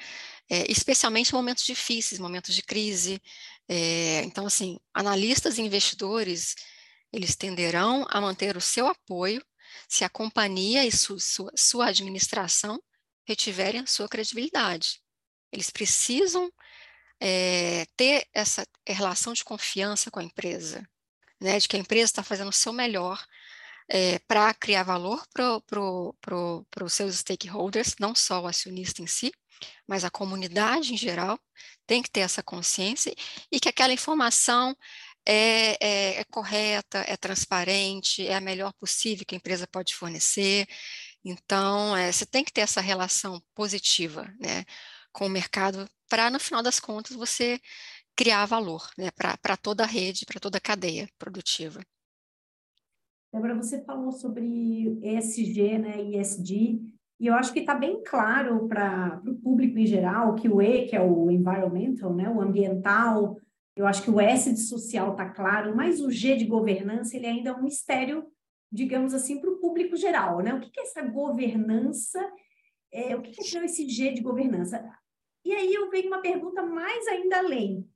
É, 0.48 0.70
especialmente 0.70 1.30
em 1.30 1.34
momentos 1.34 1.64
difíceis, 1.64 2.20
momentos 2.20 2.54
de 2.54 2.62
crise. 2.62 3.20
É, 3.68 4.22
então, 4.24 4.46
assim, 4.46 4.78
analistas 4.94 5.58
e 5.58 5.62
investidores, 5.62 6.54
eles 7.12 7.36
tenderão 7.36 8.06
a 8.08 8.20
manter 8.20 8.56
o 8.56 8.60
seu 8.60 8.86
apoio 8.88 9.44
se 9.88 10.04
a 10.04 10.08
companhia 10.08 10.84
e 10.84 10.92
su, 10.92 11.18
sua, 11.18 11.52
sua 11.56 11.86
administração 11.88 12.82
retiverem 13.26 13.80
a 13.80 13.86
sua 13.86 14.08
credibilidade. 14.08 15.00
Eles 15.50 15.70
precisam 15.70 16.52
é, 17.20 17.86
ter 17.96 18.26
essa 18.32 18.66
relação 18.86 19.32
de 19.32 19.44
confiança 19.44 20.10
com 20.10 20.20
a 20.20 20.24
empresa, 20.24 20.86
né, 21.40 21.58
de 21.58 21.68
que 21.68 21.76
a 21.76 21.78
empresa 21.78 22.06
está 22.06 22.22
fazendo 22.22 22.48
o 22.48 22.52
seu 22.52 22.72
melhor 22.72 23.24
é, 23.88 24.18
para 24.20 24.52
criar 24.54 24.82
valor 24.82 25.26
para 25.32 25.60
pro, 25.60 26.14
pro, 26.20 26.66
pro 26.70 26.86
os 26.86 26.92
seus 26.92 27.16
stakeholders, 27.16 27.94
não 27.98 28.14
só 28.14 28.42
o 28.42 28.46
acionista 28.46 29.02
em 29.02 29.06
si, 29.06 29.32
mas 29.86 30.04
a 30.04 30.10
comunidade 30.10 30.92
em 30.92 30.96
geral 30.96 31.38
tem 31.86 32.02
que 32.02 32.10
ter 32.10 32.20
essa 32.20 32.42
consciência 32.42 33.14
e 33.50 33.60
que 33.60 33.68
aquela 33.68 33.92
informação 33.92 34.76
é, 35.26 35.76
é, 35.84 36.20
é, 36.20 36.24
correta, 36.24 36.98
é 37.06 37.16
transparente, 37.16 38.26
é 38.26 38.34
a 38.34 38.40
melhor 38.40 38.72
possível 38.74 39.24
que 39.26 39.34
a 39.34 39.38
empresa 39.38 39.66
pode 39.66 39.94
fornecer. 39.94 40.66
Então, 41.24 41.96
é, 41.96 42.12
você 42.12 42.26
tem 42.26 42.44
que 42.44 42.52
ter 42.52 42.60
essa 42.60 42.80
relação 42.80 43.40
positiva 43.54 44.32
né, 44.38 44.64
com 45.12 45.26
o 45.26 45.30
mercado 45.30 45.88
para, 46.08 46.30
no 46.30 46.38
final 46.38 46.62
das 46.62 46.78
contas, 46.78 47.16
você 47.16 47.58
criar 48.14 48.46
valor 48.46 48.88
né, 48.98 49.10
para 49.10 49.56
toda 49.56 49.82
a 49.82 49.86
rede, 49.86 50.26
para 50.26 50.40
toda 50.40 50.58
a 50.58 50.60
cadeia 50.60 51.08
produtiva. 51.18 51.80
Débora, 53.32 53.56
você 53.56 53.82
falou 53.84 54.12
sobre 54.12 54.96
ESG, 55.02 55.78
né, 55.78 56.00
ESG, 56.02 56.80
e 57.18 57.26
eu 57.26 57.34
acho 57.34 57.52
que 57.52 57.60
está 57.60 57.74
bem 57.74 58.02
claro 58.04 58.68
para 58.68 59.20
o 59.26 59.34
público 59.36 59.78
em 59.78 59.86
geral 59.86 60.34
que 60.34 60.48
o 60.48 60.60
E, 60.60 60.86
que 60.86 60.94
é 60.94 61.00
o 61.00 61.30
environmental, 61.30 62.14
né, 62.14 62.28
o 62.28 62.40
ambiental, 62.40 63.36
eu 63.76 63.86
acho 63.86 64.02
que 64.02 64.10
o 64.10 64.20
S 64.20 64.52
de 64.52 64.60
social 64.60 65.12
está 65.12 65.28
claro, 65.28 65.74
mas 65.74 66.00
o 66.00 66.10
G 66.10 66.36
de 66.36 66.44
governança 66.44 67.16
ele 67.16 67.26
ainda 67.26 67.50
é 67.50 67.52
um 67.52 67.62
mistério, 67.62 68.24
digamos 68.70 69.12
assim, 69.12 69.40
para 69.40 69.50
o 69.50 69.58
público 69.58 69.96
geral, 69.96 70.40
né? 70.40 70.54
O 70.54 70.60
que, 70.60 70.70
que 70.70 70.80
é 70.80 70.84
essa 70.84 71.02
governança? 71.02 72.20
É, 72.92 73.16
o 73.16 73.22
que, 73.22 73.32
que 73.32 73.58
é 73.58 73.64
esse 73.64 73.88
G 73.88 74.12
de 74.12 74.20
governança? 74.20 74.84
E 75.44 75.52
aí 75.52 75.74
eu 75.74 75.90
venho 75.90 76.06
uma 76.06 76.20
pergunta 76.20 76.62
mais 76.62 77.06
ainda 77.08 77.38
além. 77.38 77.88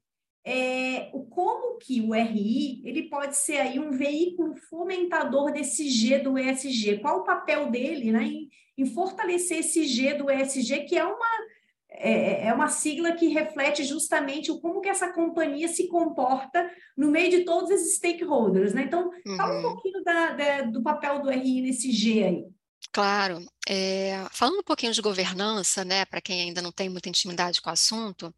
É, 0.45 1.11
o 1.12 1.24
como 1.26 1.79
que 1.79 2.01
o 2.01 2.12
RI 2.12 2.83
ele 2.85 3.09
pode 3.09 3.37
ser 3.37 3.59
aí 3.59 3.79
um 3.79 3.91
veículo 3.91 4.57
fomentador 4.68 5.53
desse 5.53 5.89
G 5.89 6.18
do 6.18 6.39
ESG? 6.39 6.99
Qual 6.99 7.20
o 7.20 7.24
papel 7.24 7.70
dele 7.70 8.11
né, 8.11 8.24
em, 8.24 8.49
em 8.76 8.87
fortalecer 8.87 9.59
esse 9.59 9.85
G 9.85 10.14
do 10.14 10.31
ESG, 10.31 10.85
que 10.87 10.97
é 10.97 11.05
uma 11.05 11.47
é, 11.91 12.12
é, 12.12 12.47
é 12.49 12.55
uma 12.55 12.68
sigla 12.68 13.12
que 13.12 13.28
reflete 13.28 13.82
justamente 13.84 14.51
o 14.51 14.61
como 14.61 14.80
que 14.80 14.89
essa 14.89 15.12
companhia 15.12 15.68
se 15.68 15.89
comporta 15.89 16.70
no 16.97 17.11
meio 17.11 17.30
de 17.30 17.45
todos 17.45 17.70
esses 17.70 17.97
stakeholders, 17.97 18.74
né? 18.74 18.82
Então, 18.82 19.11
uhum. 19.26 19.36
fala 19.36 19.55
um 19.55 19.57
uhum. 19.57 19.62
pouquinho 19.62 20.05
da, 20.05 20.32
da, 20.32 20.62
do 20.62 20.82
papel 20.82 21.22
do 21.22 21.30
RI 21.30 21.62
nesse 21.62 21.91
G 21.91 22.24
aí. 22.24 22.45
Claro. 22.93 23.45
É, 23.68 24.24
falando 24.30 24.61
um 24.61 24.64
pouquinho 24.64 24.93
de 24.93 25.03
governança, 25.03 25.84
né, 25.84 26.05
para 26.05 26.20
quem 26.20 26.43
ainda 26.43 26.62
não 26.62 26.72
tem 26.72 26.89
muita 26.89 27.09
intimidade 27.09 27.61
com 27.61 27.68
o 27.68 27.72
assunto, 27.72 28.34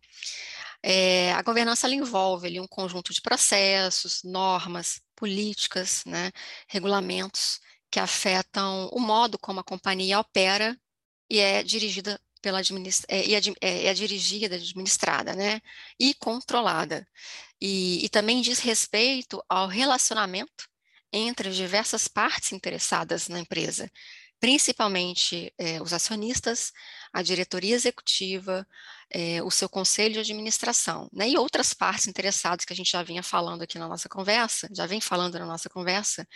é, 0.82 1.32
a 1.32 1.42
governança 1.42 1.88
envolve 1.88 2.46
ali, 2.46 2.59
um 2.59 2.66
conjunto 2.66 3.12
de 3.12 3.20
processos, 3.20 4.22
normas, 4.24 5.01
políticas, 5.14 6.03
né, 6.07 6.32
regulamentos 6.68 7.61
que 7.90 8.01
afetam 8.01 8.88
o 8.92 9.01
modo 9.01 9.38
como 9.38 9.61
a 9.61 9.64
companhia 9.64 10.20
opera 10.20 10.76
e 11.28 11.38
é 11.38 11.62
dirigida 11.62 12.20
pela 12.41 12.61
é, 13.09 13.26
e, 13.26 13.34
é, 13.61 13.86
é 13.86 13.95
dirigida, 13.95 14.57
administrada, 14.57 15.34
né, 15.34 15.61
e 15.99 16.14
controlada. 16.14 17.07
E, 17.61 18.05
e 18.05 18.09
também 18.09 18.41
diz 18.41 18.59
respeito 18.61 19.43
ao 19.49 19.66
relacionamento 19.66 20.68
entre 21.12 21.49
as 21.49 21.57
diversas 21.57 22.09
partes 22.09 22.53
interessadas 22.53 23.28
na 23.28 23.41
empresa, 23.41 23.91
principalmente 24.38 25.53
é, 25.59 25.82
os 25.82 25.93
acionistas, 25.93 26.72
a 27.12 27.22
diretoria 27.22 27.74
executiva, 27.74 28.66
é, 29.11 29.43
o 29.43 29.51
seu 29.51 29.68
conselho 29.68 30.14
de 30.14 30.20
administração, 30.20 31.09
né, 31.12 31.28
e 31.28 31.36
outras 31.36 31.74
partes 31.74 32.07
interessadas 32.07 32.64
que 32.64 32.72
a 32.72 32.76
gente 32.76 32.91
já 32.91 33.03
vinha 33.03 33.22
falando 33.22 33.62
aqui 33.62 33.78
na 33.78 33.88
nossa 33.88 34.09
conversa, 34.09 34.68
já 34.74 34.86
vem 34.86 35.01
falando 35.01 35.38
na 35.38 35.47
nossa 35.47 35.68
conversa, 35.68 36.26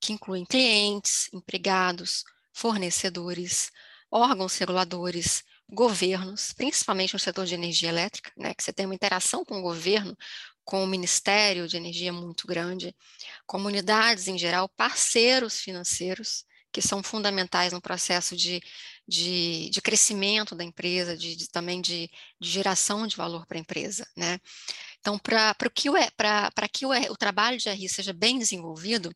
que 0.00 0.12
incluem 0.12 0.44
clientes, 0.44 1.28
empregados, 1.32 2.24
fornecedores, 2.52 3.70
órgãos 4.10 4.56
reguladores, 4.56 5.42
governos, 5.68 6.52
principalmente 6.52 7.12
no 7.12 7.18
setor 7.18 7.44
de 7.46 7.54
energia 7.54 7.88
elétrica, 7.88 8.32
né, 8.36 8.54
que 8.54 8.62
você 8.62 8.72
tem 8.72 8.86
uma 8.86 8.94
interação 8.94 9.44
com 9.44 9.58
o 9.58 9.62
governo, 9.62 10.16
com 10.64 10.82
o 10.82 10.86
Ministério 10.86 11.68
de 11.68 11.76
Energia 11.76 12.12
muito 12.12 12.46
grande, 12.46 12.94
comunidades 13.46 14.28
em 14.28 14.38
geral, 14.38 14.68
parceiros 14.68 15.60
financeiros, 15.60 16.44
que 16.72 16.82
são 16.82 17.02
fundamentais 17.02 17.72
no 17.72 17.80
processo 17.80 18.36
de, 18.36 18.60
de, 19.08 19.70
de 19.70 19.80
crescimento 19.80 20.54
da 20.54 20.64
empresa, 20.64 21.16
de, 21.16 21.34
de 21.36 21.48
também 21.48 21.80
de, 21.80 22.10
de, 22.40 22.50
geração 22.50 23.06
de 23.06 23.16
valor 23.16 23.46
para 23.46 23.56
a 23.56 23.60
empresa. 23.60 24.06
Né? 24.16 24.38
Então, 25.00 25.18
para 25.18 25.54
que, 25.72 25.88
o, 25.88 25.94
que 26.72 26.84
o, 26.84 26.90
o 26.90 27.16
trabalho 27.16 27.58
de 27.58 27.70
RI 27.70 27.88
seja 27.88 28.12
bem 28.12 28.38
desenvolvido, 28.38 29.14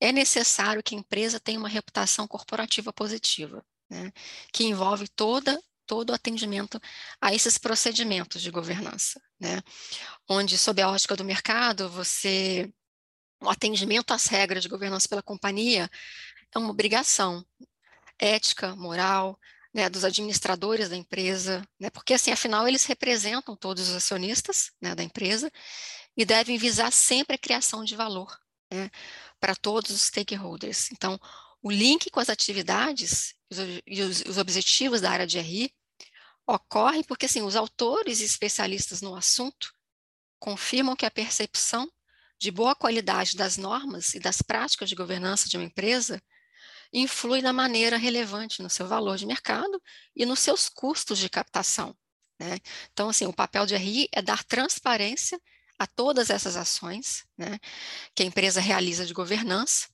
é 0.00 0.12
necessário 0.12 0.82
que 0.82 0.94
a 0.94 0.98
empresa 0.98 1.40
tenha 1.40 1.58
uma 1.58 1.68
reputação 1.68 2.26
corporativa 2.26 2.92
positiva 2.92 3.64
né, 3.92 4.10
que 4.50 4.64
envolve 4.64 5.06
toda 5.08 5.60
todo 5.84 6.10
o 6.10 6.14
atendimento 6.14 6.80
a 7.20 7.34
esses 7.34 7.58
procedimentos 7.58 8.40
de 8.40 8.50
governança, 8.50 9.20
né? 9.38 9.60
Onde, 10.26 10.56
sob 10.56 10.80
a 10.80 10.88
ótica 10.88 11.14
do 11.14 11.24
mercado, 11.24 11.90
você 11.90 12.72
o 13.42 13.50
atendimento 13.50 14.12
às 14.14 14.26
regras 14.26 14.62
de 14.62 14.70
governança 14.70 15.08
pela 15.08 15.22
companhia 15.22 15.90
é 16.54 16.58
uma 16.58 16.70
obrigação 16.70 17.44
ética, 18.18 18.74
moral, 18.76 19.38
né, 19.74 19.90
dos 19.90 20.04
administradores 20.04 20.88
da 20.88 20.96
empresa, 20.96 21.62
né, 21.78 21.90
porque 21.90 22.14
assim, 22.14 22.30
afinal, 22.30 22.66
eles 22.68 22.84
representam 22.84 23.56
todos 23.56 23.88
os 23.88 23.96
acionistas 23.96 24.70
né, 24.80 24.94
da 24.94 25.02
empresa 25.02 25.50
e 26.16 26.24
devem 26.24 26.56
visar 26.56 26.92
sempre 26.92 27.34
a 27.34 27.38
criação 27.38 27.84
de 27.84 27.96
valor 27.96 28.34
né, 28.72 28.88
para 29.40 29.56
todos 29.56 29.90
os 29.90 30.02
stakeholders. 30.02 30.90
Então, 30.92 31.18
o 31.62 31.70
link 31.70 32.10
com 32.10 32.20
as 32.20 32.28
atividades 32.28 33.34
e 33.86 34.02
os, 34.02 34.22
os 34.22 34.38
objetivos 34.38 35.00
da 35.00 35.10
área 35.10 35.26
de 35.26 35.38
RI 35.38 35.72
ocorre 36.46 37.04
porque 37.04 37.26
assim, 37.26 37.42
os 37.42 37.54
autores 37.54 38.20
e 38.20 38.24
especialistas 38.24 39.00
no 39.00 39.14
assunto 39.14 39.72
confirmam 40.40 40.96
que 40.96 41.06
a 41.06 41.10
percepção 41.10 41.90
de 42.38 42.50
boa 42.50 42.74
qualidade 42.74 43.36
das 43.36 43.56
normas 43.56 44.14
e 44.14 44.18
das 44.18 44.42
práticas 44.42 44.88
de 44.88 44.96
governança 44.96 45.48
de 45.48 45.56
uma 45.56 45.64
empresa 45.64 46.20
influi 46.92 47.40
na 47.40 47.52
maneira 47.52 47.96
relevante 47.96 48.60
no 48.60 48.68
seu 48.68 48.86
valor 48.86 49.16
de 49.16 49.24
mercado 49.24 49.80
e 50.16 50.26
nos 50.26 50.40
seus 50.40 50.68
custos 50.68 51.18
de 51.18 51.28
captação. 51.28 51.96
Né? 52.38 52.58
Então, 52.92 53.08
assim, 53.08 53.26
o 53.26 53.32
papel 53.32 53.64
de 53.64 53.76
RI 53.76 54.08
é 54.12 54.20
dar 54.20 54.42
transparência 54.42 55.40
a 55.78 55.86
todas 55.86 56.28
essas 56.30 56.56
ações 56.56 57.24
né, 57.38 57.58
que 58.14 58.24
a 58.24 58.26
empresa 58.26 58.60
realiza 58.60 59.06
de 59.06 59.14
governança 59.14 59.91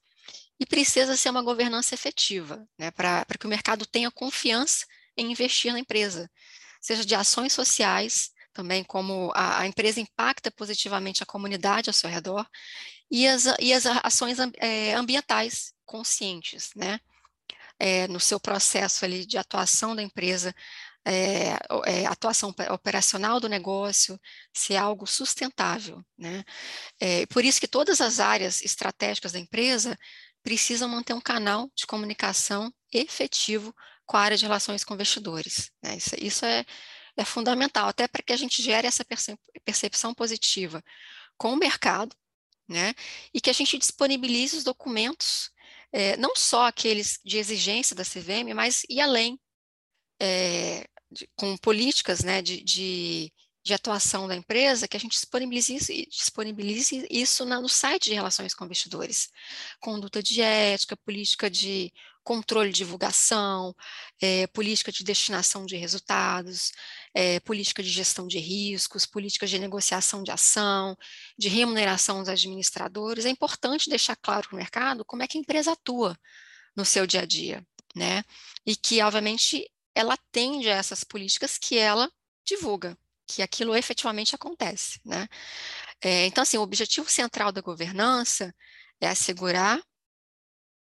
e 0.59 0.67
precisa 0.67 1.17
ser 1.17 1.31
uma 1.31 1.43
governança 1.43 1.95
efetiva, 1.95 2.67
né, 2.79 2.91
para 2.91 3.25
que 3.39 3.47
o 3.47 3.49
mercado 3.49 3.87
tenha 3.87 4.11
confiança 4.11 4.87
em 5.17 5.31
investir 5.31 5.73
na 5.73 5.79
empresa, 5.79 6.31
seja 6.81 7.05
de 7.05 7.15
ações 7.15 7.53
sociais, 7.53 8.31
também 8.53 8.83
como 8.83 9.31
a, 9.35 9.61
a 9.61 9.67
empresa 9.67 10.01
impacta 10.01 10.51
positivamente 10.51 11.23
a 11.23 11.27
comunidade 11.27 11.89
ao 11.89 11.95
seu 11.95 12.11
redor, 12.11 12.47
e 13.11 13.27
as, 13.27 13.45
e 13.59 13.73
as 13.73 13.87
ações 13.87 14.39
é, 14.59 14.95
ambientais 14.95 15.73
conscientes, 15.85 16.71
né, 16.75 16.99
é, 17.79 18.09
no 18.09 18.19
seu 18.19 18.41
processo 18.41 19.05
ali 19.05 19.25
de 19.25 19.39
atuação 19.39 19.95
da 19.95 20.03
empresa, 20.03 20.55
é, 21.05 21.57
é, 21.87 22.07
atuação 22.07 22.55
operacional 22.71 23.41
do 23.41 23.49
negócio, 23.49 24.21
se 24.53 24.75
é 24.75 24.77
algo 24.79 25.07
sustentável. 25.07 26.05
Né? 26.19 26.45
É, 27.01 27.25
por 27.27 27.45
isso 27.45 27.61
que 27.61 27.69
todas 27.69 28.01
as 28.01 28.21
áreas 28.21 28.61
estratégicas 28.61 29.33
da 29.33 29.39
empresa 29.39 29.97
precisam 30.43 30.89
manter 30.89 31.13
um 31.13 31.21
canal 31.21 31.71
de 31.75 31.87
comunicação 31.87 32.73
efetivo 32.93 33.75
com 34.07 34.17
a 34.17 34.21
área 34.21 34.37
de 34.37 34.45
relações 34.45 34.85
com 34.85 34.95
investidores. 34.95 35.71
Né? 35.83 35.97
Isso, 35.97 36.15
isso 36.19 36.45
é, 36.45 36.65
é 37.17 37.25
fundamental, 37.25 37.89
até 37.89 38.09
para 38.09 38.23
que 38.23 38.33
a 38.33 38.37
gente 38.37 38.63
gere 38.63 38.87
essa 38.87 39.05
percepção 39.65 40.15
positiva 40.15 40.83
com 41.37 41.53
o 41.53 41.57
mercado, 41.57 42.17
né? 42.69 42.95
E 43.33 43.41
que 43.41 43.49
a 43.49 43.53
gente 43.53 43.79
disponibilize 43.79 44.57
os 44.57 44.65
documentos, 44.65 45.51
é, 45.93 46.17
não 46.17 46.37
só 46.37 46.67
aqueles 46.67 47.19
de 47.25 47.39
exigência 47.39 47.97
da 47.97 48.05
CVM, 48.05 48.55
mas 48.55 48.83
e 48.89 49.01
além, 49.01 49.41
é, 50.21 50.87
de, 51.11 51.29
com 51.37 51.57
políticas 51.57 52.23
né, 52.23 52.43
de, 52.43 52.63
de, 52.63 53.33
de, 53.69 53.75
atuação 53.75 54.27
da 54.27 54.35
empresa, 54.35 54.89
que 54.89 54.97
a 54.97 55.01
gente 55.01 55.13
disponibilize 55.13 55.75
isso, 55.75 55.93
disponibilize 56.11 57.07
isso 57.11 57.45
na, 57.45 57.61
no 57.61 57.69
site 57.69 58.05
de 58.05 58.15
relações 58.15 58.55
com 58.55 58.65
investidores. 58.65 59.31
Conduta 59.81 60.23
de 60.23 60.41
ética, 60.41 60.97
política 60.97 61.51
de 61.51 61.93
controle 62.25 62.71
de 62.71 62.77
divulgação, 62.77 63.75
é, 64.21 64.47
política 64.49 64.93
de 64.93 65.03
destinação 65.03 65.65
de 65.65 65.77
resultados, 65.77 66.73
é, 67.15 67.41
política 67.41 67.83
de 67.83 67.89
gestão 67.89 68.27
de 68.27 68.39
riscos, 68.39 69.07
políticas 69.07 69.49
de 69.49 69.59
negociação 69.59 70.23
de 70.23 70.31
ação, 70.31 70.97
de 71.39 71.49
remuneração 71.49 72.21
dos 72.21 72.29
administradores. 72.29 73.25
É 73.25 73.31
importante 73.31 73.89
deixar 73.89 74.17
claro 74.17 74.49
para 74.49 74.57
o 74.57 74.59
mercado 74.59 75.05
como 75.05 75.23
é 75.23 75.27
que 75.27 75.39
a 75.39 75.41
empresa 75.41 75.73
atua 75.73 76.19
no 76.77 76.85
seu 76.85 77.07
dia 77.07 77.23
a 77.23 77.27
dia, 77.27 77.67
né? 77.97 78.23
E 78.67 78.77
que, 78.77 79.01
obviamente, 79.03 79.67
ela 79.95 80.15
atende 80.15 80.69
a 80.69 80.77
essas 80.77 81.03
políticas 81.03 81.59
que 81.59 81.79
ela 81.79 82.11
divulga, 82.45 82.97
que 83.29 83.43
aquilo 83.43 83.77
efetivamente 83.77 84.35
acontece, 84.35 85.01
né? 85.05 85.29
É, 86.03 86.27
então, 86.27 86.43
assim, 86.43 86.59
o 86.59 86.63
objetivo 86.63 87.11
central 87.11 87.53
da 87.53 87.61
governança 87.61 88.55
é 89.01 89.09
assegurar 89.09 89.81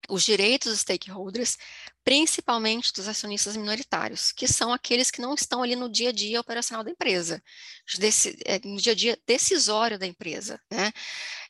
os 0.09 0.23
direitos 0.23 0.71
dos 0.71 0.81
stakeholders, 0.81 1.57
principalmente 2.05 2.93
dos 2.93 3.09
acionistas 3.09 3.57
minoritários, 3.57 4.33
que 4.33 4.47
são 4.47 4.73
aqueles 4.73 5.11
que 5.11 5.21
não 5.21 5.35
estão 5.35 5.63
ali 5.63 5.75
no 5.75 5.89
dia 5.89 6.11
a 6.11 6.13
dia 6.13 6.41
operacional 6.41 6.85
da 6.85 6.91
empresa, 6.91 7.43
é, 8.45 8.59
no 8.67 8.77
dia 8.77 8.93
a 8.93 8.95
dia 8.95 9.19
decisório 9.27 9.99
da 9.99 10.07
empresa, 10.07 10.61
né? 10.71 10.93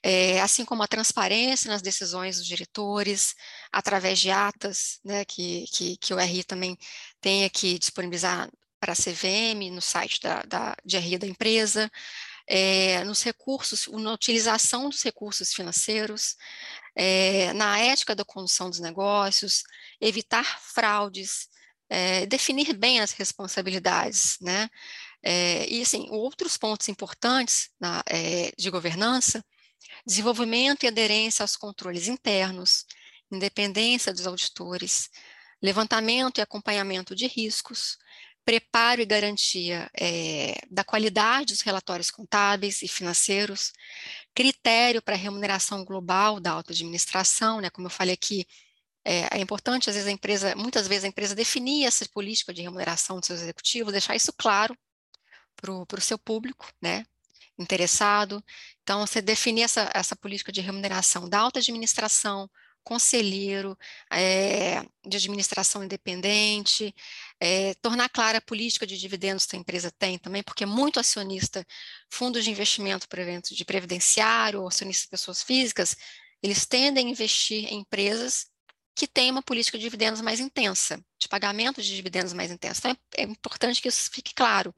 É, 0.02 0.40
assim 0.40 0.64
como 0.64 0.82
a 0.82 0.88
transparência 0.88 1.70
nas 1.70 1.82
decisões 1.82 2.36
dos 2.36 2.46
diretores, 2.46 3.34
através 3.72 4.20
de 4.20 4.30
atas, 4.30 5.00
né, 5.04 5.24
que, 5.24 5.64
que, 5.72 5.96
que 5.96 6.14
o 6.14 6.18
RI 6.18 6.44
também 6.44 6.76
tem 7.20 7.44
aqui 7.44 7.78
disponibilizar 7.78 8.50
para 8.84 8.92
a 8.92 8.96
CVM, 8.96 9.70
no 9.70 9.80
site 9.80 10.20
da, 10.20 10.42
da, 10.42 10.76
de 10.84 10.98
RI 10.98 11.16
da 11.16 11.26
empresa, 11.26 11.90
é, 12.46 13.02
nos 13.04 13.22
recursos, 13.22 13.88
na 13.88 14.12
utilização 14.12 14.90
dos 14.90 15.02
recursos 15.02 15.54
financeiros, 15.54 16.36
é, 16.94 17.50
na 17.54 17.78
ética 17.80 18.14
da 18.14 18.26
condução 18.26 18.68
dos 18.68 18.80
negócios, 18.80 19.62
evitar 19.98 20.44
fraudes, 20.60 21.48
é, 21.88 22.26
definir 22.26 22.74
bem 22.74 23.00
as 23.00 23.12
responsabilidades, 23.12 24.36
né? 24.42 24.68
E, 25.70 25.80
assim, 25.80 26.06
outros 26.10 26.58
pontos 26.58 26.86
importantes 26.90 27.70
na, 27.80 28.04
de 28.58 28.68
governança, 28.68 29.42
desenvolvimento 30.06 30.84
e 30.84 30.88
aderência 30.88 31.42
aos 31.42 31.56
controles 31.56 32.08
internos, 32.08 32.84
independência 33.32 34.12
dos 34.12 34.26
auditores, 34.26 35.08
levantamento 35.62 36.36
e 36.36 36.42
acompanhamento 36.42 37.14
de 37.14 37.26
riscos, 37.26 37.96
preparo 38.44 39.00
e 39.00 39.06
garantia 39.06 39.90
é, 39.98 40.60
da 40.70 40.84
qualidade 40.84 41.52
dos 41.52 41.62
relatórios 41.62 42.10
contábeis 42.10 42.82
e 42.82 42.88
financeiros, 42.88 43.72
critério 44.34 45.00
para 45.00 45.16
remuneração 45.16 45.84
global 45.84 46.38
da 46.40 46.52
alta 46.52 46.72
administração, 46.72 47.60
né, 47.60 47.70
como 47.70 47.86
eu 47.86 47.90
falei 47.90 48.14
aqui, 48.14 48.46
é, 49.04 49.38
é, 49.38 49.40
importante, 49.40 49.88
às 49.90 49.96
vezes, 49.96 50.08
a 50.08 50.12
empresa, 50.12 50.56
muitas 50.56 50.88
vezes 50.88 51.04
a 51.04 51.08
empresa 51.08 51.34
definir 51.34 51.84
essa 51.84 52.06
política 52.08 52.52
de 52.54 52.62
remuneração 52.62 53.18
dos 53.18 53.26
seus 53.26 53.40
executivos, 53.40 53.92
deixar 53.92 54.16
isso 54.16 54.32
claro 54.32 54.76
para 55.56 55.98
o 55.98 56.00
seu 56.00 56.18
público, 56.18 56.66
né, 56.80 57.04
interessado. 57.58 58.42
Então, 58.82 59.06
você 59.06 59.22
definir 59.22 59.62
essa, 59.62 59.90
essa 59.94 60.16
política 60.16 60.52
de 60.52 60.60
remuneração 60.60 61.28
da 61.28 61.40
alta 61.40 61.60
administração, 61.60 62.50
conselheiro, 62.84 63.76
é, 64.12 64.82
de 65.06 65.16
administração 65.16 65.82
independente, 65.82 66.94
é, 67.40 67.74
tornar 67.74 68.08
clara 68.10 68.38
a 68.38 68.42
política 68.42 68.86
de 68.86 68.98
dividendos 68.98 69.46
que 69.46 69.56
a 69.56 69.58
empresa 69.58 69.90
tem 69.90 70.18
também, 70.18 70.42
porque 70.42 70.66
muito 70.66 71.00
acionista, 71.00 71.66
fundos 72.10 72.44
de 72.44 72.50
investimento 72.50 73.08
de 73.50 73.64
previdenciário, 73.64 74.66
acionistas 74.66 75.06
pessoas 75.06 75.42
físicas, 75.42 75.96
eles 76.42 76.66
tendem 76.66 77.06
a 77.06 77.10
investir 77.10 77.72
em 77.72 77.80
empresas 77.80 78.46
que 78.94 79.08
têm 79.08 79.30
uma 79.30 79.42
política 79.42 79.76
de 79.76 79.84
dividendos 79.84 80.20
mais 80.20 80.38
intensa, 80.38 81.02
de 81.18 81.26
pagamento 81.26 81.82
de 81.82 81.94
dividendos 81.96 82.32
mais 82.32 82.50
intensa. 82.50 82.78
Então, 82.78 82.96
é, 83.16 83.22
é 83.22 83.24
importante 83.24 83.80
que 83.80 83.88
isso 83.88 84.10
fique 84.12 84.32
claro, 84.34 84.74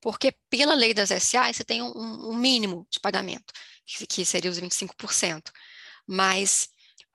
porque 0.00 0.32
pela 0.48 0.74
lei 0.74 0.94
das 0.94 1.10
SA, 1.10 1.52
você 1.52 1.64
tem 1.64 1.82
um, 1.82 2.30
um 2.30 2.36
mínimo 2.36 2.86
de 2.90 3.00
pagamento, 3.00 3.52
que, 3.84 4.06
que 4.06 4.24
seria 4.24 4.50
os 4.50 4.60
25%. 4.60 5.50
Mas 6.06 6.68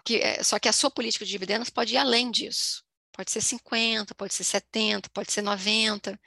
que, 0.03 0.17
é, 0.17 0.43
só 0.43 0.59
que 0.59 0.69
a 0.69 0.73
sua 0.73 0.91
política 0.91 1.25
de 1.25 1.31
dividendos 1.31 1.69
pode 1.69 1.93
ir 1.93 1.97
além 1.97 2.31
disso. 2.31 2.83
Pode 3.11 3.31
ser 3.31 3.41
50, 3.41 4.15
pode 4.15 4.33
ser 4.33 4.43
70, 4.43 5.09
pode 5.09 5.31
ser 5.31 5.41
90. 5.41 6.19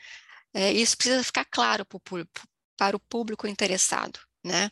É, 0.52 0.72
isso 0.72 0.96
precisa 0.96 1.22
ficar 1.24 1.44
claro 1.44 1.84
para 1.84 1.96
o, 1.96 2.28
para 2.76 2.96
o 2.96 3.00
público 3.00 3.46
interessado. 3.46 4.20
Né? 4.44 4.70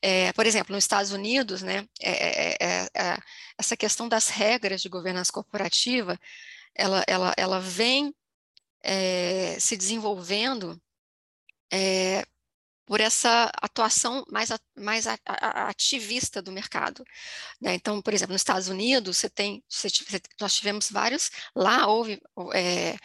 É, 0.00 0.32
por 0.32 0.46
exemplo, 0.46 0.74
nos 0.74 0.84
Estados 0.84 1.10
Unidos, 1.10 1.60
né, 1.60 1.88
é, 2.00 2.54
é, 2.64 2.88
é 2.94 3.18
essa 3.58 3.76
questão 3.76 4.08
das 4.08 4.28
regras 4.28 4.80
de 4.80 4.88
governança 4.88 5.32
corporativa, 5.32 6.18
ela, 6.74 7.04
ela, 7.08 7.34
ela 7.36 7.60
vem 7.60 8.14
se 9.60 9.76
desenvolvendo 9.76 10.80
por 12.84 13.00
essa 13.00 13.50
atuação 13.60 14.24
mais, 14.28 14.50
mais 14.76 15.06
ativista 15.06 16.42
do 16.42 16.52
mercado. 16.52 17.04
Né? 17.60 17.74
Então, 17.74 18.02
por 18.02 18.12
exemplo, 18.12 18.32
nos 18.32 18.40
Estados 18.40 18.68
Unidos, 18.68 19.18
você 19.18 19.30
tem, 19.30 19.64
você, 19.68 19.88
nós 20.40 20.54
tivemos 20.54 20.90
vários, 20.90 21.30
lá 21.54 21.86
houve, 21.86 22.20
é, 22.54 22.96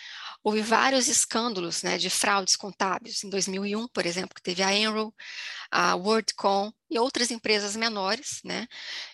houve 0.44 0.62
vários 0.62 1.08
escândalos 1.08 1.84
né, 1.84 1.98
de 1.98 2.10
fraudes 2.10 2.56
contábeis. 2.56 3.24
Em 3.24 3.30
2001, 3.30 3.88
por 3.90 4.06
exemplo, 4.06 4.36
que 4.36 4.42
teve 4.42 4.64
a 4.64 4.74
Enroll, 4.74 5.14
a 5.72 5.96
WorldCom 5.96 6.72
e 6.90 6.98
outras 7.00 7.32
empresas 7.32 7.76
menores, 7.76 8.42
né? 8.44 8.68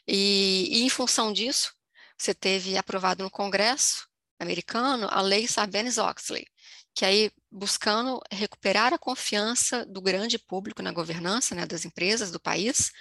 e, 0.07 0.80
e 0.80 0.84
em 0.84 0.89
função 0.89 1.34
disso, 1.34 1.74
você 2.18 2.34
teve 2.34 2.78
aprovado 2.78 3.24
no 3.24 3.30
Congresso 3.30 4.07
americano 4.39 5.07
a 5.09 5.22
lei 5.22 5.47
Sarbanes-Oxley, 5.47 6.45
que 6.93 7.05
aí 7.05 7.31
buscando 7.51 8.21
recuperar 8.31 8.93
a 8.93 8.97
confiança 8.97 9.85
do 9.85 10.01
grande 10.01 10.37
público 10.37 10.81
na 10.81 10.91
governança 10.91 11.55
né, 11.55 11.65
das 11.65 11.85
empresas 11.85 12.31
do 12.31 12.39
país, 12.39 12.91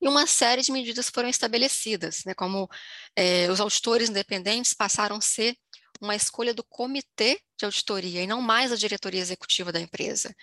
e 0.00 0.08
uma 0.08 0.26
série 0.26 0.62
de 0.62 0.72
medidas 0.72 1.08
foram 1.08 1.28
estabelecidas, 1.28 2.24
né, 2.24 2.34
como 2.34 2.68
é, 3.16 3.48
os 3.50 3.60
auditores 3.60 4.08
independentes 4.08 4.74
passaram 4.74 5.16
a 5.16 5.20
ser 5.20 5.56
uma 6.00 6.16
escolha 6.16 6.52
do 6.52 6.64
comitê 6.64 7.40
de 7.56 7.64
auditoria 7.64 8.22
e 8.22 8.26
não 8.26 8.42
mais 8.42 8.72
a 8.72 8.76
diretoria 8.76 9.20
executiva 9.20 9.70
da 9.70 9.80
empresa. 9.80 10.34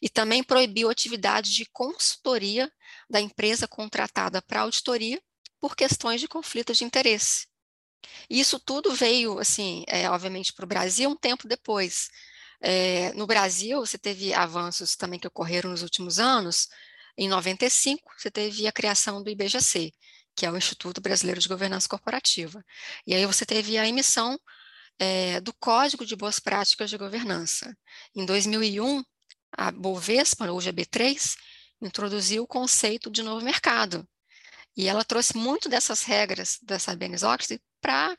E 0.00 0.08
também 0.08 0.42
proibiu 0.42 0.88
atividade 0.88 1.54
de 1.54 1.66
consultoria 1.70 2.72
da 3.10 3.20
empresa 3.20 3.68
contratada 3.68 4.40
para 4.40 4.60
auditoria 4.62 5.20
por 5.60 5.76
questões 5.76 6.20
de 6.20 6.26
conflito 6.26 6.72
de 6.72 6.84
interesse. 6.84 7.46
E 8.28 8.40
isso 8.40 8.58
tudo 8.58 8.94
veio, 8.94 9.38
assim, 9.38 9.84
é, 9.86 10.08
obviamente, 10.08 10.52
para 10.54 10.64
o 10.64 10.68
Brasil 10.68 11.10
um 11.10 11.16
tempo 11.16 11.46
depois, 11.46 12.08
é, 12.62 13.12
no 13.14 13.26
Brasil, 13.26 13.80
você 13.80 13.98
teve 13.98 14.32
avanços 14.32 14.94
também 14.94 15.18
que 15.18 15.26
ocorreram 15.26 15.70
nos 15.70 15.82
últimos 15.82 16.20
anos. 16.20 16.68
Em 17.18 17.28
95, 17.28 18.00
você 18.16 18.30
teve 18.30 18.66
a 18.68 18.72
criação 18.72 19.22
do 19.22 19.28
IBGC, 19.28 19.92
que 20.36 20.46
é 20.46 20.50
o 20.50 20.56
Instituto 20.56 21.00
Brasileiro 21.00 21.40
de 21.40 21.48
Governança 21.48 21.88
Corporativa. 21.88 22.64
E 23.06 23.14
aí 23.14 23.26
você 23.26 23.44
teve 23.44 23.76
a 23.76 23.86
emissão 23.86 24.38
é, 24.98 25.40
do 25.40 25.52
Código 25.54 26.06
de 26.06 26.14
Boas 26.14 26.38
Práticas 26.38 26.88
de 26.88 26.96
Governança. 26.96 27.76
Em 28.14 28.24
2001, 28.24 29.02
a 29.58 29.72
Bovespa, 29.72 30.50
hoje 30.50 30.70
a 30.70 30.72
B3, 30.72 31.34
introduziu 31.80 32.44
o 32.44 32.46
conceito 32.46 33.10
de 33.10 33.22
novo 33.22 33.44
mercado. 33.44 34.06
E 34.76 34.88
ela 34.88 35.04
trouxe 35.04 35.36
muito 35.36 35.68
dessas 35.68 36.02
regras 36.02 36.58
da 36.62 36.78
Sarbanes-Oxley 36.78 37.60
para 37.80 38.16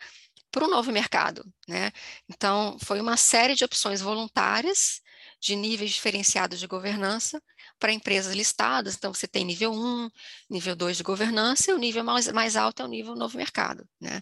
para 0.54 0.66
o 0.66 0.70
novo 0.70 0.91
mercado. 0.91 1.43
Né? 1.68 1.91
Então, 2.30 2.78
foi 2.80 3.01
uma 3.01 3.18
série 3.18 3.56
de 3.56 3.66
opções 3.66 4.01
voluntárias 4.01 5.01
de 5.41 5.56
níveis 5.56 5.91
diferenciados 5.91 6.60
de 6.60 6.68
governança 6.68 7.41
para 7.80 7.91
empresas 7.91 8.36
listadas. 8.36 8.95
Então, 8.95 9.12
você 9.12 9.28
tem 9.28 9.43
nível 9.43 9.74
1, 9.74 10.10
nível 10.49 10.76
2 10.76 10.97
de 10.97 11.04
governança, 11.04 11.72
e 11.72 11.74
o 11.74 11.78
nível 11.80 12.04
mais, 12.04 12.28
mais 12.32 12.56
alto 12.56 12.84
é 12.84 12.86
o 12.86 12.88
nível 12.88 13.16
novo 13.16 13.36
mercado. 13.36 13.84
Né? 13.99 14.22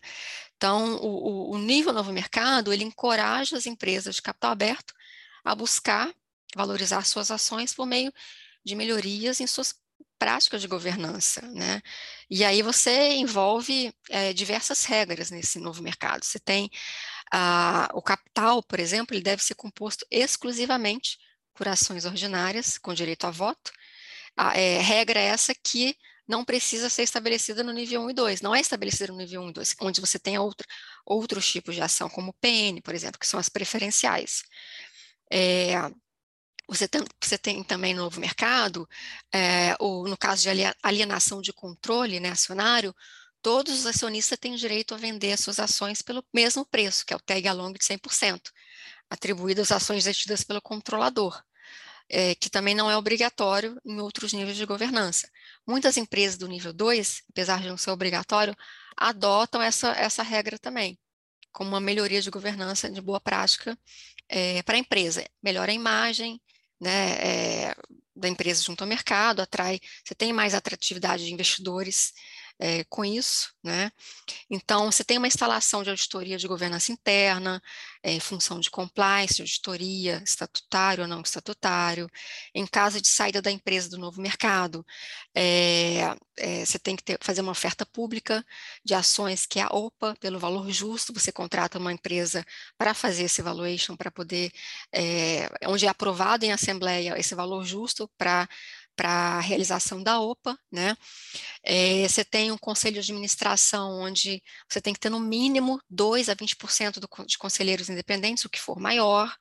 Então, 0.56 0.96
o, 0.96 1.52
o, 1.52 1.58
nível 1.58 1.92
novo 1.92 2.14
mercado, 2.14 2.72
ele 2.72 2.86
encoraja 2.86 3.58
as 3.58 3.66
empresas 3.66 4.16
de 4.16 4.22
capital 4.22 4.52
aberto 4.52 4.94
a 5.44 5.54
buscar 5.54 6.12
valorizar 6.56 7.06
suas 7.06 7.30
ações 7.30 7.74
por 7.74 7.86
meio 7.86 8.12
de 8.64 8.76
melhorias 8.76 9.40
em 9.40 9.48
suas 9.48 9.74
prática 10.20 10.58
de 10.60 10.68
governança, 10.68 11.42
né? 11.54 11.82
E 12.30 12.44
aí 12.44 12.62
você 12.62 13.14
envolve 13.14 13.94
é, 14.10 14.34
diversas 14.34 14.86
regras 14.86 15.32
nesse 15.32 15.60
novo 15.60 15.82
mercado. 15.82 16.24
Você 16.24 16.40
tem 16.40 16.70
ah, 17.32 17.90
o 17.94 18.02
capital, 18.02 18.64
por 18.64 18.80
exemplo, 18.80 19.16
ele 19.16 19.24
deve 19.24 19.44
ser 19.44 19.56
composto 19.56 20.06
exclusivamente 20.12 21.18
por 21.54 21.68
ações 21.68 22.06
ordinárias 22.06 22.78
com 22.78 22.94
direito 22.94 23.26
a 23.26 23.32
voto. 23.32 23.72
A 24.38 24.58
é, 24.58 24.80
regra 24.80 25.20
essa 25.20 25.54
que 25.56 25.96
não 26.28 26.46
precisa 26.46 26.90
ser 26.90 27.04
estabelecida 27.04 27.64
no 27.64 27.74
nível 27.74 28.02
1 28.04 28.12
e 28.12 28.14
2, 28.14 28.42
não 28.42 28.56
é 28.56 28.62
estabelecida 28.62 29.12
no 29.12 29.18
nível 29.18 29.42
1 29.42 29.50
e 29.50 29.54
2, 29.54 29.76
onde 29.82 30.00
você 30.02 30.18
tem 30.18 30.38
outro, 30.38 30.66
outros 31.06 31.52
tipos 31.52 31.76
de 31.76 31.82
ação, 31.82 32.10
como 32.10 32.32
o 32.32 32.34
PN, 32.34 32.82
por 32.82 32.96
exemplo, 32.96 33.20
que 33.20 33.28
são 33.28 33.40
as 33.40 33.50
preferenciais. 33.50 34.44
É, 35.32 35.74
você 36.74 36.88
tem, 36.88 37.04
você 37.22 37.38
tem, 37.38 37.64
também 37.64 37.94
no 37.94 38.04
novo 38.04 38.20
mercado, 38.20 38.88
é, 39.34 39.76
ou 39.80 40.08
no 40.08 40.18
caso 40.18 40.44
de 40.44 40.50
alienação 40.82 41.42
de 41.42 41.54
controle 41.54 42.20
né, 42.20 42.30
acionário, 42.30 42.96
todos 43.42 43.80
os 43.80 43.86
acionistas 43.86 44.38
têm 44.40 44.56
direito 44.56 44.94
a 44.94 44.98
vender 44.98 45.38
suas 45.38 45.60
ações 45.60 46.02
pelo 46.02 46.24
mesmo 46.34 46.66
preço, 46.66 47.06
que 47.06 47.14
é 47.14 47.16
o 47.18 47.20
tag 47.20 47.48
along 47.48 47.74
de 47.74 47.80
100%, 47.80 48.52
atribuído 49.10 49.62
às 49.62 49.72
ações 49.72 50.06
detidas 50.06 50.44
pelo 50.44 50.62
controlador 50.62 51.42
é, 52.12 52.36
que 52.36 52.50
também 52.50 52.76
não 52.76 52.92
é 52.92 52.98
obrigatório 52.98 53.80
em 53.86 54.00
outros 54.02 54.34
níveis 54.34 54.58
de 54.58 54.66
governança. 54.66 55.30
Muitas 55.66 55.96
empresas 55.96 56.38
do 56.38 56.48
nível 56.48 56.74
2, 56.74 57.24
apesar 57.30 57.62
de 57.62 57.70
não 57.70 57.78
ser 57.78 57.90
obrigatório, 57.92 58.54
adotam 58.98 59.62
essa, 59.62 59.92
essa 59.92 60.22
regra 60.22 60.60
também, 60.60 61.00
como 61.54 61.70
uma 61.70 61.80
melhoria 61.80 62.22
de 62.22 62.30
governança 62.30 62.90
de 62.90 63.00
boa 63.02 63.22
prática 63.22 63.78
é, 64.28 64.62
para 64.64 64.76
a 64.76 64.80
empresa. 64.80 65.26
Melhora 65.42 65.72
a 65.72 65.76
imagem 65.76 66.42
né, 66.82 67.70
é, 67.70 67.76
da 68.16 68.28
empresa 68.28 68.64
junto 68.64 68.82
ao 68.84 68.88
mercado, 68.88 69.42
atrai, 69.42 69.80
você 70.04 70.16
tem 70.16 70.34
mais 70.34 70.54
atratividade 70.54 71.26
de 71.26 71.34
investidores 71.34 72.14
é, 72.62 72.84
com 72.84 73.04
isso, 73.04 73.52
né? 73.64 73.92
Então, 74.48 74.92
você 74.92 75.04
tem 75.04 75.18
uma 75.18 75.28
instalação 75.28 75.82
de 75.82 75.90
auditoria 75.90 76.38
de 76.38 76.48
governança 76.48 76.92
interna, 76.92 77.60
é, 78.04 78.14
em 78.14 78.20
função 78.20 78.60
de 78.60 78.70
compliance, 78.70 79.42
auditoria, 79.42 80.22
estatutário 80.24 81.02
ou 81.04 81.08
não 81.08 81.22
estatutário, 81.22 82.08
em 82.54 82.68
caso 82.68 83.02
de 83.02 83.08
saída 83.08 83.42
da 83.42 83.50
empresa 83.50 83.90
do 83.90 83.98
novo 83.98 84.22
mercado, 84.22 84.86
é, 85.36 86.16
você 86.64 86.78
tem 86.78 86.96
que 86.96 87.04
ter, 87.04 87.18
fazer 87.22 87.42
uma 87.42 87.52
oferta 87.52 87.84
pública 87.86 88.46
de 88.86 88.94
ações 88.94 89.46
que 89.48 89.60
é 89.60 89.64
a 89.64 89.70
OPA, 89.70 90.16
pelo 90.20 90.40
valor 90.40 90.70
justo, 90.70 91.14
você 91.14 91.32
contrata 91.32 91.80
uma 91.80 91.92
empresa 91.94 92.46
para 92.78 92.94
fazer 92.94 93.24
esse 93.24 93.42
valuation, 93.42 93.96
para 93.96 94.12
poder, 94.12 94.52
onde 95.68 95.86
é 95.86 95.90
aprovado 95.90 96.46
em 96.46 96.52
assembleia 96.52 97.18
esse 97.20 97.36
valor 97.36 97.64
justo 97.66 98.10
para 98.18 98.48
para 98.96 99.10
a 99.10 99.40
realização 99.40 100.02
da 100.04 100.20
OPA, 100.20 100.58
né? 100.72 100.96
É, 101.64 102.08
você 102.08 102.24
tem 102.24 102.52
um 102.52 102.58
conselho 102.58 103.02
de 103.02 103.12
administração 103.12 104.02
onde 104.02 104.42
você 104.70 104.82
tem 104.82 104.94
que 104.94 105.00
ter 105.00 105.10
no 105.10 105.20
mínimo 105.20 105.82
2 105.90 106.30
a 106.30 106.36
20% 106.36 107.00
do, 107.00 107.26
de 107.26 107.38
conselheiros 107.38 107.90
independentes, 107.90 108.46
o 108.46 108.50
que 108.50 108.60
for 108.60 108.80
maior. 108.80 109.36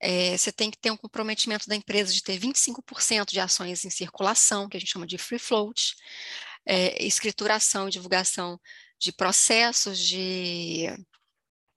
É, 0.00 0.36
você 0.36 0.52
tem 0.52 0.70
que 0.70 0.78
ter 0.78 0.90
um 0.90 0.96
comprometimento 0.96 1.68
da 1.68 1.74
empresa 1.74 2.12
de 2.12 2.22
ter 2.22 2.38
25% 2.38 3.30
de 3.30 3.40
ações 3.40 3.84
em 3.84 3.90
circulação, 3.90 4.68
que 4.68 4.76
a 4.76 4.80
gente 4.80 4.92
chama 4.92 5.06
de 5.06 5.18
free 5.18 5.38
float, 5.38 5.94
é, 6.66 7.04
escrituração 7.04 7.88
e 7.88 7.90
divulgação 7.92 8.60
de 8.98 9.12
processos 9.12 9.98
de, 9.98 10.86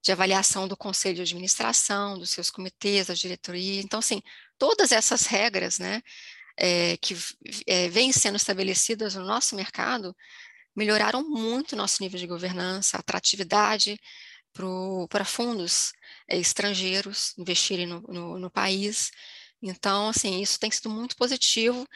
de 0.03 0.11
avaliação 0.11 0.67
do 0.67 0.77
conselho 0.77 1.15
de 1.15 1.21
administração, 1.21 2.17
dos 2.17 2.31
seus 2.31 2.49
comitês, 2.49 3.07
da 3.07 3.13
diretoria. 3.13 3.81
Então, 3.81 3.99
assim, 3.99 4.21
todas 4.57 4.91
essas 4.91 5.25
regras, 5.25 5.79
né, 5.79 6.01
é, 6.59 6.97
que 6.97 7.15
é, 7.65 7.87
vêm 7.87 8.11
sendo 8.11 8.35
estabelecidas 8.35 9.15
no 9.15 9.23
nosso 9.23 9.55
mercado 9.55 10.15
melhoraram 10.75 11.27
muito 11.27 11.73
o 11.73 11.75
nosso 11.75 12.03
nível 12.03 12.19
de 12.19 12.27
governança, 12.27 12.97
atratividade 12.97 13.99
para 15.09 15.25
fundos 15.25 15.93
é, 16.27 16.37
estrangeiros 16.37 17.33
investirem 17.37 17.85
no, 17.85 18.01
no, 18.01 18.39
no, 18.39 18.51
país. 18.51 19.11
Então, 19.61 20.09
assim, 20.09 20.41
isso 20.41 20.59
tem 20.59 20.69
sido 20.71 20.89
muito 20.89 21.15
positivo 21.15 21.87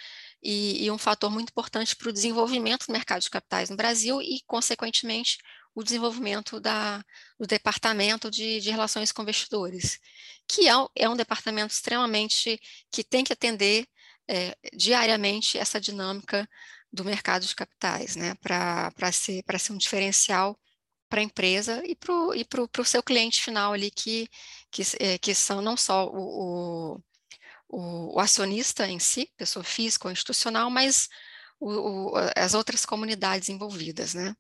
e, 0.42 0.86
e 0.86 0.92
um 0.92 0.98
fator 0.98 1.30
muito 1.30 1.50
importante 1.50 1.96
para 1.96 2.10
o 2.10 2.14
desenvolvimento 2.14 2.88
do 2.88 2.94
mercado 2.94 3.22
de 3.22 3.30
capitais 3.30 3.70
no 3.70 3.76
Brasil 3.76 4.22
e, 4.22 4.42
consequentemente, 4.48 5.38
o 5.76 5.84
desenvolvimento 5.84 6.60
da, 6.60 7.04
do 7.40 7.48
departamento 7.48 8.30
de, 8.30 8.60
de 8.60 8.70
relações 8.70 9.12
com 9.12 9.24
investidores, 9.24 10.00
que 10.48 10.70
é, 10.70 10.74
é 10.96 11.10
um 11.10 11.16
departamento 11.16 11.74
extremamente 11.74 12.60
que 12.92 13.04
tem 13.04 13.24
que 13.24 13.34
atender 13.34 13.88
é, 14.28 14.56
diariamente 14.74 15.58
essa 15.58 15.80
dinâmica 15.80 16.48
do 16.92 17.04
mercado 17.04 17.46
de 17.46 17.56
capitais, 17.56 18.16
né, 18.16 18.36
para 18.36 19.12
ser, 19.12 19.44
ser 19.60 19.74
um 19.74 19.78
diferencial 19.78 20.58
para 21.10 21.22
a 21.22 21.24
empresa 21.24 21.82
e 21.86 21.96
para 21.96 22.14
o 22.14 22.34
e 22.34 22.46
pro, 22.46 22.68
pro 22.68 22.86
seu 22.86 23.04
cliente 23.04 23.42
final 23.42 23.74
ali, 23.74 23.92
que, 23.92 24.28
que, 24.72 24.84
é, 25.00 25.18
que 25.18 25.34
são 25.36 25.62
não 25.62 25.78
só 25.78 26.08
o, 26.08 27.00
o, 27.70 28.14
o, 28.16 28.20
acionista 28.20 28.88
em 28.88 29.00
si, 29.00 29.30
pessoa 29.38 29.64
física 29.64 30.08
ou 30.08 30.12
institucional, 30.12 30.70
mas 30.70 31.08
o, 31.60 32.12
o, 32.12 32.14
as 32.36 32.54
outras 32.54 32.86
comunidades 32.86 33.50
envolvidas, 33.50 34.14
né. 34.14 34.36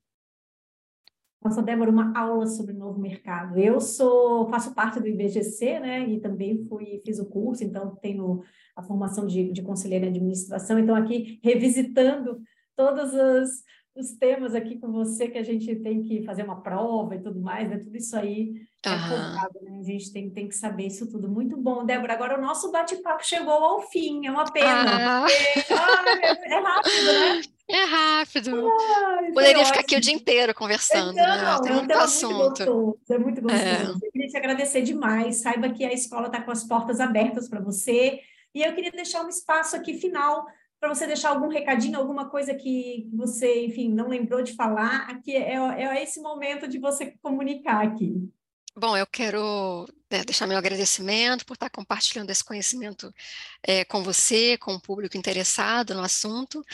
Nossa, 1.43 1.61
Débora, 1.61 1.91
uma 1.91 2.17
aula 2.17 2.47
sobre 2.47 2.73
novo 2.73 2.97
mercado. 2.97 3.59
Eu 3.59 3.81
sou, 3.81 4.47
faço 4.49 4.73
parte 4.73 5.01
do 5.01 5.07
IBGC, 5.07 5.79
né, 5.79 6.07
e 6.07 6.21
também 6.21 6.65
fui, 6.69 7.01
fiz 7.03 7.19
o 7.19 7.25
curso, 7.25 7.65
então 7.65 7.95
tenho 7.97 8.41
a 8.73 8.81
formação 8.81 9.27
de, 9.27 9.51
de 9.51 9.61
conselheira 9.61 10.09
de 10.09 10.17
administração, 10.17 10.79
então 10.79 10.95
aqui 10.95 11.39
revisitando 11.43 12.41
todos 12.77 13.13
os, 13.13 13.63
os 13.93 14.17
temas 14.17 14.55
aqui 14.55 14.79
com 14.79 14.89
você 14.89 15.27
que 15.27 15.37
a 15.37 15.43
gente 15.43 15.75
tem 15.75 16.01
que 16.01 16.23
fazer 16.23 16.43
uma 16.43 16.61
prova 16.61 17.15
e 17.15 17.21
tudo 17.21 17.41
mais, 17.41 17.69
né, 17.69 17.77
tudo 17.77 17.97
isso 17.97 18.15
aí 18.15 18.53
é 18.89 19.69
né, 19.69 19.79
a 19.79 19.83
gente 19.83 20.11
tem, 20.11 20.29
tem 20.29 20.47
que 20.47 20.55
saber 20.55 20.87
isso 20.87 21.09
tudo. 21.09 21.29
Muito 21.29 21.55
bom, 21.55 21.85
Débora, 21.85 22.13
agora 22.13 22.37
o 22.37 22.41
nosso 22.41 22.71
bate-papo 22.71 23.25
chegou 23.25 23.53
ao 23.53 23.81
fim, 23.81 24.25
é 24.25 24.31
uma 24.31 24.45
pena. 24.45 25.23
Ah. 25.23 25.27
é, 25.29 26.53
é 26.53 26.59
rápido, 26.59 27.05
né? 27.05 27.41
É 27.67 27.83
rápido. 27.85 28.69
Ai, 28.69 29.31
Poderia 29.31 29.65
ficar 29.65 29.79
aqui 29.79 29.95
o 29.95 30.01
dia 30.01 30.13
inteiro 30.13 30.53
conversando, 30.53 31.13
né? 31.13 31.23
então, 31.23 31.53
né? 31.53 31.61
Tem 31.61 31.73
muito 31.73 31.93
assunto. 31.93 32.73
Muito 32.73 33.13
é 33.13 33.17
muito 33.17 33.41
gostoso. 33.41 33.63
É. 33.63 34.05
Eu 34.05 34.11
queria 34.11 34.27
te 34.27 34.37
agradecer 34.37 34.81
demais. 34.81 35.37
Saiba 35.37 35.69
que 35.69 35.85
a 35.85 35.93
escola 35.93 36.27
está 36.27 36.41
com 36.41 36.51
as 36.51 36.63
portas 36.65 36.99
abertas 36.99 37.47
para 37.47 37.61
você. 37.61 38.19
E 38.53 38.61
eu 38.61 38.73
queria 38.73 38.91
deixar 38.91 39.23
um 39.23 39.29
espaço 39.29 39.75
aqui 39.75 39.93
final 39.93 40.45
para 40.79 40.93
você 40.93 41.07
deixar 41.07 41.29
algum 41.29 41.47
recadinho, 41.47 41.97
alguma 41.97 42.29
coisa 42.29 42.53
que 42.53 43.09
você, 43.13 43.65
enfim, 43.65 43.89
não 43.89 44.09
lembrou 44.09 44.43
de 44.43 44.53
falar. 44.53 45.09
Aqui 45.09 45.33
é, 45.33 45.55
é 45.55 46.03
esse 46.03 46.21
momento 46.21 46.67
de 46.67 46.77
você 46.77 47.13
comunicar 47.21 47.81
aqui. 47.81 48.29
Bom, 48.75 48.97
eu 48.97 49.05
quero 49.05 49.85
né, 50.11 50.23
deixar 50.23 50.47
meu 50.47 50.57
agradecimento 50.57 51.45
por 51.45 51.53
estar 51.53 51.69
compartilhando 51.69 52.31
esse 52.31 52.43
conhecimento 52.43 53.13
é, 53.61 53.85
com 53.85 54.01
você, 54.03 54.57
com 54.57 54.73
o 54.73 54.81
público 54.81 55.15
interessado 55.15 55.93
no 55.93 56.01
assunto, 56.01 56.65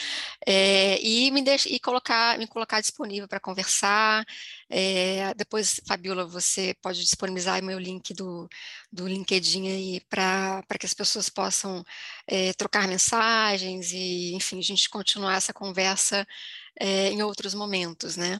é, 0.47 0.97
e 1.02 1.30
me 1.32 1.41
deixe, 1.41 1.68
e 1.68 1.78
colocar, 1.78 2.38
me 2.39 2.47
colocar 2.47 2.80
disponível 2.80 3.28
para 3.28 3.39
conversar. 3.41 4.26
É, 4.70 5.34
depois, 5.34 5.82
Fabiola, 5.86 6.26
você 6.26 6.74
pode 6.82 7.02
disponibilizar 7.02 7.62
meu 7.62 7.78
link 7.78 8.14
do, 8.14 8.47
do 8.89 9.06
LinkedIn 9.06 9.68
aí 9.68 10.02
para 10.10 10.64
que 10.80 10.86
as 10.86 10.93
pessoas 10.93 11.30
possam 11.30 11.84
trocar 12.58 12.88
mensagens 12.88 13.91
e, 13.91 14.34
enfim, 14.36 14.60
a 14.60 14.64
gente 14.64 14.89
continuar 14.89 15.36
essa 15.36 15.54
conversa 15.54 16.26
em 16.80 17.22
outros 17.24 17.54
momentos, 17.54 18.16
né? 18.16 18.39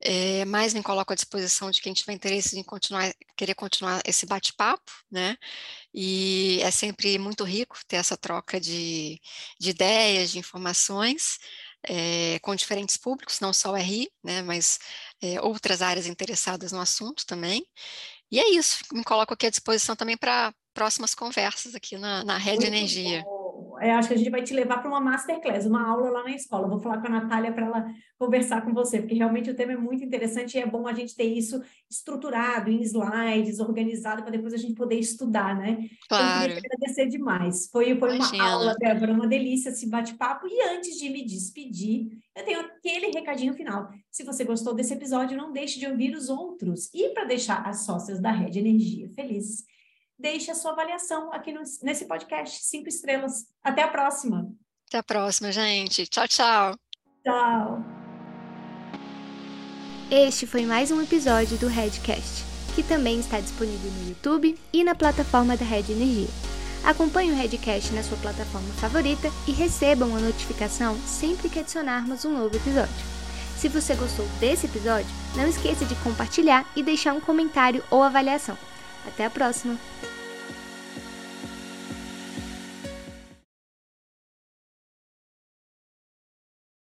É, 0.00 0.44
mas 0.44 0.74
me 0.74 0.82
coloco 0.82 1.12
à 1.12 1.16
disposição 1.16 1.70
de 1.70 1.80
quem 1.80 1.94
tiver 1.94 2.12
interesse 2.12 2.58
em 2.58 2.62
continuar, 2.62 3.12
querer 3.36 3.54
continuar 3.54 4.02
esse 4.04 4.26
bate-papo, 4.26 4.92
né? 5.10 5.36
E 5.94 6.60
é 6.62 6.70
sempre 6.70 7.18
muito 7.18 7.44
rico 7.44 7.78
ter 7.88 7.96
essa 7.96 8.16
troca 8.16 8.60
de, 8.60 9.20
de 9.58 9.70
ideias, 9.70 10.30
de 10.30 10.38
informações 10.38 11.38
é, 11.86 12.38
com 12.40 12.54
diferentes 12.54 12.96
públicos, 12.96 13.40
não 13.40 13.52
só 13.52 13.72
o 13.72 13.76
RI, 13.76 14.10
né? 14.22 14.42
Mas 14.42 14.78
é, 15.22 15.40
outras 15.40 15.80
áreas 15.80 16.06
interessadas 16.06 16.72
no 16.72 16.80
assunto 16.80 17.24
também. 17.26 17.66
E 18.30 18.40
é 18.40 18.50
isso, 18.50 18.78
me 18.92 19.04
coloco 19.04 19.32
aqui 19.34 19.46
à 19.46 19.50
disposição 19.50 19.96
também 19.96 20.16
para 20.16 20.52
próximas 20.74 21.14
conversas 21.14 21.74
aqui 21.74 21.96
na, 21.96 22.24
na 22.24 22.36
Rede 22.36 22.66
Energia. 22.66 23.22
Bom 23.22 23.43
é, 23.84 23.92
acho 23.92 24.08
que 24.08 24.14
a 24.14 24.16
gente 24.16 24.30
vai 24.30 24.42
te 24.42 24.54
levar 24.54 24.78
para 24.78 24.88
uma 24.88 25.00
masterclass, 25.00 25.66
uma 25.66 25.86
aula 25.86 26.10
lá 26.10 26.24
na 26.24 26.34
escola. 26.34 26.66
Vou 26.66 26.80
falar 26.80 27.00
com 27.00 27.06
a 27.06 27.10
Natália 27.10 27.52
para 27.52 27.66
ela 27.66 27.86
conversar 28.18 28.62
com 28.62 28.72
você, 28.72 28.98
porque 28.98 29.14
realmente 29.14 29.50
o 29.50 29.54
tema 29.54 29.72
é 29.72 29.76
muito 29.76 30.02
interessante 30.02 30.56
e 30.56 30.60
é 30.60 30.66
bom 30.66 30.88
a 30.88 30.94
gente 30.94 31.14
ter 31.14 31.24
isso 31.24 31.62
estruturado 31.90 32.70
em 32.70 32.80
slides, 32.80 33.60
organizado, 33.60 34.22
para 34.22 34.32
depois 34.32 34.54
a 34.54 34.56
gente 34.56 34.74
poder 34.74 34.98
estudar, 34.98 35.56
né? 35.56 35.86
Claro. 36.08 36.24
Então, 36.24 36.42
eu 36.42 36.54
queria 36.54 36.70
agradecer 36.72 37.06
demais. 37.06 37.68
Foi, 37.70 37.96
foi 37.98 38.16
uma 38.16 38.50
aula, 38.50 38.74
Débora, 38.78 39.12
uma 39.12 39.26
delícia 39.26 39.68
esse 39.68 39.88
bate-papo. 39.88 40.46
E 40.48 40.62
antes 40.74 40.98
de 40.98 41.10
me 41.10 41.24
despedir, 41.24 42.18
eu 42.34 42.44
tenho 42.44 42.60
aquele 42.60 43.08
recadinho 43.08 43.54
final. 43.54 43.90
Se 44.10 44.24
você 44.24 44.44
gostou 44.44 44.74
desse 44.74 44.94
episódio, 44.94 45.36
não 45.36 45.52
deixe 45.52 45.78
de 45.78 45.86
ouvir 45.86 46.14
os 46.14 46.28
outros. 46.28 46.88
E 46.94 47.10
para 47.10 47.24
deixar 47.24 47.66
as 47.66 47.84
sócias 47.84 48.20
da 48.20 48.30
Rede 48.30 48.58
Energia 48.58 49.10
felizes, 49.14 49.64
deixe 50.24 50.50
a 50.50 50.54
sua 50.54 50.72
avaliação 50.72 51.30
aqui 51.34 51.52
no, 51.52 51.60
nesse 51.82 52.06
podcast, 52.06 52.64
cinco 52.64 52.88
estrelas. 52.88 53.46
Até 53.62 53.82
a 53.82 53.88
próxima! 53.88 54.50
Até 54.88 54.96
a 54.98 55.02
próxima, 55.02 55.52
gente. 55.52 56.06
Tchau, 56.06 56.26
tchau. 56.26 56.78
Tchau. 57.22 57.84
Este 60.10 60.46
foi 60.46 60.64
mais 60.64 60.90
um 60.90 61.02
episódio 61.02 61.58
do 61.58 61.66
Redcast, 61.66 62.42
que 62.74 62.82
também 62.82 63.20
está 63.20 63.38
disponível 63.38 63.90
no 63.90 64.08
YouTube 64.08 64.58
e 64.72 64.82
na 64.82 64.94
plataforma 64.94 65.58
da 65.58 65.64
Red 65.64 65.92
Energia. 65.92 66.28
Acompanhe 66.82 67.30
o 67.30 67.36
Redcast 67.36 67.92
na 67.92 68.02
sua 68.02 68.16
plataforma 68.16 68.72
favorita 68.74 69.28
e 69.46 69.52
receba 69.52 70.06
uma 70.06 70.20
notificação 70.20 70.96
sempre 71.06 71.50
que 71.50 71.58
adicionarmos 71.58 72.24
um 72.24 72.32
novo 72.32 72.56
episódio. 72.56 72.94
Se 73.58 73.68
você 73.68 73.94
gostou 73.94 74.26
desse 74.40 74.66
episódio, 74.66 75.10
não 75.36 75.46
esqueça 75.46 75.84
de 75.84 75.94
compartilhar 75.96 76.66
e 76.74 76.82
deixar 76.82 77.12
um 77.12 77.20
comentário 77.20 77.84
ou 77.90 78.02
avaliação. 78.02 78.56
Até 79.06 79.26
a 79.26 79.30
próxima! 79.30 79.78